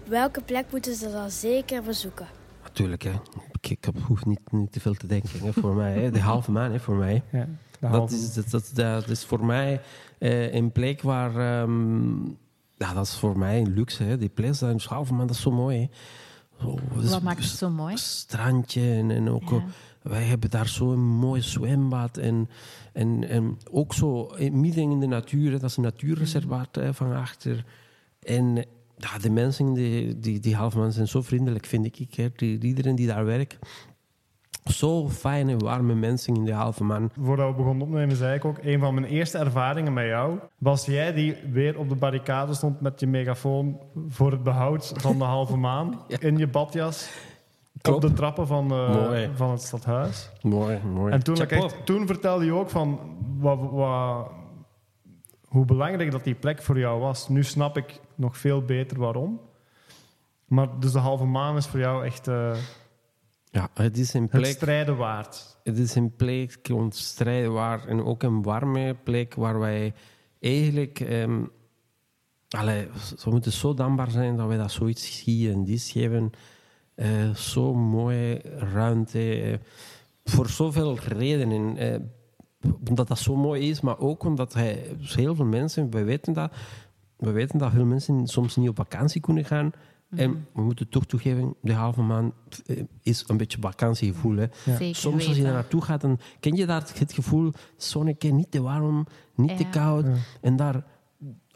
welke 0.08 0.42
plek 0.42 0.66
moeten 0.72 0.96
ze 0.96 1.12
dan 1.12 1.30
zeker 1.30 1.84
bezoeken? 1.84 2.28
Natuurlijk, 2.64 3.04
hè. 3.04 3.12
Ik, 3.52 3.70
ik 3.70 3.86
heb- 3.86 4.00
hoef 4.02 4.26
niet, 4.26 4.52
niet 4.52 4.72
te 4.72 4.80
veel 4.80 4.94
te 4.94 5.08
denken 5.08 5.40
hè, 5.40 5.54
voor 5.54 5.74
mij. 5.74 5.94
Hè. 6.00 6.12
De 6.12 6.22
halve 6.22 6.52
maan 6.52 6.72
hè, 6.72 6.80
voor 6.80 6.96
mij. 6.96 7.24
Ja, 7.32 7.48
Dat 7.80 8.12
is, 8.12 8.34
dat, 8.34 8.50
dat, 8.50 8.72
dat 8.74 9.10
is 9.10 9.26
voor 9.26 9.46
mij 9.46 9.82
eh, 10.18 10.54
een 10.54 10.72
plek 10.72 11.02
waar... 11.02 11.62
ehm, 11.62 12.26
ja, 12.78 12.94
dat 12.94 13.06
is 13.06 13.18
voor 13.18 13.38
mij 13.38 13.60
een 13.60 13.74
luxe. 13.74 14.04
Hè. 14.04 14.18
Die 14.18 14.30
plek, 14.30 14.50
is 14.50 14.86
halve 14.86 15.14
maan, 15.14 15.28
dat 15.28 15.36
is 15.36 15.42
zo 15.42 15.52
mooi. 15.52 15.80
Hè. 15.80 15.88
Zo, 16.62 16.80
Wat 16.94 17.22
maakt 17.22 17.40
het 17.44 17.48
zo 17.50 17.70
mooi? 17.70 17.98
strandje 17.98 18.92
en, 18.94 19.12
en 19.12 19.30
ook 19.30 19.50
Ja. 19.50 19.56
eh, 19.56 19.64
wij 20.02 20.24
hebben 20.24 20.50
daar 20.50 20.68
zo'n 20.68 21.00
mooi 21.00 21.42
zwembad 21.42 22.18
en, 22.18 22.50
en, 22.94 23.30
en 23.30 23.58
ook 23.72 23.94
zo 23.94 24.24
in- 24.26 24.60
midden 24.60 24.92
in 24.92 25.00
de 25.00 25.06
natuur, 25.08 25.52
dat 25.52 25.64
is 25.64 25.78
een 25.78 25.84
natuurreservaat 25.84 26.80
van 26.92 27.14
achter. 27.14 27.66
En 28.20 28.58
eh, 28.58 28.64
ja, 28.98 29.18
de 29.18 29.30
mensen, 29.30 29.74
die, 29.74 30.20
die, 30.20 30.40
die 30.40 30.56
halfman 30.56 30.92
zijn 30.92 31.08
zo 31.08 31.22
vriendelijk, 31.22 31.66
vind 31.66 32.00
ik. 32.00 32.14
Hè. 32.14 32.30
Die, 32.36 32.60
iedereen 32.60 32.96
die 32.96 33.08
daar 33.08 33.26
werkt, 33.26 33.58
zo 34.72 35.10
fijne, 35.10 35.58
warme 35.58 35.96
mensen 35.96 36.36
in 36.36 36.46
de 36.46 36.54
halve 36.54 36.84
man. 36.84 37.10
Voordat 37.22 37.50
we 37.50 37.56
begonnen 37.56 37.88
opnemen, 37.88 38.16
zei 38.16 38.36
ik 38.36 38.46
ook... 38.46 38.58
een 38.62 38.80
van 38.80 38.94
mijn 38.94 39.06
eerste 39.06 39.38
ervaringen 39.38 39.94
met 39.94 40.06
jou... 40.06 40.40
was 40.58 40.86
jij 40.86 41.14
die 41.14 41.36
weer 41.52 41.78
op 41.80 41.90
de 41.90 41.96
barricade 41.96 42.54
stond 42.54 42.82
met 42.82 43.00
je 43.00 43.08
megafoon... 43.08 43.80
voor 44.08 44.32
het 44.32 44.44
behoud 44.44 44.94
van 44.96 45.18
de 45.18 45.24
halve 45.24 45.58
maan. 45.68 46.02
In 46.08 46.38
je 46.38 46.48
badjas. 46.48 47.10
Klopt. 47.82 48.04
Op 48.04 48.10
de 48.10 48.16
trappen 48.16 48.48
van, 48.48 48.72
eh, 48.72 49.30
van 49.36 49.52
het 49.52 49.62
stadhuis. 49.62 50.30
Mooi, 50.42 50.80
mooi. 50.94 51.14
En 51.14 51.24
toen, 51.24 51.36
echt- 51.38 51.86
toen 51.86 52.08
vertelde 52.08 52.46
je 52.46 52.54
ook 52.54 52.70
van... 52.70 53.00
Wat, 53.38 53.60
wat, 53.72 54.32
hoe 55.48 55.66
belangrijk 55.66 56.12
dat 56.12 56.24
die 56.24 56.36
plek 56.36 56.62
voor 56.62 56.80
jou 56.80 57.00
was. 57.00 57.30
Nu 57.30 57.44
snap 57.44 57.78
ik 57.78 58.00
nog 58.16 58.38
veel 58.38 58.62
beter 58.62 59.00
waarom. 59.00 59.40
Maar 60.46 60.68
dus 60.80 60.92
de 60.92 61.00
halve 61.00 61.26
maan 61.26 61.58
is 61.58 61.68
voor 61.68 61.80
jou 61.80 62.06
echt 62.06 62.28
eh, 62.28 62.52
Ja, 63.56 63.70
het 63.74 63.98
is 63.98 64.14
een 64.14 64.22
het 64.22 64.32
plek... 64.32 64.56
strijden 64.56 64.98
waard. 64.98 65.58
Het 65.64 65.78
is 65.78 65.96
een 65.96 66.16
plek 66.16 66.60
om 66.74 66.90
te 66.90 66.98
strijden 66.98 67.54
waar, 67.54 67.88
en 67.88 68.04
ook 68.04 68.24
een 68.24 68.42
warme 68.42 68.96
plek 69.04 69.34
waar 69.36 69.60
wij 69.60 69.94
eigenlijk. 70.40 71.00
ehm 71.00 71.44
allee, 72.50 72.88
we 73.24 73.30
moeten 73.30 73.52
zo 73.52 73.74
dankbaar 73.74 74.12
zijn 74.12 74.36
dat 74.36 74.48
wij 74.48 74.58
dat 74.58 74.72
zoiets 74.72 75.24
hier 75.24 75.52
en 75.52 75.64
die 75.64 75.80
geven. 75.80 76.32
Eh, 76.96 77.34
zo 77.36 77.74
mooie 77.74 78.42
ruimte. 78.58 79.42
eh, 79.42 79.58
voor 80.24 80.50
zoveel 80.50 80.98
redenen. 81.00 81.78
eh, 81.78 82.00
omdat 82.88 83.08
dat 83.08 83.20
zo 83.20 83.36
mooi 83.36 83.70
is, 83.70 83.82
maar 83.82 84.00
ook 84.00 84.24
omdat 84.24 84.54
hij, 84.54 84.96
heel 85.00 85.36
veel 85.36 85.46
mensen, 85.46 85.92
wij 85.92 86.06
weten 86.06 86.34
dat, 86.34 86.52
we 87.18 87.32
weten 87.32 87.60
dat 87.60 87.72
veel 87.72 87.86
mensen 87.86 88.28
soms 88.28 88.56
niet 88.56 88.70
op 88.70 88.76
vakantie 88.76 89.22
kunnen 89.22 89.46
gaan. 89.46 89.72
En 90.16 90.48
we 90.54 90.62
moeten 90.62 90.90
toch 90.90 91.06
toegeven, 91.06 91.56
de 91.62 91.74
halve 91.74 92.02
maand 92.02 92.34
eh, 92.66 92.84
is 93.02 93.24
een 93.28 93.38
beetje 93.38 93.58
vakantiegevoel. 93.62 94.36
Hè. 94.38 94.46
Zeker 94.66 94.96
Soms 94.96 95.28
als 95.28 95.38
je 95.38 95.44
daar 95.44 95.54
naartoe 95.54 95.82
gaat, 95.82 96.02
dan 96.02 96.20
ken 96.40 96.56
je 96.56 96.66
daar 96.66 96.92
het 96.98 97.14
gevoel, 97.14 97.52
zonnetje, 97.78 98.34
niet 98.34 98.52
te 98.52 98.62
warm, 98.62 99.08
niet 99.36 99.58
te 99.58 99.64
Ja. 99.64 99.70
koud. 99.70 100.06
En 100.42 100.56
daar 100.56 100.84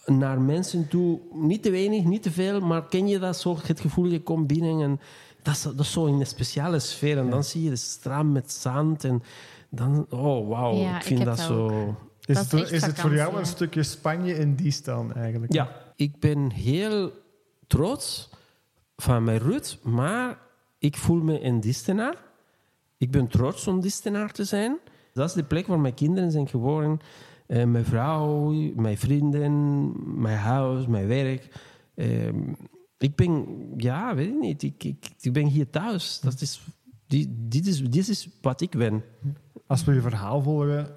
naar 0.06 0.42
mensen 0.42 0.88
toe, 0.88 1.20
niet 1.34 1.64
te 1.64 1.72
weinig, 1.72 2.04
niet 2.04 2.24
te 2.24 2.32
veel, 2.32 2.60
maar 2.60 2.88
ken 2.88 3.08
je 3.08 3.20
dat 3.20 3.38
zo, 3.38 3.58
het 3.64 3.80
gevoel, 3.80 4.06
je 4.06 4.22
komt 4.24 4.48
binnen 4.48 4.82
en 4.82 5.00
dat 5.44 5.54
is, 5.54 5.62
dat 5.62 5.80
is 5.80 5.92
zo 5.92 6.06
in 6.06 6.20
een 6.20 6.26
speciale 6.26 6.80
sfeer. 6.80 7.18
En 7.18 7.30
dan 7.30 7.44
zie 7.44 7.64
je 7.64 7.70
de 7.70 7.76
strand 7.76 8.32
met 8.34 8.52
zand 8.52 9.04
en 9.04 9.24
dan, 9.70 10.06
oh 10.10 10.48
wauw, 10.50 10.74
Ja, 10.76 10.96
ik 10.96 11.04
vind 11.04 11.20
ik 11.20 11.26
dat, 11.26 11.38
dat 11.38 11.46
zo... 11.46 11.96
Is, 12.26 12.36
Dat 12.36 12.54
is 12.54 12.60
het, 12.62 12.72
is 12.72 12.82
het 12.82 13.00
voor 13.00 13.14
jou 13.14 13.38
een 13.38 13.46
stukje 13.46 13.84
Spanje 13.84 14.34
in 14.38 14.56
die 14.56 14.72
staan 14.72 15.14
eigenlijk? 15.14 15.54
Ja, 15.54 15.72
ik 15.96 16.20
ben 16.20 16.52
heel 16.52 17.12
trots 17.68 18.30
van 19.02 19.24
mijn 19.24 19.40
roots, 19.40 19.80
maar 19.84 20.40
ik 20.78 20.98
voel 20.98 21.22
me 21.22 21.44
een 21.44 21.60
Distenaar. 21.60 22.16
Ik 22.98 23.12
ben 23.12 23.28
trots 23.28 23.68
om 23.68 23.82
Distenaar 23.82 24.32
te 24.32 24.44
zijn. 24.44 24.78
Dat 25.14 25.30
is 25.30 25.36
de 25.36 25.44
plek 25.44 25.68
waar 25.68 25.80
mijn 25.80 25.94
kinderen 25.94 26.32
zijn 26.32 26.48
geboren. 26.48 27.00
Eh, 27.48 27.66
mijn 27.66 27.86
vrouw, 27.86 28.52
mijn 28.76 28.98
vrienden, 28.98 29.94
mijn 30.22 30.38
huis, 30.38 30.88
mijn 30.88 31.08
werk. 31.08 31.50
Ehm, 31.96 32.54
ik 32.98 33.16
ben, 33.16 33.46
ja, 33.78 34.16
weet 34.16 34.28
ik 34.28 34.40
niet. 34.40 34.64
Ik, 34.64 35.34
ben 35.34 35.46
hier 35.46 35.70
thuis. 35.70 36.20
Dat 36.20 36.42
is, 36.42 36.62
die, 37.08 37.36
dit, 37.48 37.68
is, 37.68 37.90
dit 37.90 38.08
is 38.08 38.30
wat 38.42 38.62
ik 38.62 38.78
ben. 38.78 39.04
Als 39.68 39.84
we 39.84 39.94
je 39.94 40.02
verhaal 40.02 40.42
volgen, 40.42 40.96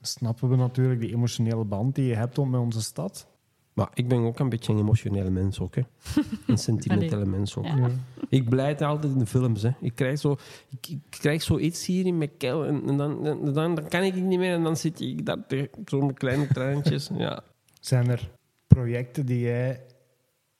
snappen 0.00 0.48
we 0.48 0.56
natuurlijk 0.56 1.00
die 1.00 1.12
emotionele 1.12 1.64
band 1.64 1.94
die 1.94 2.06
je 2.06 2.14
hebt 2.14 2.36
met 2.36 2.60
onze 2.60 2.82
stad. 2.82 3.26
Maar 3.72 3.88
ik 3.94 4.08
ben 4.08 4.18
ook 4.18 4.38
een 4.38 4.48
beetje 4.48 4.72
een 4.72 4.78
emotionele 4.78 5.30
mens 5.30 5.60
ook. 5.60 5.74
Hè. 5.74 5.82
Een 6.46 6.58
sentimentele 6.58 7.24
mens 7.24 7.56
ook. 7.56 7.66
Ja. 7.66 7.90
Ik 8.28 8.48
blijf 8.48 8.80
altijd 8.80 9.12
in 9.12 9.18
de 9.18 9.26
films. 9.26 9.62
Hè. 9.62 9.70
Ik, 9.80 9.94
krijg 9.94 10.18
zo, 10.18 10.36
ik, 10.68 10.88
ik 10.88 11.00
krijg 11.10 11.42
zoiets 11.42 11.86
hier 11.86 12.06
in 12.06 12.18
mijn 12.18 12.36
keel 12.36 12.66
en, 12.66 12.88
en 12.88 12.96
dan, 12.96 13.22
dan, 13.22 13.54
dan, 13.54 13.88
kan 13.88 14.02
ik 14.02 14.14
niet 14.14 14.38
meer 14.38 14.54
en 14.54 14.62
dan 14.62 14.76
zit 14.76 15.00
ik 15.00 15.26
daar 15.26 15.46
tegen- 15.46 15.82
zo 15.86 16.00
met 16.00 16.18
kleine 16.18 16.46
traantjes. 16.46 17.10
Ja. 17.14 17.42
Zijn 17.80 18.08
er 18.08 18.30
projecten 18.66 19.26
die 19.26 19.40
jij 19.40 19.80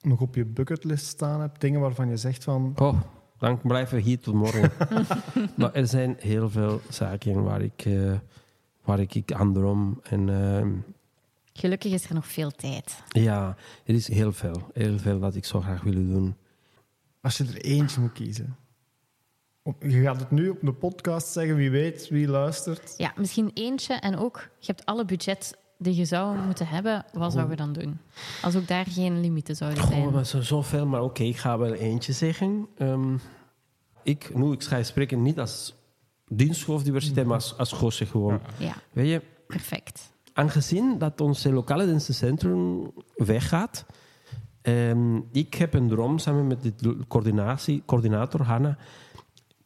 nog 0.00 0.20
op 0.20 0.34
je 0.34 0.44
bucketlist 0.44 1.06
staan 1.06 1.40
hebt? 1.40 1.60
Dingen 1.60 1.80
waarvan 1.80 2.08
je 2.08 2.16
zegt 2.16 2.44
van... 2.44 2.72
Oh, 2.76 3.00
dan 3.38 3.60
blijven 3.62 3.96
we 3.96 4.02
hier 4.02 4.18
tot 4.18 4.34
morgen. 4.34 4.70
maar 5.56 5.72
er 5.72 5.86
zijn 5.86 6.16
heel 6.18 6.50
veel 6.50 6.80
zaken 6.88 7.42
waar 7.42 7.62
ik, 7.62 7.84
eh, 7.84 8.12
waar 8.84 9.00
ik, 9.00 9.14
ik 9.14 9.32
aan 9.32 9.52
droom. 9.52 10.00
En 10.02 10.28
ehm, 10.28 10.70
Gelukkig 11.62 11.92
is 11.92 12.04
er 12.08 12.14
nog 12.14 12.26
veel 12.26 12.50
tijd. 12.50 13.02
ja, 13.08 13.56
er 13.84 13.94
is 13.94 14.08
heel 14.08 14.32
veel. 14.32 14.70
Heel 14.74 14.98
veel 14.98 15.20
dat 15.20 15.34
ik 15.34 15.44
zo 15.44 15.60
graag 15.60 15.82
wil 15.82 15.92
doen. 15.92 16.36
Als 17.20 17.36
je 17.36 17.44
er 17.44 17.60
eentje 17.60 18.00
moet 18.00 18.12
kiezen. 18.12 18.56
Op- 19.62 19.82
Je 19.82 20.00
gaat 20.02 20.20
het 20.20 20.30
nu 20.30 20.48
op 20.48 20.58
de 20.60 20.72
podcast 20.72 21.26
zeggen, 21.32 21.56
wie 21.56 21.70
weet, 21.70 22.08
wie 22.08 22.28
luistert. 22.28 22.94
Ja, 22.96 23.12
misschien 23.16 23.50
eentje 23.54 23.94
en 23.94 24.16
ook, 24.16 24.48
je 24.58 24.66
hebt 24.66 24.84
alle 24.86 25.04
budget 25.04 25.56
die 25.78 25.94
je 25.96 26.04
zou 26.04 26.38
moeten 26.38 26.66
hebben. 26.66 27.04
Wat 27.12 27.32
zou 27.32 27.50
je 27.50 27.56
dan 27.56 27.72
doen? 27.72 27.98
Als 28.42 28.56
ook 28.56 28.66
daar 28.68 28.86
geen 28.86 29.20
limieten 29.20 29.56
zouden 29.56 29.86
zijn. 29.86 30.02
Goh, 30.02 30.12
maar 30.12 30.26
zo, 30.26 30.40
zoveel, 30.40 30.86
maar 30.86 31.02
oké, 31.02 31.22
ik 31.22 31.36
ga 31.36 31.58
wel 31.58 31.72
eentje 31.72 32.12
zeggen. 32.12 32.66
Ehm, 32.76 33.16
ik, 34.02 34.34
nu, 34.34 34.52
ik 34.52 34.62
ga 34.62 34.82
spreken 34.82 35.22
niet 35.22 35.38
als 35.38 35.74
diensthoofddiversiteit, 36.28 37.26
maar 37.26 37.34
als, 37.36 37.56
als 37.58 37.72
gozer 37.72 38.06
gewoon. 38.06 38.40
Ja, 38.58 38.74
Weet 38.92 39.08
je, 39.08 39.22
perfect. 39.46 40.10
Aangezien 40.32 40.98
dat 40.98 41.20
ons 41.20 41.44
lokale 41.44 41.86
dienstencentrum 41.86 42.90
weggaat, 43.14 43.86
ehm, 44.62 45.16
ik 45.32 45.54
heb 45.54 45.74
een 45.74 45.88
droom 45.88 46.18
samen 46.18 46.46
met 46.46 46.62
de 46.62 46.96
coördinatie, 47.08 47.82
coördinator 47.86 48.42
Hanna. 48.42 48.76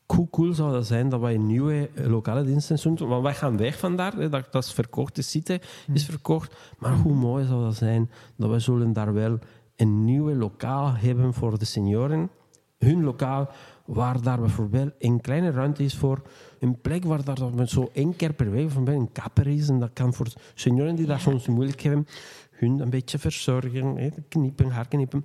Hoe 0.07 0.31
cool 0.31 0.53
zou 0.53 0.73
dat 0.73 0.87
zijn 0.87 1.09
dat 1.09 1.21
wij 1.21 1.35
een 1.35 1.47
nieuwe 1.47 1.91
eh, 1.95 2.07
lokale 2.07 2.45
dienstencentrum... 2.45 3.09
Want 3.09 3.23
wij 3.23 3.35
gaan 3.35 3.57
weg 3.57 3.79
vandaar, 3.79 4.13
hè, 4.13 4.29
dat, 4.29 4.53
dat 4.53 4.65
is 4.65 4.73
verkocht, 4.73 5.15
de 5.15 5.23
site 5.23 5.61
is 5.93 6.05
verkocht. 6.05 6.57
Maar 6.79 6.95
hoe 6.95 7.15
mooi 7.15 7.47
zou 7.47 7.63
dat 7.63 7.75
zijn 7.75 8.11
dat 8.37 8.51
wij 8.51 8.59
zullen 8.59 8.93
daar 8.93 9.13
wel 9.13 9.39
een 9.77 10.05
nieuwe 10.05 10.35
lokaal 10.35 10.95
hebben 10.95 11.35
voor 11.35 11.59
de 11.59 11.65
senioren. 11.65 12.31
Hun 12.79 13.05
lokaal, 13.05 13.51
waar 13.87 14.23
daar 14.23 14.41
bijvoorbeeld 14.41 14.93
een 14.99 15.21
kleine 15.21 15.51
ruimte 15.51 15.85
is 15.85 15.97
voor 15.97 16.23
een 16.59 16.81
plek 16.81 17.05
waar 17.05 17.25
daar 17.25 17.69
zo 17.69 17.91
één 17.93 18.17
keer 18.17 18.33
per 18.33 18.51
week 18.51 18.65
bijvoorbeeld 18.65 19.01
een 19.01 19.13
kapper 19.13 19.47
is. 19.47 19.69
En 19.69 19.79
dat 19.79 19.91
kan 19.93 20.15
voor 20.15 20.27
senioren 20.55 20.95
die 20.95 21.07
dat 21.07 21.21
soms 21.21 21.47
moeilijk 21.47 21.81
hebben, 21.81 22.07
hun 22.51 22.81
een 22.81 22.91
beetje 22.91 23.19
verzorgen, 23.19 23.97
hè, 23.97 24.09
knippen, 24.29 24.71
haar 24.71 24.89
knippen. 24.89 25.25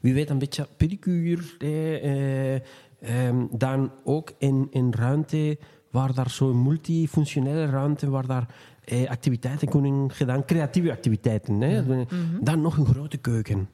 Wie 0.00 0.14
weet 0.14 0.30
een 0.30 0.38
beetje 0.38 0.66
pedicure. 0.76 1.42
Eh, 1.58 2.54
eh, 2.54 3.36
dan 3.50 3.92
ook 4.04 4.32
in, 4.38 4.66
in 4.70 4.92
ruimte 4.96 5.58
waar 5.90 6.14
daar 6.14 6.30
zo'n 6.30 6.62
multifunctionele 6.62 7.66
ruimte, 7.66 8.10
waar 8.10 8.26
daar 8.26 8.54
eh, 8.84 9.10
activiteiten 9.10 9.68
kunnen 9.68 10.10
gedaan, 10.10 10.44
creatieve 10.44 10.90
activiteiten. 10.90 11.60
Hè. 11.60 12.04
Dan 12.40 12.60
nog 12.60 12.76
een 12.76 12.86
grote 12.86 13.18
keuken. 13.18 13.68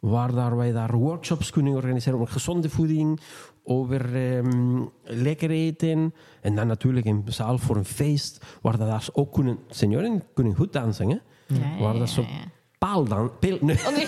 Waar 0.00 0.34
daar, 0.34 0.56
wij 0.56 0.72
daar 0.72 0.96
workshops 0.96 1.50
kunnen 1.50 1.74
organiseren 1.74 2.18
over 2.18 2.32
gezonde 2.32 2.70
voeding, 2.70 3.20
over 3.64 4.14
ehm, 4.14 4.82
lekker 5.02 5.50
eten. 5.50 6.14
En 6.40 6.54
dan 6.54 6.66
natuurlijk 6.66 7.06
een 7.06 7.22
zaal 7.26 7.58
voor 7.58 7.76
een 7.76 7.84
feest, 7.84 8.44
waar 8.62 8.78
dat 8.78 8.88
daar 8.88 9.08
ook 9.12 9.32
kunnen... 9.32 9.58
Senioren 9.68 10.22
kunnen 10.34 10.54
goed 10.56 10.72
dansen, 10.72 11.08
hè. 11.08 11.16
Ja, 11.46 11.78
Waar 11.80 11.92
ja, 11.92 11.98
dat 11.98 12.08
zo 12.08 12.20
ja, 12.20 12.28
ja. 12.28 12.34
paaldan... 12.78 13.38
Peel, 13.38 13.58
nee. 13.60 13.76
Oh, 13.86 13.96
nee. 13.96 14.06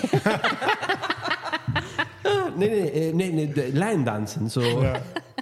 nee, 2.69 2.69
nee, 2.69 2.91
eh, 2.91 3.13
nee, 3.13 3.31
nee, 3.31 3.53
de 3.53 3.69
lijndansen. 3.73 4.49
Zo. 4.49 4.61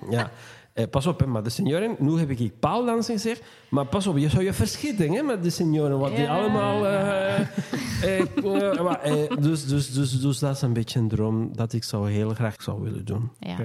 Ja. 0.10 0.32
Eh, 0.74 0.88
pas 0.89 1.07
op, 1.07 1.19
hè, 1.19 1.26
maar 1.26 1.43
de 1.43 1.49
senioren, 1.49 1.95
nu 1.99 2.17
heb 2.19 2.30
ik 2.30 2.59
paaldansen 2.59 3.13
gezegd, 3.13 3.43
maar 3.69 3.86
pas 3.86 4.07
op, 4.07 4.17
je 4.17 4.30
zou 4.30 4.43
je 4.43 4.53
verschieten 4.53 5.11
hè, 5.11 5.22
met 5.22 5.43
de 5.43 5.49
senioren, 5.49 5.99
wat 5.99 6.09
die 6.15 6.19
Ja. 6.26 6.39
allemaal... 6.39 6.86
eh, 6.88 7.39
eh, 7.39 8.19
eh, 8.38 8.84
maar, 8.84 9.01
eh, 9.01 9.38
dus, 9.39 9.65
dus, 9.65 9.91
dus, 9.93 10.22
dus 10.22 10.39
dat 10.39 10.55
is 10.55 10.61
een 10.61 10.74
beetje 10.74 10.99
een 10.99 11.07
droom 11.07 11.55
dat 11.55 11.74
ik 11.74 11.84
zou 11.84 12.11
heel 12.11 12.34
graag 12.34 12.61
zou 12.61 12.82
willen 12.82 13.05
doen. 13.05 13.32
Ja. 13.39 13.57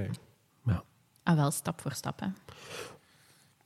Ja. 0.65 0.83
Ah, 1.23 1.37
wel 1.37 1.51
stap 1.51 1.81
voor 1.81 1.93
stap. 1.93 2.21
Hè. 2.21 2.27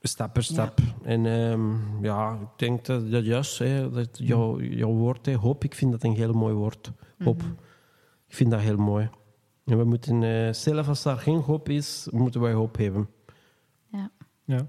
Stap 0.01 0.33
per 0.33 0.43
stap. 0.43 0.79
En 1.03 1.25
ehm, 1.25 2.03
ja, 2.05 2.31
ik 2.41 2.47
denk 2.55 2.85
dat, 2.85 3.11
dat 3.11 3.25
juist, 3.25 3.57
hè, 3.59 3.89
dat 3.89 4.09
jouw, 4.13 4.59
jouw 4.61 4.91
woord, 4.91 5.25
hè, 5.25 5.35
hoop, 5.35 5.63
ik 5.63 5.75
vind 5.75 5.91
dat 5.91 6.03
een 6.03 6.13
heel 6.15 6.33
mooi 6.33 6.53
woord. 6.53 6.91
Hoop. 7.23 7.41
Ik 8.27 8.35
vind 8.35 8.51
dat 8.51 8.59
heel 8.59 8.77
mooi. 8.77 9.09
En 9.65 9.77
we 9.77 9.83
moeten, 9.83 10.23
eh, 10.23 10.53
zelf 10.53 10.87
als 10.87 11.03
daar 11.03 11.17
geen 11.17 11.39
hoop 11.39 11.69
is, 11.69 12.07
moeten 12.11 12.41
wij 12.41 12.53
hoop 12.53 12.77
hebben. 12.77 13.09
Ja. 14.51 14.67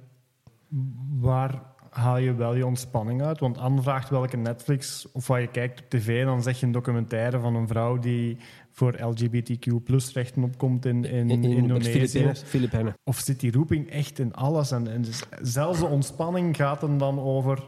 Waar 1.20 1.62
haal 1.90 2.18
je 2.18 2.34
wel 2.34 2.54
je 2.54 2.66
ontspanning 2.66 3.22
uit? 3.22 3.40
Want 3.40 3.58
Anne 3.58 3.82
vraagt 3.82 4.08
welke 4.08 4.36
Netflix 4.36 5.12
of 5.12 5.26
wat 5.26 5.40
je 5.40 5.46
kijkt 5.46 5.80
op 5.80 5.88
tv, 5.88 6.24
dan 6.24 6.42
zeg 6.42 6.60
je 6.60 6.66
een 6.66 6.72
documentaire 6.72 7.38
van 7.38 7.54
een 7.54 7.68
vrouw 7.68 7.98
die 7.98 8.36
voor 8.70 8.98
LGBTQ-rechten 9.00 10.42
opkomt 10.42 10.84
in, 10.84 11.04
in, 11.04 11.30
In, 11.30 11.44
in 11.44 11.50
Indonesië. 11.50 12.30
Filipijnen. 12.34 12.94
Of 13.04 13.18
zit 13.18 13.40
die 13.40 13.52
roeping 13.52 13.90
echt 13.90 14.18
in 14.18 14.34
alles? 14.34 14.70
En, 14.70 14.88
en 14.88 15.02
dus 15.02 15.22
zelfs 15.40 15.78
de 15.78 15.86
ontspanning 15.86 16.56
gaat 16.56 16.80
hem 16.80 16.98
dan 16.98 17.20
over 17.20 17.62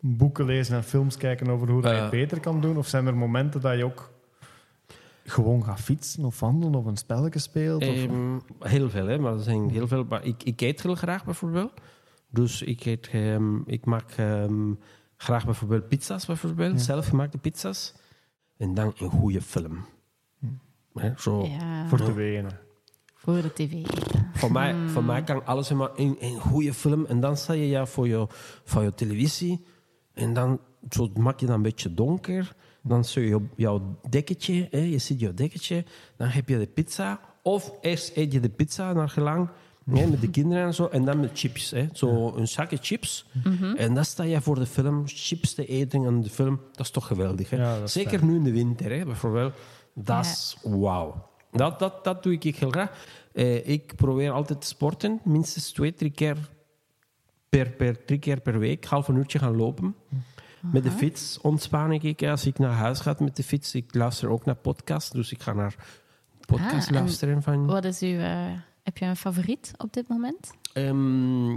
boeken 0.00 0.44
lezen 0.44 0.76
en 0.76 0.84
films 0.84 1.16
kijken 1.16 1.48
over 1.48 1.68
hoe 1.68 1.82
dat 1.82 1.94
je 1.94 2.00
het 2.00 2.10
beter 2.10 2.40
kan 2.40 2.60
doen? 2.60 2.76
Of 2.76 2.86
zijn 2.86 3.06
er 3.06 3.16
momenten 3.16 3.60
dat 3.60 3.76
je 3.76 3.84
ook 3.84 4.13
gewoon 5.24 5.64
gaat 5.64 5.80
fietsen 5.80 6.24
of 6.24 6.40
wandelen 6.40 6.74
of 6.74 6.84
een 6.84 6.96
spelletje 6.96 7.38
speelt? 7.38 7.82
Of, 7.82 7.94
Ehm, 7.94 8.38
heel 8.58 8.90
veel, 8.90 9.06
hè, 9.06 9.18
maar 9.18 9.32
er 9.32 9.40
zijn 9.42 9.70
heel 9.70 9.88
veel. 9.88 10.04
Maar 10.04 10.24
ik, 10.24 10.42
ik 10.42 10.60
eet 10.60 10.82
heel 10.82 10.94
graag 10.94 11.24
bijvoorbeeld. 11.24 11.72
Dus 12.30 12.62
ik, 12.62 12.84
eet, 12.84 13.08
ehm, 13.12 13.56
ik 13.66 13.84
maak 13.84 14.10
ehm, 14.10 14.72
graag 15.16 15.44
bijvoorbeeld 15.44 15.88
pizza's, 15.88 16.26
bijvoorbeeld, 16.26 16.80
zelfgemaakte 16.80 17.38
pizza's. 17.38 17.94
En 18.56 18.74
dan 18.74 18.92
een 18.98 19.10
goede 19.10 19.40
film. 19.42 19.84
Hè, 20.94 21.12
zo. 21.16 21.44
Ja, 21.44 21.88
voor 21.88 21.98
te 21.98 22.12
wenen. 22.12 22.58
voor 23.14 23.42
de 23.42 23.52
tv 23.52 23.72
eten. 23.72 24.30
Voor, 24.32 24.52
mij, 24.52 24.88
voor 24.88 25.04
mij 25.04 25.22
kan 25.22 25.46
alles 25.46 25.72
maar 25.72 25.90
in 25.96 26.16
een 26.20 26.40
goede 26.40 26.74
film. 26.74 27.06
En 27.06 27.20
dan 27.20 27.36
sta 27.36 27.52
je 27.52 27.68
ja 27.68 27.86
voor 27.86 28.08
je, 28.08 28.26
voor 28.64 28.82
je 28.82 28.94
televisie. 28.94 29.64
En 30.12 30.34
dan 30.34 30.60
zo 30.90 31.10
maak 31.14 31.40
je 31.40 31.46
dan 31.46 31.54
een 31.54 31.62
beetje 31.62 31.94
donker. 31.94 32.56
Dan 32.86 33.04
zie 33.04 33.28
je 33.28 33.40
jouw 33.56 33.98
dekketje. 34.10 34.68
Hè, 34.70 34.78
je 34.78 34.98
ziet 34.98 35.20
jouw 35.20 35.34
dekketje. 35.34 35.84
Dan 36.16 36.28
heb 36.28 36.48
je 36.48 36.58
de 36.58 36.66
pizza. 36.66 37.20
Of 37.42 37.72
eerst 37.80 38.16
eet 38.16 38.32
je 38.32 38.40
de 38.40 38.48
pizza 38.48 38.92
naar 38.92 39.08
gelang. 39.08 39.48
hè, 39.90 40.06
met 40.06 40.20
de 40.20 40.30
kinderen 40.30 40.64
en 40.64 40.74
zo. 40.74 40.86
En 40.86 41.04
dan 41.04 41.20
met 41.20 41.30
chips. 41.34 41.70
Hè. 41.70 41.86
Zo 41.92 42.34
een 42.36 42.48
zakje 42.48 42.78
chips. 42.80 43.26
En 43.76 43.94
dan 43.94 44.04
sta 44.04 44.22
je 44.22 44.40
voor 44.40 44.58
de 44.58 44.66
film 44.66 45.02
chips 45.06 45.54
te 45.54 45.66
eten 45.66 46.04
en 46.04 46.20
de 46.22 46.30
film. 46.30 46.60
Dat 46.72 46.86
is 46.86 46.90
toch 46.90 47.06
geweldig. 47.06 47.50
Hè? 47.50 47.56
Ja, 47.56 47.86
Zeker 47.86 48.24
nu 48.24 48.34
in 48.34 48.42
de 48.44 48.52
winter, 48.52 48.96
hè, 48.98 49.04
bijvoorbeeld. 49.04 49.54
Dat 49.94 50.24
is 50.24 50.56
wauw. 50.62 51.28
Dat, 51.52 51.78
dat, 51.78 52.04
dat 52.04 52.22
doe 52.22 52.32
ik 52.32 52.56
heel 52.56 52.70
graag. 52.70 53.06
Eh, 53.32 53.68
ik 53.68 53.92
probeer 53.96 54.30
altijd 54.30 54.60
te 54.60 54.66
sporten. 54.66 55.20
Minstens 55.24 55.70
twee, 55.72 55.94
drie 55.94 56.10
keer 56.10 56.36
per, 57.48 57.70
per, 57.70 58.04
drie 58.04 58.18
keer 58.18 58.40
per 58.40 58.58
week. 58.58 58.84
Half 58.84 59.08
een 59.08 59.16
uurtje 59.16 59.38
gaan 59.38 59.56
lopen. 59.56 59.94
Met 60.72 60.82
de 60.82 60.90
fiets 60.90 61.38
ontspan 61.40 61.92
ik. 61.92 62.22
Als 62.22 62.46
ik 62.46 62.58
naar 62.58 62.70
huis 62.72 63.00
ga 63.00 63.14
met 63.18 63.36
de 63.36 63.42
fiets, 63.42 63.74
ik 63.74 63.94
luister 63.94 64.28
ook 64.28 64.44
naar 64.44 64.54
podcasts. 64.54 65.10
Dus 65.10 65.32
ik 65.32 65.42
ga 65.42 65.52
naar 65.52 65.74
podcasts 66.46 66.88
Ah, 66.88 66.94
en 66.96 67.02
luisteren 67.02 67.42
van... 67.42 67.66
Wat 67.66 67.84
is 67.84 68.00
uw... 68.00 68.18
eh, 68.18 68.46
heb 68.82 68.98
je 68.98 69.04
een 69.04 69.16
favoriet 69.16 69.72
op 69.76 69.92
dit 69.92 70.08
moment? 70.08 70.50
Ehm, 70.72 71.52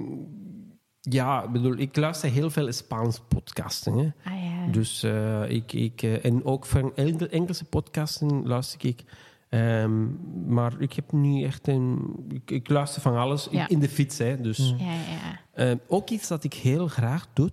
ja, 1.01 1.43
ik 1.43 1.51
bedoel, 1.51 1.77
ik 1.77 1.95
luister 1.95 2.29
heel 2.29 2.49
veel 2.49 2.71
Spaans 2.71 3.21
podcasten. 3.27 3.93
Hè. 3.93 4.11
Ah 4.31 4.43
ja. 4.43 4.71
Dus 4.71 5.03
eh, 5.03 5.49
ik, 5.49 5.73
ik, 5.73 6.01
eh, 6.01 6.25
en 6.25 6.45
ook 6.45 6.65
van 6.65 6.95
Engel- 6.95 7.27
Engelse 7.27 7.65
podcasten 7.65 8.47
luister 8.47 8.85
ik. 8.85 9.03
Ehm, 9.49 10.05
maar 10.53 10.73
ik 10.81 10.93
heb 10.93 11.11
nu 11.11 11.43
echt 11.43 11.67
een. 11.67 12.15
Ik, 12.29 12.51
ik 12.51 12.69
luister 12.69 13.01
van 13.01 13.15
alles 13.17 13.47
in- 13.47 13.57
Ja. 13.57 13.67
in 13.67 13.79
de 13.79 13.89
fiets. 13.89 14.17
Hè, 14.17 14.41
dus. 14.41 14.73
Ja, 14.77 14.93
ja. 14.93 15.39
Ehm, 15.53 15.77
ook 15.87 16.09
iets 16.09 16.27
dat 16.27 16.43
ik 16.43 16.53
heel 16.53 16.87
graag 16.87 17.27
doe, 17.33 17.51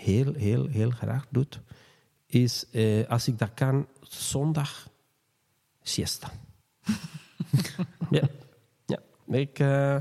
heel, 0.00 0.34
heel, 0.34 0.66
heel 0.66 0.90
graag 0.90 1.26
doe, 1.30 1.46
is 2.26 2.66
eh, 2.70 3.08
als 3.08 3.28
ik 3.28 3.38
dat 3.38 3.54
kan, 3.54 3.86
zondag 4.00 4.88
siesta. 5.82 6.30
ja. 8.10 8.28
ja. 8.86 8.98
Ik, 9.26 9.58
eh, 9.58 9.94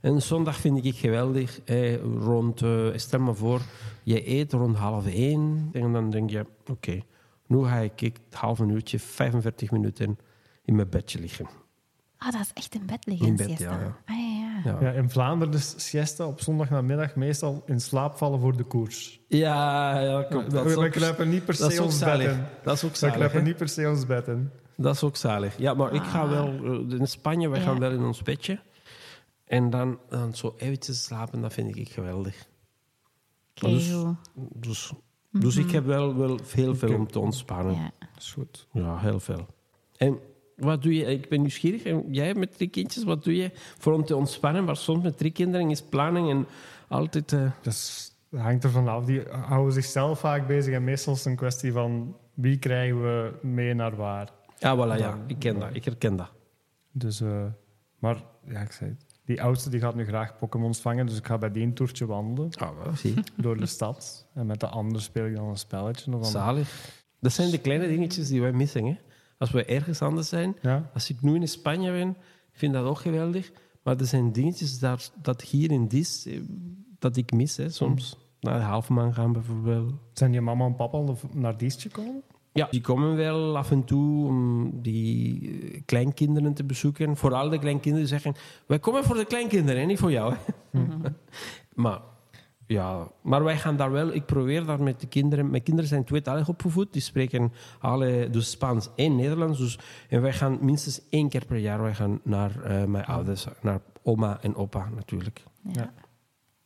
en 0.00 0.22
zondag 0.22 0.56
vind 0.56 0.84
ik 0.84 0.96
geweldig. 0.96 1.60
Eh, 1.64 1.96
rond, 2.02 2.62
eh, 2.62 2.88
stel 2.94 3.20
me 3.20 3.34
voor, 3.34 3.62
je 4.02 4.28
eet 4.28 4.52
rond 4.52 4.76
half 4.76 5.06
één. 5.06 5.70
En 5.72 5.92
dan 5.92 6.10
denk 6.10 6.30
je, 6.30 6.46
oké, 6.66 7.02
nu 7.46 7.64
ga 7.64 7.76
ik 7.76 8.00
ik 8.00 8.18
half 8.30 8.58
een 8.58 8.68
uurtje, 8.68 8.98
45 8.98 9.70
minuten 9.70 10.18
in 10.64 10.74
mijn 10.74 10.88
bedje 10.88 11.20
liggen. 11.20 11.48
Ah, 12.18 12.32
dat 12.32 12.40
is 12.40 12.50
echt 12.54 12.74
in 12.74 12.86
bed 12.86 13.06
liggen. 13.06 13.26
In 13.26 13.32
een 13.32 13.36
bed, 13.36 13.48
siesta. 13.48 13.72
ja, 13.72 13.80
ja. 13.80 13.96
Ah 14.04 14.16
ja, 14.16 14.27
ja. 14.64 14.76
Ja, 14.80 14.80
Ja, 14.80 14.90
in 14.90 15.10
Vlaanderen 15.10 15.54
is 15.54 15.74
siesta 15.76 16.26
op 16.26 16.40
zondagnamiddag 16.40 17.14
meestal 17.14 17.62
in 17.66 17.80
slaap 17.80 18.16
vallen 18.16 18.40
voor 18.40 18.56
de 18.56 18.64
koers. 18.64 19.20
ja, 19.28 20.00
ja 20.00 20.22
klopt. 20.22 20.50
Dat 20.50 20.66
is 20.66 20.74
we 20.74 20.84
ook- 20.84 20.90
kruipen 20.90 21.28
niet 21.28 21.44
per 21.44 21.54
se 21.54 21.82
ons 21.82 21.98
bed 21.98 22.20
in. 22.20 22.42
Dat 22.64 22.74
is 22.76 22.84
ook 22.84 22.90
We 22.90 22.96
zalig. 22.96 23.14
kruipen 23.14 23.38
hè? 23.40 23.46
niet 23.46 23.56
per 23.56 23.68
se 23.68 23.88
ons 23.88 24.06
bed 24.06 24.26
in. 24.28 24.50
Dat 24.76 24.94
is 24.94 25.02
ook 25.02 25.16
zalig. 25.16 25.58
Ja, 25.58 25.74
maar 25.74 25.92
ik 25.94 26.02
ga 26.02 26.28
wel... 26.28 26.46
eh, 26.48 26.98
In 26.98 27.06
Spanje, 27.06 27.48
wij 27.48 27.58
Ja. 27.60 27.64
gaan 27.66 27.78
wel 27.78 27.90
in 27.90 28.04
ons 28.04 28.22
bedje. 28.22 28.60
En 29.44 29.70
dan, 29.70 29.98
dan 30.08 30.34
zo 30.34 30.54
eventjes 30.58 31.04
slapen, 31.04 31.40
dat 31.40 31.52
vind 31.52 31.76
ik 31.76 31.88
geweldig. 31.88 32.46
Oké, 33.62 33.70
dus, 33.70 33.90
goed. 33.92 34.14
dus, 34.62 34.92
dus 35.32 35.56
ik 35.56 35.70
heb 35.70 35.84
wel, 35.84 36.16
wel 36.16 36.38
heel 36.54 36.74
veel 36.74 36.94
om 36.94 37.06
te 37.06 37.18
ontspannen. 37.18 37.74
Ja. 37.74 37.80
Ja. 37.80 37.90
Dat 38.14 38.22
is 38.22 38.32
goed. 38.32 38.66
heel 38.72 39.20
veel. 39.20 39.46
En 39.96 40.18
wat 40.58 40.82
doe 40.82 40.94
je... 40.94 41.04
Ik 41.04 41.28
ben 41.28 41.40
nieuwsgierig. 41.40 41.82
En 41.82 42.04
jij 42.10 42.34
met 42.34 42.56
drie 42.56 42.68
kindjes, 42.68 43.04
wat 43.04 43.24
doe 43.24 43.36
je 43.36 43.50
voor 43.78 43.92
om 43.92 44.04
te 44.04 44.16
ontspannen? 44.16 44.64
Maar 44.64 44.76
soms 44.76 45.02
met 45.02 45.18
drie 45.18 45.30
kinderen 45.32 45.70
is 45.70 45.82
planning 45.82 46.30
en 46.30 46.46
altijd... 46.88 47.32
eh, 47.32 47.50
Dus 47.62 48.10
dat 48.30 48.40
hangt 48.40 48.64
er 48.64 48.70
vanaf. 48.70 49.04
Die 49.04 49.22
houden 49.30 49.72
zichzelf 49.72 50.18
vaak 50.20 50.46
bezig 50.46 50.74
en 50.74 50.84
meestal 50.84 51.12
is 51.12 51.18
het 51.18 51.28
een 51.28 51.36
kwestie 51.36 51.72
van 51.72 52.16
wie 52.34 52.58
krijgen 52.58 53.02
we 53.02 53.32
mee 53.42 53.74
naar 53.74 53.96
waar. 53.96 54.28
Ja, 54.58 54.76
voilà, 54.76 54.98
ja. 55.00 55.18
Ik 55.26 55.38
ken 55.38 55.58
dat. 55.58 55.68
Ik 55.72 55.84
herken 55.84 56.16
dat. 56.16 56.30
Dus, 56.92 57.20
eh, 57.20 57.44
maar 57.98 58.22
ja, 58.48 58.60
ik 58.60 58.72
zei, 58.72 58.90
het. 58.90 59.04
die 59.24 59.42
oudste 59.42 59.70
die 59.70 59.80
gaat 59.80 59.94
nu 59.94 60.04
graag 60.06 60.38
Pokémons 60.38 60.80
vangen, 60.80 61.06
dus 61.06 61.16
ik 61.18 61.26
ga 61.26 61.38
bij 61.38 61.50
die 61.50 61.62
een 61.62 61.74
toertje 61.74 62.06
wandelen 62.06 62.50
Ah, 62.58 62.94
zie. 62.94 63.14
door 63.36 63.56
de 63.56 63.66
stad. 63.66 64.26
En 64.34 64.46
met 64.46 64.60
de 64.60 64.66
ander 64.66 65.02
speel 65.02 65.26
ik 65.26 65.34
dan 65.34 65.48
een 65.48 65.56
spelletje. 65.56 66.12
Of 66.16 66.26
Zalig. 66.26 66.96
Dat 67.20 67.32
zijn 67.32 67.50
de 67.50 67.58
kleine 67.58 67.86
dingetjes 67.88 68.28
die 68.28 68.40
wij 68.40 68.52
missen. 68.52 68.84
Hè? 68.84 68.96
Als 69.38 69.50
we 69.50 69.64
ergens 69.64 70.02
anders 70.02 70.28
zijn, 70.28 70.56
ja, 70.62 70.90
als 70.94 71.10
ik 71.10 71.22
nu 71.22 71.34
in 71.34 71.48
Spanje 71.48 71.92
ben, 71.92 72.16
vind 72.52 72.74
ik 72.74 72.80
dat 72.80 72.88
ook 72.88 72.98
geweldig. 72.98 73.52
Maar 73.82 73.96
er 73.96 74.06
zijn 74.06 74.32
dingetjes 74.32 74.78
daar, 74.78 75.08
dat 75.22 75.42
hier 75.42 75.70
in 75.70 75.88
Dis, 75.88 76.26
eh, 76.26 76.40
dat 76.98 77.16
ik 77.16 77.32
mis 77.32 77.56
hè, 77.56 77.70
soms. 77.70 78.18
Naar 78.40 78.58
de 78.58 78.64
Halfman 78.64 79.14
gaan 79.14 79.32
bijvoorbeeld. 79.32 79.92
zijn 80.12 80.32
je 80.32 80.40
mama 80.40 80.66
en 80.66 80.76
papa 80.76 80.96
al 80.96 81.18
naar 81.32 81.56
Diest 81.56 81.82
gekomen? 81.82 82.22
Ja, 82.52 82.66
die 82.70 82.80
komen 82.80 83.16
wel 83.16 83.56
af 83.56 83.70
en 83.70 83.84
toe 83.84 84.26
om 84.26 84.70
die 84.82 85.40
eh, 85.50 85.80
kleinkinderen 85.84 86.54
te 86.54 86.64
bezoeken. 86.64 87.16
Vooral 87.16 87.48
de 87.48 87.58
kleinkinderen 87.58 88.08
zeggen, 88.08 88.34
wij 88.66 88.78
komen 88.78 89.04
voor 89.04 89.16
de 89.16 89.24
kleinkinderen, 89.24 89.80
hè, 89.80 89.86
niet 89.86 89.98
voor 89.98 90.10
jou. 90.10 90.34
Hè? 90.70 90.80
maar 91.82 92.00
ja, 92.68 93.08
maar 93.22 93.44
wij 93.44 93.58
gaan 93.58 93.76
daar 93.76 93.90
wel, 93.90 94.14
ik 94.14 94.26
probeer 94.26 94.64
daar 94.64 94.82
met 94.82 95.00
de 95.00 95.06
kinderen, 95.06 95.50
mijn 95.50 95.62
kinderen 95.62 95.88
zijn 95.88 96.04
tweetalig 96.04 96.48
opgevoed, 96.48 96.92
die 96.92 97.02
spreken 97.02 97.52
alle, 97.78 98.28
dus 98.30 98.50
Spaans 98.50 98.88
en 98.96 99.16
Nederlands. 99.16 99.58
Dus, 99.58 99.78
en 100.08 100.22
wij 100.22 100.32
gaan 100.32 100.58
minstens 100.60 101.00
één 101.10 101.28
keer 101.28 101.44
per 101.46 101.56
jaar 101.56 101.82
wij 101.82 101.94
gaan 101.94 102.20
naar 102.22 102.62
eh, 102.62 102.84
mijn 102.84 103.04
ouders, 103.04 103.46
naar 103.60 103.80
oma 104.02 104.38
en 104.42 104.54
opa 104.54 104.88
natuurlijk. 104.94 105.44
Ja. 105.62 105.70
Ja. 105.72 105.92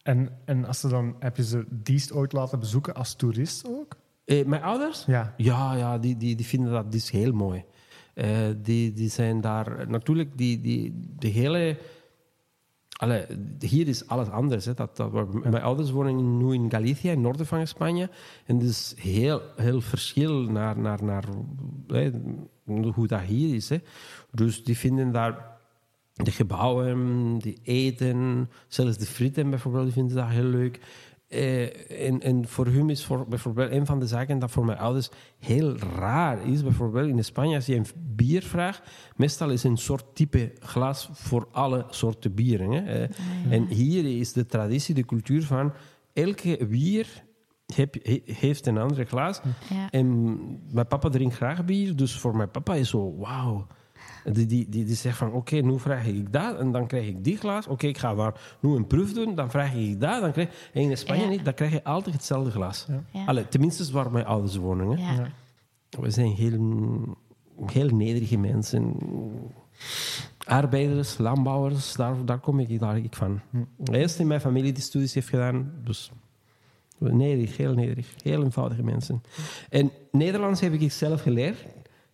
En, 0.02 0.38
en 0.44 0.64
als 0.64 0.80
ze 0.80 0.88
dan, 0.88 1.16
heb 1.18 1.36
je 1.36 1.44
ze 1.44 1.64
Diest 1.70 2.12
ooit 2.12 2.32
laten 2.32 2.58
bezoeken 2.58 2.94
als 2.94 3.14
toerist 3.14 3.68
ook? 3.68 3.96
Eh, 4.24 4.44
mijn 4.46 4.62
ouders? 4.62 5.04
Ja. 5.04 5.34
Ja, 5.36 5.74
ja 5.74 5.98
die, 5.98 6.16
die, 6.16 6.36
die 6.36 6.46
vinden 6.46 6.72
dat 6.72 6.92
dus 6.92 7.10
heel 7.10 7.32
mooi. 7.32 7.64
Eh, 8.14 8.28
die, 8.56 8.92
die 8.92 9.10
zijn 9.10 9.40
daar 9.40 9.88
natuurlijk, 9.88 10.38
die, 10.38 10.60
die, 10.60 11.08
de 11.18 11.28
hele. 11.28 11.78
Allee, 13.02 13.24
hier 13.58 13.88
is 13.88 14.06
alles 14.06 14.28
anders. 14.28 14.64
Hè. 14.64 14.74
Dat, 14.74 14.96
dat, 14.96 15.32
Mijn 15.32 15.62
ouders 15.62 15.90
wonen 15.90 16.38
nu 16.38 16.54
in 16.54 16.70
Galicië, 16.70 17.08
in 17.08 17.14
het 17.14 17.22
noorden 17.22 17.46
van 17.46 17.66
Spanje. 17.66 18.10
En 18.46 18.56
het 18.56 18.68
is 18.68 18.94
heel, 18.96 19.42
heel 19.56 19.80
verschil 19.80 20.32
naar, 20.32 20.78
naar, 20.78 21.04
naar 21.04 21.24
hè, 21.86 22.10
hoe 22.94 23.06
dat 23.06 23.20
hier 23.20 23.54
is. 23.54 23.68
Hè. 23.68 23.76
Dus 24.30 24.64
die 24.64 24.76
vinden 24.76 25.12
daar 25.12 25.58
de 26.12 26.30
gebouwen, 26.30 27.38
die 27.38 27.58
eten, 27.62 28.50
zelfs 28.68 28.98
de 28.98 29.06
frieten 29.06 29.50
bijvoorbeeld, 29.50 29.84
die 29.84 29.92
vinden 29.92 30.16
dat 30.16 30.28
heel 30.28 30.44
leuk. 30.44 30.80
Eh, 31.32 32.06
en, 32.06 32.20
en 32.20 32.48
voor 32.48 32.66
hun 32.66 32.90
is 32.90 33.04
voor, 33.04 33.26
bijvoorbeeld 33.28 33.70
een 33.70 33.86
van 33.86 34.00
de 34.00 34.06
zaken 34.06 34.38
dat 34.38 34.50
voor 34.50 34.64
mijn 34.64 34.78
ouders 34.78 35.10
heel 35.38 35.76
raar 35.76 36.46
is. 36.46 36.62
Bijvoorbeeld 36.62 37.08
in 37.08 37.24
Spanje, 37.24 37.54
als 37.54 37.66
je 37.66 37.74
een 37.74 37.86
bier 37.96 38.42
vraagt, 38.42 38.82
meestal 39.16 39.50
is 39.50 39.64
een 39.64 39.76
soort 39.76 40.04
type 40.14 40.52
glas 40.58 41.08
voor 41.12 41.48
alle 41.52 41.86
soorten 41.90 42.34
bieren. 42.34 42.70
Hè. 42.70 43.04
Eh, 43.04 43.08
En 43.50 43.66
hier 43.66 44.18
is 44.18 44.32
de 44.32 44.46
traditie, 44.46 44.94
de 44.94 45.04
cultuur 45.04 45.42
van 45.42 45.72
elke 46.12 46.66
bier 46.70 47.24
heb, 47.74 47.96
heeft 48.24 48.66
een 48.66 48.78
andere 48.78 49.04
glas. 49.04 49.40
Ja. 49.70 49.90
En 49.90 50.36
mijn 50.72 50.86
papa 50.86 51.08
drinkt 51.08 51.34
graag 51.34 51.64
bier, 51.64 51.96
dus 51.96 52.18
voor 52.18 52.36
mijn 52.36 52.50
papa 52.50 52.74
is 52.74 52.88
zo, 52.88 53.16
wauw. 53.16 53.66
Die, 54.24 54.46
die, 54.46 54.68
die, 54.68 54.84
die 54.84 54.94
zegt 54.94 55.16
van, 55.18 55.32
oké, 55.32 55.56
nu 55.56 55.78
vraag 55.78 56.06
ik 56.06 56.32
dat 56.32 56.58
en 56.58 56.72
dan 56.72 56.86
krijg 56.86 57.06
ik 57.06 57.24
die 57.24 57.36
glas. 57.36 57.66
Oké, 57.66 57.86
ik 57.86 57.98
ga 57.98 58.14
daar 58.14 58.56
nu 58.60 58.70
een 58.74 58.86
proef 58.86 59.12
doen, 59.12 59.34
dan 59.34 59.50
vraag 59.50 59.74
ik 59.74 60.00
dat. 60.00 60.20
Dan 60.20 60.32
krijg... 60.32 60.70
En 60.72 60.82
in 60.82 60.98
Spanje 60.98 61.22
Ja. 61.22 61.28
niet, 61.28 61.44
dan 61.44 61.54
krijg 61.54 61.72
je 61.72 61.84
altijd 61.84 62.14
hetzelfde 62.14 62.50
glas. 62.50 62.86
Ja. 63.10 63.24
Allee, 63.24 63.48
tenminste 63.48 63.92
waar 63.92 64.10
mijn 64.10 64.24
ouders 64.24 64.56
wonen. 64.56 64.90
Hè. 64.90 65.14
Ja. 65.14 65.28
We 66.00 66.10
zijn 66.10 66.32
heel, 66.32 66.58
heel 67.66 67.88
nederige 67.88 68.38
mensen. 68.38 68.96
Arbeiders, 70.44 71.18
landbouwers, 71.18 71.92
daar, 71.92 72.24
daar 72.24 72.38
kom 72.38 72.60
ik, 72.60 72.80
daar 72.80 72.96
ik 72.96 73.14
van. 73.14 73.40
Eerst 73.84 74.18
in 74.18 74.26
mijn 74.26 74.40
familie 74.40 74.72
die 74.72 74.82
studies 74.82 75.14
heeft 75.14 75.28
gedaan, 75.28 75.72
dus 75.84 76.10
nederig, 76.98 77.56
heel 77.56 77.74
nederig. 77.74 78.14
Heel 78.22 78.42
eenvoudige 78.42 78.82
mensen. 78.82 79.22
En 79.70 79.90
Nederlands 80.10 80.60
heb 80.60 80.72
ik 80.72 80.92
zelf 80.92 81.22
geleerd, 81.22 81.66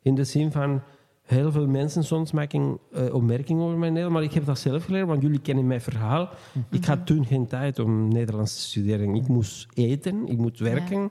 in 0.02 0.14
de 0.14 0.24
zin 0.24 0.52
van... 0.52 0.82
Heel 1.28 1.52
veel 1.52 1.66
mensen 1.66 2.04
soms 2.04 2.32
maken 2.32 2.78
eh, 2.92 3.14
opmerkingen 3.14 3.64
over 3.64 3.78
mijn 3.78 3.92
Nederlands, 3.92 4.20
maar 4.20 4.28
ik 4.28 4.34
heb 4.34 4.46
dat 4.46 4.58
zelf 4.58 4.84
geleerd, 4.84 5.06
want 5.06 5.22
jullie 5.22 5.40
kennen 5.40 5.66
mijn 5.66 5.80
verhaal. 5.80 6.28
Ik 6.70 6.84
had 6.84 7.06
toen 7.06 7.26
geen 7.26 7.46
tijd 7.46 7.78
om 7.78 8.08
Nederlands 8.08 8.54
te 8.54 8.60
studeren. 8.60 9.14
Ik 9.14 9.28
moest 9.28 9.66
eten, 9.74 10.26
ik 10.26 10.38
moet 10.38 10.58
werken. 10.58 11.10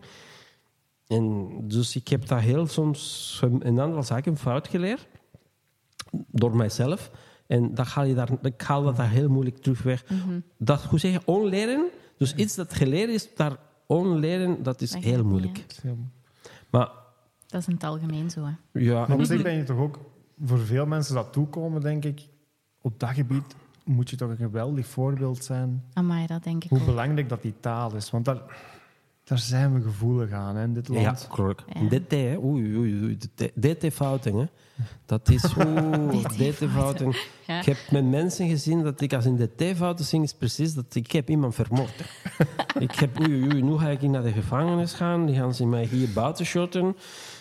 En 1.08 1.48
dus 1.64 1.96
ik 1.96 2.08
heb 2.08 2.28
dat 2.28 2.40
heel 2.40 2.68
soms 2.68 3.42
een 3.60 3.80
aantal 3.80 4.04
zaken 4.04 4.38
fout 4.38 4.68
geleerd. 4.68 5.08
Door 6.32 6.56
mijzelf. 6.56 7.12
En 7.48 7.76
dan 7.76 7.86
haal 7.86 8.04
je 8.04 8.16
daar, 8.16 8.30
ik 8.42 8.62
haal 8.62 8.84
dat 8.84 8.96
daar 8.96 9.10
heel 9.10 9.30
moeilijk 9.30 9.58
terug 9.58 9.84
weg. 9.84 10.06
Dat, 10.58 10.84
hoe 10.84 11.00
zeg 11.00 11.12
je, 11.12 11.22
onleren. 11.26 11.90
Dus 12.18 12.36
iets 12.36 12.56
dat 12.56 12.74
geleerd 12.74 13.10
is, 13.10 13.36
daar 13.36 13.58
onleren, 13.86 14.64
dat 14.64 14.82
is 14.82 14.92
Dat 14.92 15.04
heel 15.04 15.24
moeilijk. 15.24 15.66
Maar 16.70 16.90
Dat 17.48 17.62
is 17.62 17.68
in 17.68 17.74
het 17.74 17.84
algemeen 17.84 18.30
zo. 18.30 18.44
Hè. 18.46 18.80
ja, 18.80 19.06
Maar 19.08 19.18
op 19.18 19.24
zich 19.24 19.42
ben 19.42 19.54
je 19.54 19.64
toch 19.64 19.78
ook 19.78 20.00
voor 20.46 20.60
veel 20.60 20.86
mensen 20.86 21.16
dat 21.16 21.34
toekomen, 21.34 21.82
denk 21.82 22.06
ik, 22.06 22.28
op 22.82 23.00
dat 23.00 23.10
gebied 23.10 23.56
moet 23.84 24.10
je 24.10 24.16
toch 24.16 24.30
een 24.30 24.38
geweldig 24.38 24.88
voorbeeld 24.88 25.44
zijn 25.44 25.84
Amai, 25.94 26.28
dat 26.28 26.44
denk 26.44 26.64
ik 26.64 26.70
hoe 26.70 26.80
ook. 26.80 26.86
belangrijk 26.86 27.30
dat 27.30 27.42
die 27.42 27.54
taal 27.60 27.96
is. 27.96 28.10
Want 28.10 28.26
daar, 28.26 28.42
daar 29.24 29.38
zijn 29.40 29.74
we 29.74 29.82
gevoelig 29.82 30.32
aan 30.32 30.56
hè, 30.56 30.64
in 30.64 30.74
dit 30.74 30.88
ja, 30.88 31.02
land. 31.02 31.28
klopt. 31.32 31.64
Ja. 31.74 32.00
DT, 32.00 32.12
hè. 32.12 32.38
Oei, 32.44 32.78
oei, 32.78 33.02
oei. 33.04 33.18
DT-fouten, 33.60 34.36
hè. 34.36 34.46
Dat 35.06 35.30
is 35.30 35.56
oeh, 35.58 36.26
DT-fouten. 36.26 37.14
Ja. 37.48 37.60
Ik 37.60 37.66
heb 37.66 37.78
met 37.92 38.06
mensen 38.06 38.50
gezien 38.50 38.84
dat 38.84 39.02
ik 39.02 39.14
als 39.14 39.26
in 39.26 39.36
DT-fouten 39.38 40.06
zing, 40.06 40.24
is 40.24 40.34
precies 40.34 40.74
dat 40.74 40.96
ik 40.96 41.12
heb 41.12 41.30
iemand 41.30 41.56
vermoord. 41.56 42.04
ik 42.80 42.96
heb, 42.96 43.20
oei, 43.20 43.34
oei, 43.34 43.54
oei, 43.54 43.62
nu 43.62 43.78
ga 43.78 43.90
ik 43.90 44.02
naar 44.02 44.24
de 44.24 44.32
gevangenis 44.32 44.94
gaan. 44.94 45.26
Die 45.26 45.36
gaan 45.36 45.54
ze 45.54 45.66
mij 45.66 45.86
hier 45.86 46.10
buiten 46.14 46.46
shotten. 46.46 46.96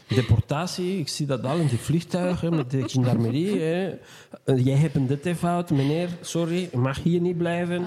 Deportatie, 0.08 0.98
ik 0.98 1.08
zie 1.08 1.26
dat 1.26 1.44
al 1.44 1.56
in 1.58 1.66
die 1.66 1.78
vliegtuigen 1.78 2.56
met 2.56 2.70
de 2.70 2.88
gendarmerie. 2.88 3.60
Hè. 3.60 3.98
Eh, 4.44 4.64
Jij 4.64 4.76
hebt 4.76 4.94
een 4.94 5.06
DT-fout, 5.06 5.70
meneer, 5.70 6.08
sorry, 6.20 6.68
mag 6.74 7.02
hier 7.02 7.20
niet 7.20 7.38
blijven. 7.38 7.84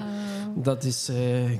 Dat 0.56 0.84
is 0.84 1.08
eh, 1.08 1.52
eh, 1.52 1.58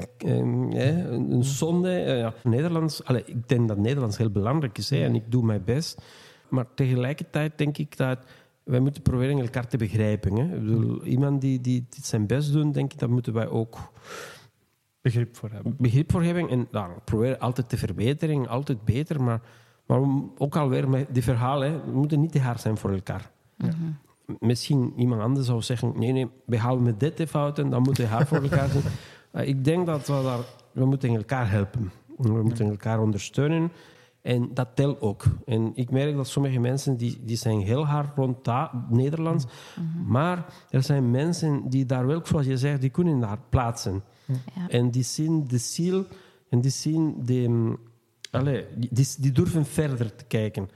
hè, 0.70 1.10
een 1.10 1.44
zonde. 1.44 1.90
Eh, 1.92 2.18
ja. 2.18 2.34
Nederlands, 2.42 3.04
allee, 3.04 3.22
ik 3.26 3.48
denk 3.48 3.68
dat 3.68 3.78
Nederlands 3.78 4.16
heel 4.16 4.30
belangrijk 4.30 4.78
is 4.78 4.90
hè, 4.90 5.04
en 5.04 5.14
ik 5.14 5.30
doe 5.30 5.44
mijn 5.44 5.64
best. 5.64 6.02
Maar 6.48 6.66
tegelijkertijd 6.74 7.58
denk 7.58 7.78
ik 7.78 7.96
dat 7.96 8.18
wij 8.62 8.80
moeten 8.80 9.02
proberen 9.02 9.38
elkaar 9.38 9.66
te 9.68 9.76
begrijpen. 9.76 10.36
Hè. 10.36 10.54
Ik 10.56 10.64
bedoel, 10.64 11.04
iemand 11.04 11.40
die, 11.40 11.60
die, 11.60 11.86
die 11.90 12.04
zijn 12.04 12.26
best 12.26 12.52
doet, 12.52 12.74
denk 12.74 12.92
ik, 12.92 12.98
daar 12.98 13.10
moeten 13.10 13.32
wij 13.32 13.48
ook 13.48 13.78
Begrip 15.02 15.36
voor 15.36 15.50
hebben. 15.52 15.74
begrip 15.78 16.10
voor 16.10 16.22
hebben. 16.22 16.48
En 16.48 16.68
nou, 16.70 16.90
proberen 17.04 17.38
altijd 17.38 17.68
te 17.68 17.76
verbeteren, 17.76 18.48
altijd 18.48 18.84
beter. 18.84 19.22
Maar, 19.22 19.40
maar 19.90 20.00
ook 20.38 20.56
alweer 20.56 20.88
met 20.88 21.06
die 21.12 21.22
verhalen, 21.22 21.84
we 21.84 21.98
moeten 21.98 22.20
niet 22.20 22.32
te 22.32 22.40
hard 22.40 22.60
zijn 22.60 22.76
voor 22.76 22.92
elkaar. 22.92 23.30
Misschien 24.38 24.92
iemand 24.96 25.20
anders 25.20 25.46
zou 25.46 25.62
zeggen, 25.62 25.92
nee, 25.96 26.12
nee, 26.12 26.28
we 26.44 26.58
halen 26.58 26.82
met 26.82 27.00
dit 27.00 27.16
de 27.16 27.26
fouten, 27.26 27.70
dan 27.70 27.82
moeten 27.82 28.04
we 28.04 28.10
hard 28.10 28.28
voor 28.28 28.42
elkaar 28.42 28.68
zijn. 28.68 28.82
Eh, 29.30 29.48
ik 29.48 29.64
denk 29.64 29.86
dat 29.86 30.06
we 30.06 30.20
daar, 30.22 30.38
we 30.72 30.84
moeten 30.84 31.14
elkaar 31.14 31.50
helpen. 31.50 31.90
We 32.16 32.42
moeten 32.42 32.68
elkaar 32.68 33.00
ondersteunen. 33.00 33.72
En 34.22 34.50
dat 34.54 34.68
telt 34.74 35.00
ook. 35.00 35.24
En 35.46 35.70
ik 35.74 35.90
merk 35.90 36.16
dat 36.16 36.28
sommige 36.28 36.58
mensen 36.58 36.96
die, 36.96 37.20
die 37.24 37.36
zijn 37.36 37.60
heel 37.60 37.86
hard 37.86 38.16
rond 38.16 38.48
Nederlands. 38.88 39.44
Maar 40.06 40.44
er 40.70 40.82
zijn 40.82 41.10
mensen 41.10 41.68
die 41.68 41.86
daar 41.86 42.06
wel, 42.06 42.20
zoals 42.24 42.46
je 42.46 42.56
zegt, 42.56 42.80
die 42.80 42.90
kunnen 42.90 43.20
daar 43.20 43.38
plaatsen. 43.48 44.02
Ja. 44.26 44.68
En 44.68 44.90
die 44.90 45.02
zien 45.02 45.44
de 45.48 45.58
ziel 45.58 46.06
en 46.48 46.60
die 46.60 46.70
zien 46.70 47.14
de... 47.24 47.76
Allee, 48.30 48.66
die, 49.18 49.32
durven 49.32 49.66
verder 49.66 50.14
te 50.14 50.24
kijken. 50.24 50.68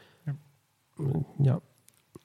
Ja. 1.38 1.60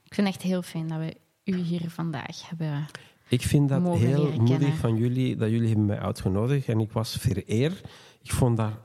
Ik 0.03 0.13
vind 0.15 0.27
het 0.27 0.35
echt 0.35 0.41
heel 0.41 0.61
fijn 0.61 0.87
dat 0.87 0.97
we 0.97 1.15
u 1.43 1.55
hier 1.55 1.89
vandaag 1.89 2.49
hebben. 2.49 2.85
Ik 3.27 3.41
vind 3.41 3.69
dat 3.69 3.81
Mogen 3.81 4.07
heel 4.07 4.31
moedig 4.41 4.77
van 4.77 4.95
jullie, 4.95 5.35
dat 5.35 5.49
jullie 5.49 5.67
hebben 5.67 5.85
mij 5.85 5.99
uitgenodigd. 5.99 6.67
En 6.67 6.79
ik 6.79 6.91
was 6.91 7.15
vereerd. 7.19 7.87
Ik 8.21 8.31
vond 8.31 8.57
daar 8.57 8.77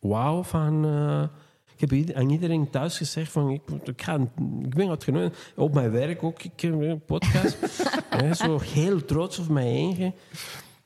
wauw 0.00 0.42
van... 0.42 0.84
eh, 0.84 1.22
ik 1.76 1.90
heb 1.90 2.16
aan 2.16 2.30
iedereen 2.30 2.70
thuis 2.70 2.96
gezegd 2.96 3.32
van... 3.32 3.50
Ik, 3.50 3.62
ik, 3.84 4.02
ga, 4.02 4.18
ik 4.62 4.74
ben 4.74 4.88
uitgenodigd. 4.88 5.52
Op 5.56 5.74
mijn 5.74 5.90
werk 5.90 6.22
ook. 6.22 6.42
Ik 6.42 6.60
heb 6.60 6.72
een 6.72 7.04
podcast. 7.04 7.58
Ja, 8.20 8.34
zo 8.34 8.58
heel 8.60 9.04
trots 9.04 9.38
op 9.38 9.48
mij 9.48 9.74
eigen. 9.74 10.14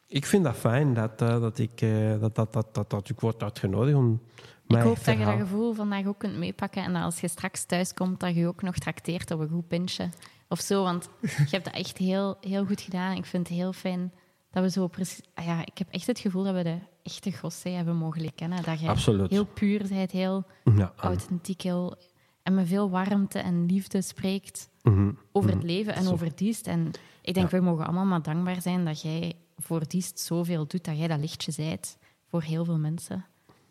Ik 0.06 0.26
vind 0.26 0.44
dat 0.44 0.56
fijn 0.56 0.94
dat, 0.94 1.22
eh, 1.22 1.40
dat, 1.40 1.58
ik, 1.58 1.80
eh, 1.80 2.20
dat, 2.20 2.34
dat, 2.34 2.52
dat, 2.52 2.74
dat, 2.74 2.90
dat 2.90 3.08
ik 3.08 3.20
word 3.20 3.42
uitgenodigd 3.42 3.96
om 3.96 4.20
Ik 4.66 4.76
hoop 4.76 5.04
dat 5.04 5.18
je 5.18 5.24
dat 5.24 5.38
gevoel 5.38 5.72
vandaag 5.72 6.06
ook 6.06 6.18
kunt 6.18 6.36
meepakken 6.36 6.82
en 6.82 6.92
dat 6.92 7.02
als 7.02 7.20
je 7.20 7.28
straks 7.28 7.64
thuis 7.64 7.94
komt, 7.94 8.20
dat 8.20 8.34
je 8.34 8.40
je 8.40 8.46
ook 8.46 8.62
nog 8.62 8.74
trakteert 8.74 9.30
op 9.30 9.40
een 9.40 9.48
goed 9.48 9.68
pintje 9.68 10.08
of 10.48 10.60
zo. 10.60 10.82
Want 10.82 11.08
je 11.20 11.46
hebt 11.50 11.64
dat 11.64 11.74
echt 11.74 11.98
heel, 11.98 12.36
heel 12.40 12.66
goed 12.66 12.80
gedaan. 12.80 13.16
Ik 13.16 13.24
vind 13.24 13.48
het 13.48 13.56
heel 13.56 13.72
fijn 13.72 14.12
dat 14.50 14.62
we 14.62 14.70
zo 14.70 14.86
precies... 14.86 15.20
ah 15.34 15.44
Ja, 15.44 15.66
ik 15.66 15.78
heb 15.78 15.88
echt 15.90 16.06
het 16.06 16.18
gevoel 16.18 16.44
dat 16.44 16.54
we 16.54 16.62
de 16.62 16.78
echte 17.02 17.30
José 17.42 17.68
hebben 17.68 17.96
mogen 17.96 18.34
kennen. 18.34 18.62
Dat 18.62 18.80
je 18.80 18.88
Absoluut. 18.88 19.30
heel 19.30 19.46
puur 19.46 19.88
bent, 19.88 20.10
heel 20.10 20.44
Ja, 20.76 20.92
authentiek, 20.96 21.62
heel, 21.62 21.96
en 22.42 22.54
met 22.54 22.68
veel 22.68 22.90
warmte 22.90 23.38
en 23.38 23.66
liefde 23.66 24.02
spreekt 24.02 24.70
mhm. 24.82 25.12
over 25.32 25.50
het 25.50 25.62
leven 25.62 25.94
en 25.94 26.08
over 26.08 26.36
Diest. 26.36 26.66
En 26.66 26.90
ik 27.22 27.34
denk, 27.34 27.50
we 27.50 27.60
mogen 27.60 27.84
allemaal 27.84 28.04
maar 28.04 28.22
dankbaar 28.22 28.62
zijn 28.62 28.84
dat 28.84 29.02
jij 29.02 29.34
voor 29.56 29.88
Diest 29.88 30.18
zoveel 30.18 30.66
doet, 30.66 30.84
dat 30.84 30.98
jij 30.98 31.08
dat 31.08 31.20
lichtje 31.20 31.52
zijt 31.52 31.98
voor 32.28 32.42
heel 32.42 32.64
veel 32.64 32.78
mensen. 32.78 33.24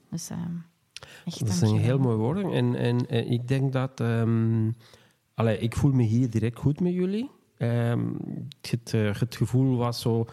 Dus 0.09 0.29
ehm 0.29 0.55
echt 1.25 1.39
Dat 1.45 1.55
zijn 1.55 1.77
heel 1.77 1.97
mooie 1.99 2.17
woorden. 2.17 2.51
En, 2.51 2.75
en, 2.75 3.07
en 3.09 3.31
ik 3.31 3.47
denk 3.47 3.73
dat... 3.73 4.01
allee, 5.33 5.57
ik 5.59 5.75
voel 5.75 5.91
me 5.91 6.03
hier 6.03 6.29
direct 6.29 6.59
goed 6.59 6.79
met 6.79 6.93
jullie. 6.93 7.29
Ehm, 7.57 8.03
het, 8.61 8.93
eh, 8.93 9.19
het 9.19 9.35
gevoel 9.35 9.77
was 9.77 10.01
zo... 10.01 10.25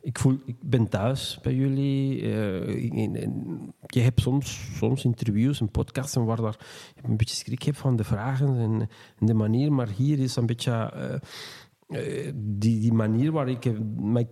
Ik, 0.00 0.18
voel, 0.18 0.38
ik 0.44 0.56
ben 0.60 0.88
thuis 0.88 1.38
bij 1.42 1.54
jullie. 1.54 2.20
Eh, 2.22 2.68
in- 2.84 3.16
in- 3.16 3.72
je 3.86 4.00
hebt 4.00 4.20
soms, 4.20 4.70
soms 4.76 5.04
interviews 5.04 5.60
en 5.60 5.70
podcasts 5.70 6.14
waar 6.16 6.36
daar, 6.42 6.56
je 6.96 7.08
een 7.08 7.16
beetje 7.16 7.34
schrik 7.36 7.62
hebt 7.62 7.78
van 7.78 7.96
de 7.96 8.04
vragen 8.04 8.58
en, 8.58 8.88
en 9.18 9.26
de 9.26 9.34
manier. 9.34 9.72
Maar 9.72 9.88
hier 9.96 10.18
is 10.18 10.36
een 10.36 10.46
beetje... 10.46 10.72
eh, 10.72 11.14
eh, 12.26 12.32
die, 12.34 12.80
die 12.80 12.92
manier 12.92 13.32
waar 13.32 13.48
ik, 13.48 13.64
eh, 13.64 13.72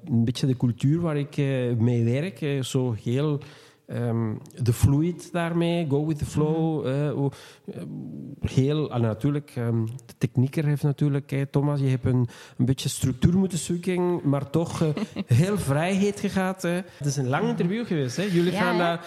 een 0.04 0.24
beetje 0.24 0.46
de 0.46 0.56
cultuur 0.56 1.00
waar 1.00 1.16
ik 1.16 1.36
eh, 1.36 1.76
mee 1.76 2.04
werk, 2.04 2.40
eh, 2.40 2.62
zo 2.62 2.92
heel 3.02 3.40
ehm, 3.86 4.34
de 4.62 4.72
fluid 4.72 5.32
daarmee, 5.32 5.86
go 5.88 6.06
with 6.06 6.18
the 6.18 6.24
flow. 6.26 6.86
eh, 6.86 7.10
hoe- 7.12 7.30
eh, 7.72 7.82
heel, 8.40 8.90
en 8.92 9.00
natuurlijk, 9.00 9.52
ehm, 9.54 9.84
de 9.84 10.14
technieker 10.18 10.64
heeft 10.64 10.82
natuurlijk, 10.82 11.30
hè, 11.30 11.46
Thomas, 11.46 11.80
je 11.80 11.86
hebt 11.88 12.04
een, 12.04 12.28
een 12.58 12.64
beetje 12.64 12.88
structuur 12.88 13.36
moeten 13.36 13.58
zoeken, 13.58 14.20
maar 14.28 14.50
toch 14.50 14.82
eh, 14.82 14.88
heel 15.38 15.58
vrijheid 15.58 16.20
gehad. 16.20 16.62
hè. 16.62 16.70
Het 16.70 17.06
is 17.06 17.16
een 17.16 17.28
lang 17.28 17.48
interview 17.48 17.86
geweest. 17.86 18.16
Hè. 18.16 18.22
Jullie 18.22 18.52
Ja, 18.52 18.60
gaan 18.60 18.78
daar, 18.78 19.04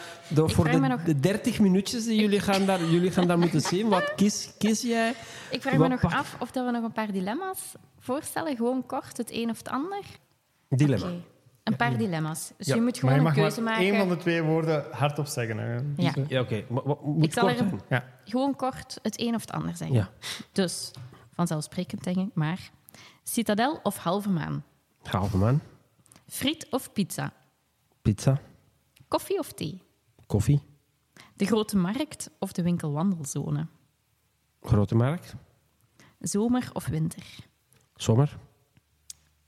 Ik 0.47 0.49
voor 0.53 0.69
de, 0.71 0.77
nog- 0.79 1.03
de 1.03 1.19
30 1.19 1.59
minuutjes 1.59 2.05
die 2.05 2.19
jullie 2.21 2.39
gaan 2.39 2.65
daar, 2.65 2.83
jullie 2.85 3.11
gaan 3.11 3.27
daar 3.27 3.39
moeten 3.39 3.61
zien. 3.61 3.87
Wat 3.89 4.15
kies, 4.15 4.53
kies 4.57 4.81
jij? 4.81 5.13
Ik 5.51 5.61
vraag 5.61 5.77
me 5.77 5.87
nog 5.87 5.99
pak- 6.01 6.11
af 6.13 6.37
of 6.39 6.51
dat 6.51 6.65
we 6.65 6.71
nog 6.71 6.83
een 6.83 6.91
paar 6.91 7.11
dilemma's 7.11 7.73
voorstellen. 7.99 8.55
Gewoon 8.55 8.85
kort, 8.85 9.17
het 9.17 9.31
een 9.31 9.49
of 9.49 9.57
het 9.57 9.69
ander. 9.69 10.01
Dilemma. 10.69 11.11
Een 11.63 11.75
paar 11.75 11.97
dilemma's. 11.97 12.51
Dus 12.57 12.67
Ja, 12.67 12.75
je 12.75 12.81
moet 12.81 12.97
gewoon 12.97 13.21
je 13.21 13.27
een 13.27 13.33
keuze 13.33 13.61
maar 13.61 13.73
maken. 13.73 13.87
één 13.89 13.97
van 13.97 14.09
de 14.09 14.17
twee 14.17 14.41
woorden 14.43 14.85
hardop 14.91 15.25
zeggen. 15.25 15.57
Hè. 15.57 15.73
Ja. 15.97 16.13
Ja, 16.27 16.41
oké. 16.41 16.55
Ik 16.55 17.33
zal 17.33 17.43
kort 17.43 17.59
er- 17.59 17.67
zijn. 17.67 17.81
ja. 17.89 18.05
Gewoon 18.25 18.55
kort 18.55 18.99
het 19.01 19.19
een 19.19 19.35
of 19.35 19.41
het 19.41 19.51
ander 19.51 19.75
zeggen. 19.75 19.97
Ja. 19.97 20.09
Dus, 20.51 20.91
vanzelfsprekend 21.33 22.03
denk 22.03 22.17
ik, 22.17 22.33
maar... 22.33 22.69
Citadel 23.23 23.79
of 23.83 23.97
halve 23.97 24.29
maan? 24.29 24.63
Halve 25.03 25.37
man. 25.37 25.59
Friet 26.27 26.67
of 26.69 26.93
pizza? 26.93 27.33
Pizza. 28.01 28.41
Koffie 29.07 29.39
of 29.39 29.53
thee? 29.53 29.81
Koffie. 30.27 30.61
De 31.35 31.45
grote 31.45 31.77
markt 31.77 32.29
of 32.39 32.51
de 32.51 32.63
winkelwandelzone? 32.63 33.67
Grote 34.61 34.95
markt. 34.95 35.35
Zomer 36.19 36.69
of 36.73 36.85
winter? 36.87 37.23
Zomer. 37.95 38.37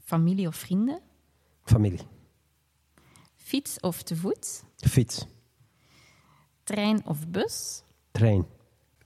Familie 0.04 0.48
of 0.48 0.56
vrienden? 0.56 1.00
Familie. 1.72 2.00
Fiets 3.36 3.80
of 3.80 4.04
te 4.04 4.16
voet? 4.16 4.64
Fiets. 4.78 5.26
Trein 6.64 7.06
of 7.06 7.28
bus? 7.28 7.84
Trein. 8.12 8.46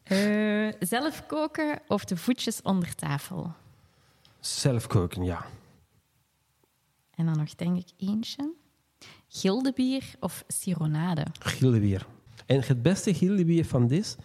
Eh, 0.04 0.72
zelf 0.80 1.26
koken 1.26 1.82
of 1.88 2.06
de 2.06 2.18
voetjes 2.18 2.62
onder 2.62 2.96
tafel? 2.96 3.54
Zelf 4.40 4.88
koken, 4.88 5.24
ja. 5.24 5.46
En 7.16 7.26
dan 7.26 7.38
nog 7.38 7.56
denk 7.56 7.78
ik 7.78 7.90
eentje. 7.98 8.54
Gildebier 9.28 10.16
of 10.20 10.44
sironade? 10.48 11.26
Gildebier. 11.40 12.06
En 12.46 12.62
het 12.66 12.82
beste 12.82 13.14
gildebier 13.14 13.66
van 13.66 13.88
dit 13.88 14.18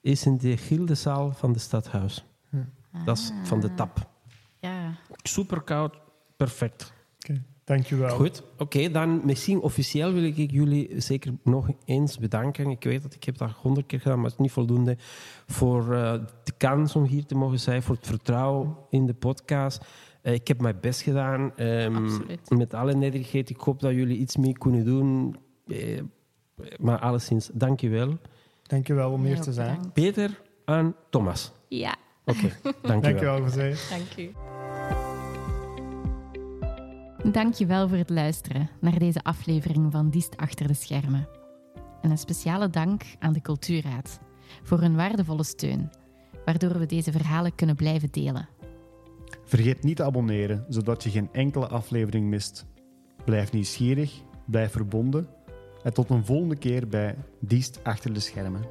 is 0.00 0.26
in 0.26 0.38
de 0.38 0.56
gildezaal 0.56 1.32
van 1.32 1.52
de 1.52 1.58
stadhuis. 1.58 2.24
Dat 3.04 3.18
is 3.18 3.30
van 3.42 3.60
de 3.60 3.74
tap. 3.74 4.08
Ja, 4.60 4.98
Super 5.22 5.60
koud, 5.60 5.96
perfect. 6.36 6.92
Oké, 7.16 7.42
Dankjewel. 7.64 8.16
Goed, 8.16 8.42
oké, 8.58 8.90
dan 8.90 9.20
misschien 9.24 9.60
officieel 9.60 10.12
wil 10.12 10.22
ik 10.24 10.50
jullie 10.50 11.00
zeker 11.00 11.32
nog 11.42 11.68
eens 11.84 12.18
bedanken. 12.18 12.70
Ik 12.70 12.84
weet 12.84 13.02
dat 13.02 13.14
ik 13.14 13.24
heb 13.24 13.38
dat 13.38 13.50
honderd 13.50 13.86
keer 13.86 14.00
gedaan, 14.00 14.16
maar 14.16 14.24
het 14.24 14.34
is 14.34 14.40
niet 14.40 14.52
voldoende. 14.52 14.96
Voor 15.46 15.94
eh, 15.94 16.12
de 16.44 16.52
kans 16.56 16.96
om 16.96 17.04
hier 17.04 17.24
te 17.26 17.34
mogen 17.34 17.60
zijn, 17.60 17.82
voor 17.82 17.94
het 17.94 18.06
vertrouwen 18.06 18.76
in 18.90 19.06
de 19.06 19.14
podcast. 19.14 19.84
Eh, 20.22 20.32
ik 20.32 20.48
heb 20.48 20.60
mijn 20.60 20.76
best 20.80 21.00
gedaan. 21.00 21.56
ehm, 21.56 21.94
Absoluut. 22.04 22.50
met 22.50 22.74
alle 22.74 22.94
nederigheid. 22.94 23.50
Ik 23.50 23.60
hoop 23.60 23.80
dat 23.80 23.92
jullie 23.94 24.16
iets 24.18 24.36
mee 24.36 24.52
kunnen 24.52 24.84
doen. 24.84 25.36
Eh, 25.66 26.00
maar 26.80 26.98
alleszins, 26.98 27.50
dank 27.52 27.80
je 27.80 27.88
wel. 27.88 28.18
Dankjewel 28.62 29.10
om 29.12 29.24
hier 29.24 29.40
te 29.40 29.52
zijn. 29.52 29.76
bedankt. 29.76 29.92
Peter 29.92 30.40
en 30.64 30.94
Thomas. 31.10 31.52
Ja, 31.68 31.96
Oké, 32.24 32.40
dank 32.62 32.74
je 32.74 32.80
wel. 32.82 33.00
Dankjewel, 33.00 33.38
José. 33.38 33.74
dank 33.90 34.16
u. 34.18 34.32
Dankjewel 37.32 37.88
voor 37.88 37.96
het 37.96 38.10
luisteren 38.10 38.70
naar 38.80 38.98
deze 38.98 39.22
aflevering 39.22 39.92
van 39.92 40.10
Diest 40.10 40.36
Achter 40.36 40.66
de 40.66 40.74
Schermen. 40.74 41.28
En 42.00 42.10
een 42.10 42.18
speciale 42.18 42.70
dank 42.70 43.02
aan 43.18 43.32
de 43.32 43.40
Cultuurraad 43.40 44.20
voor 44.62 44.80
hun 44.80 44.96
waardevolle 44.96 45.44
steun, 45.44 45.90
waardoor 46.44 46.78
we 46.78 46.86
deze 46.86 47.12
verhalen 47.12 47.54
kunnen 47.54 47.76
blijven 47.76 48.08
delen. 48.10 48.48
Vergeet 49.44 49.82
niet 49.82 49.96
te 49.96 50.04
abonneren, 50.04 50.64
zodat 50.68 51.02
je 51.02 51.10
geen 51.10 51.28
enkele 51.32 51.68
aflevering 51.68 52.26
mist. 52.26 52.66
Blijf 53.24 53.52
nieuwsgierig, 53.52 54.22
blijf 54.46 54.72
verbonden 54.72 55.28
en 55.82 55.92
tot 55.92 56.10
een 56.10 56.24
volgende 56.24 56.56
keer 56.56 56.88
bij 56.88 57.16
Diest 57.40 57.80
Achter 57.84 58.12
de 58.12 58.20
Schermen. 58.20 58.62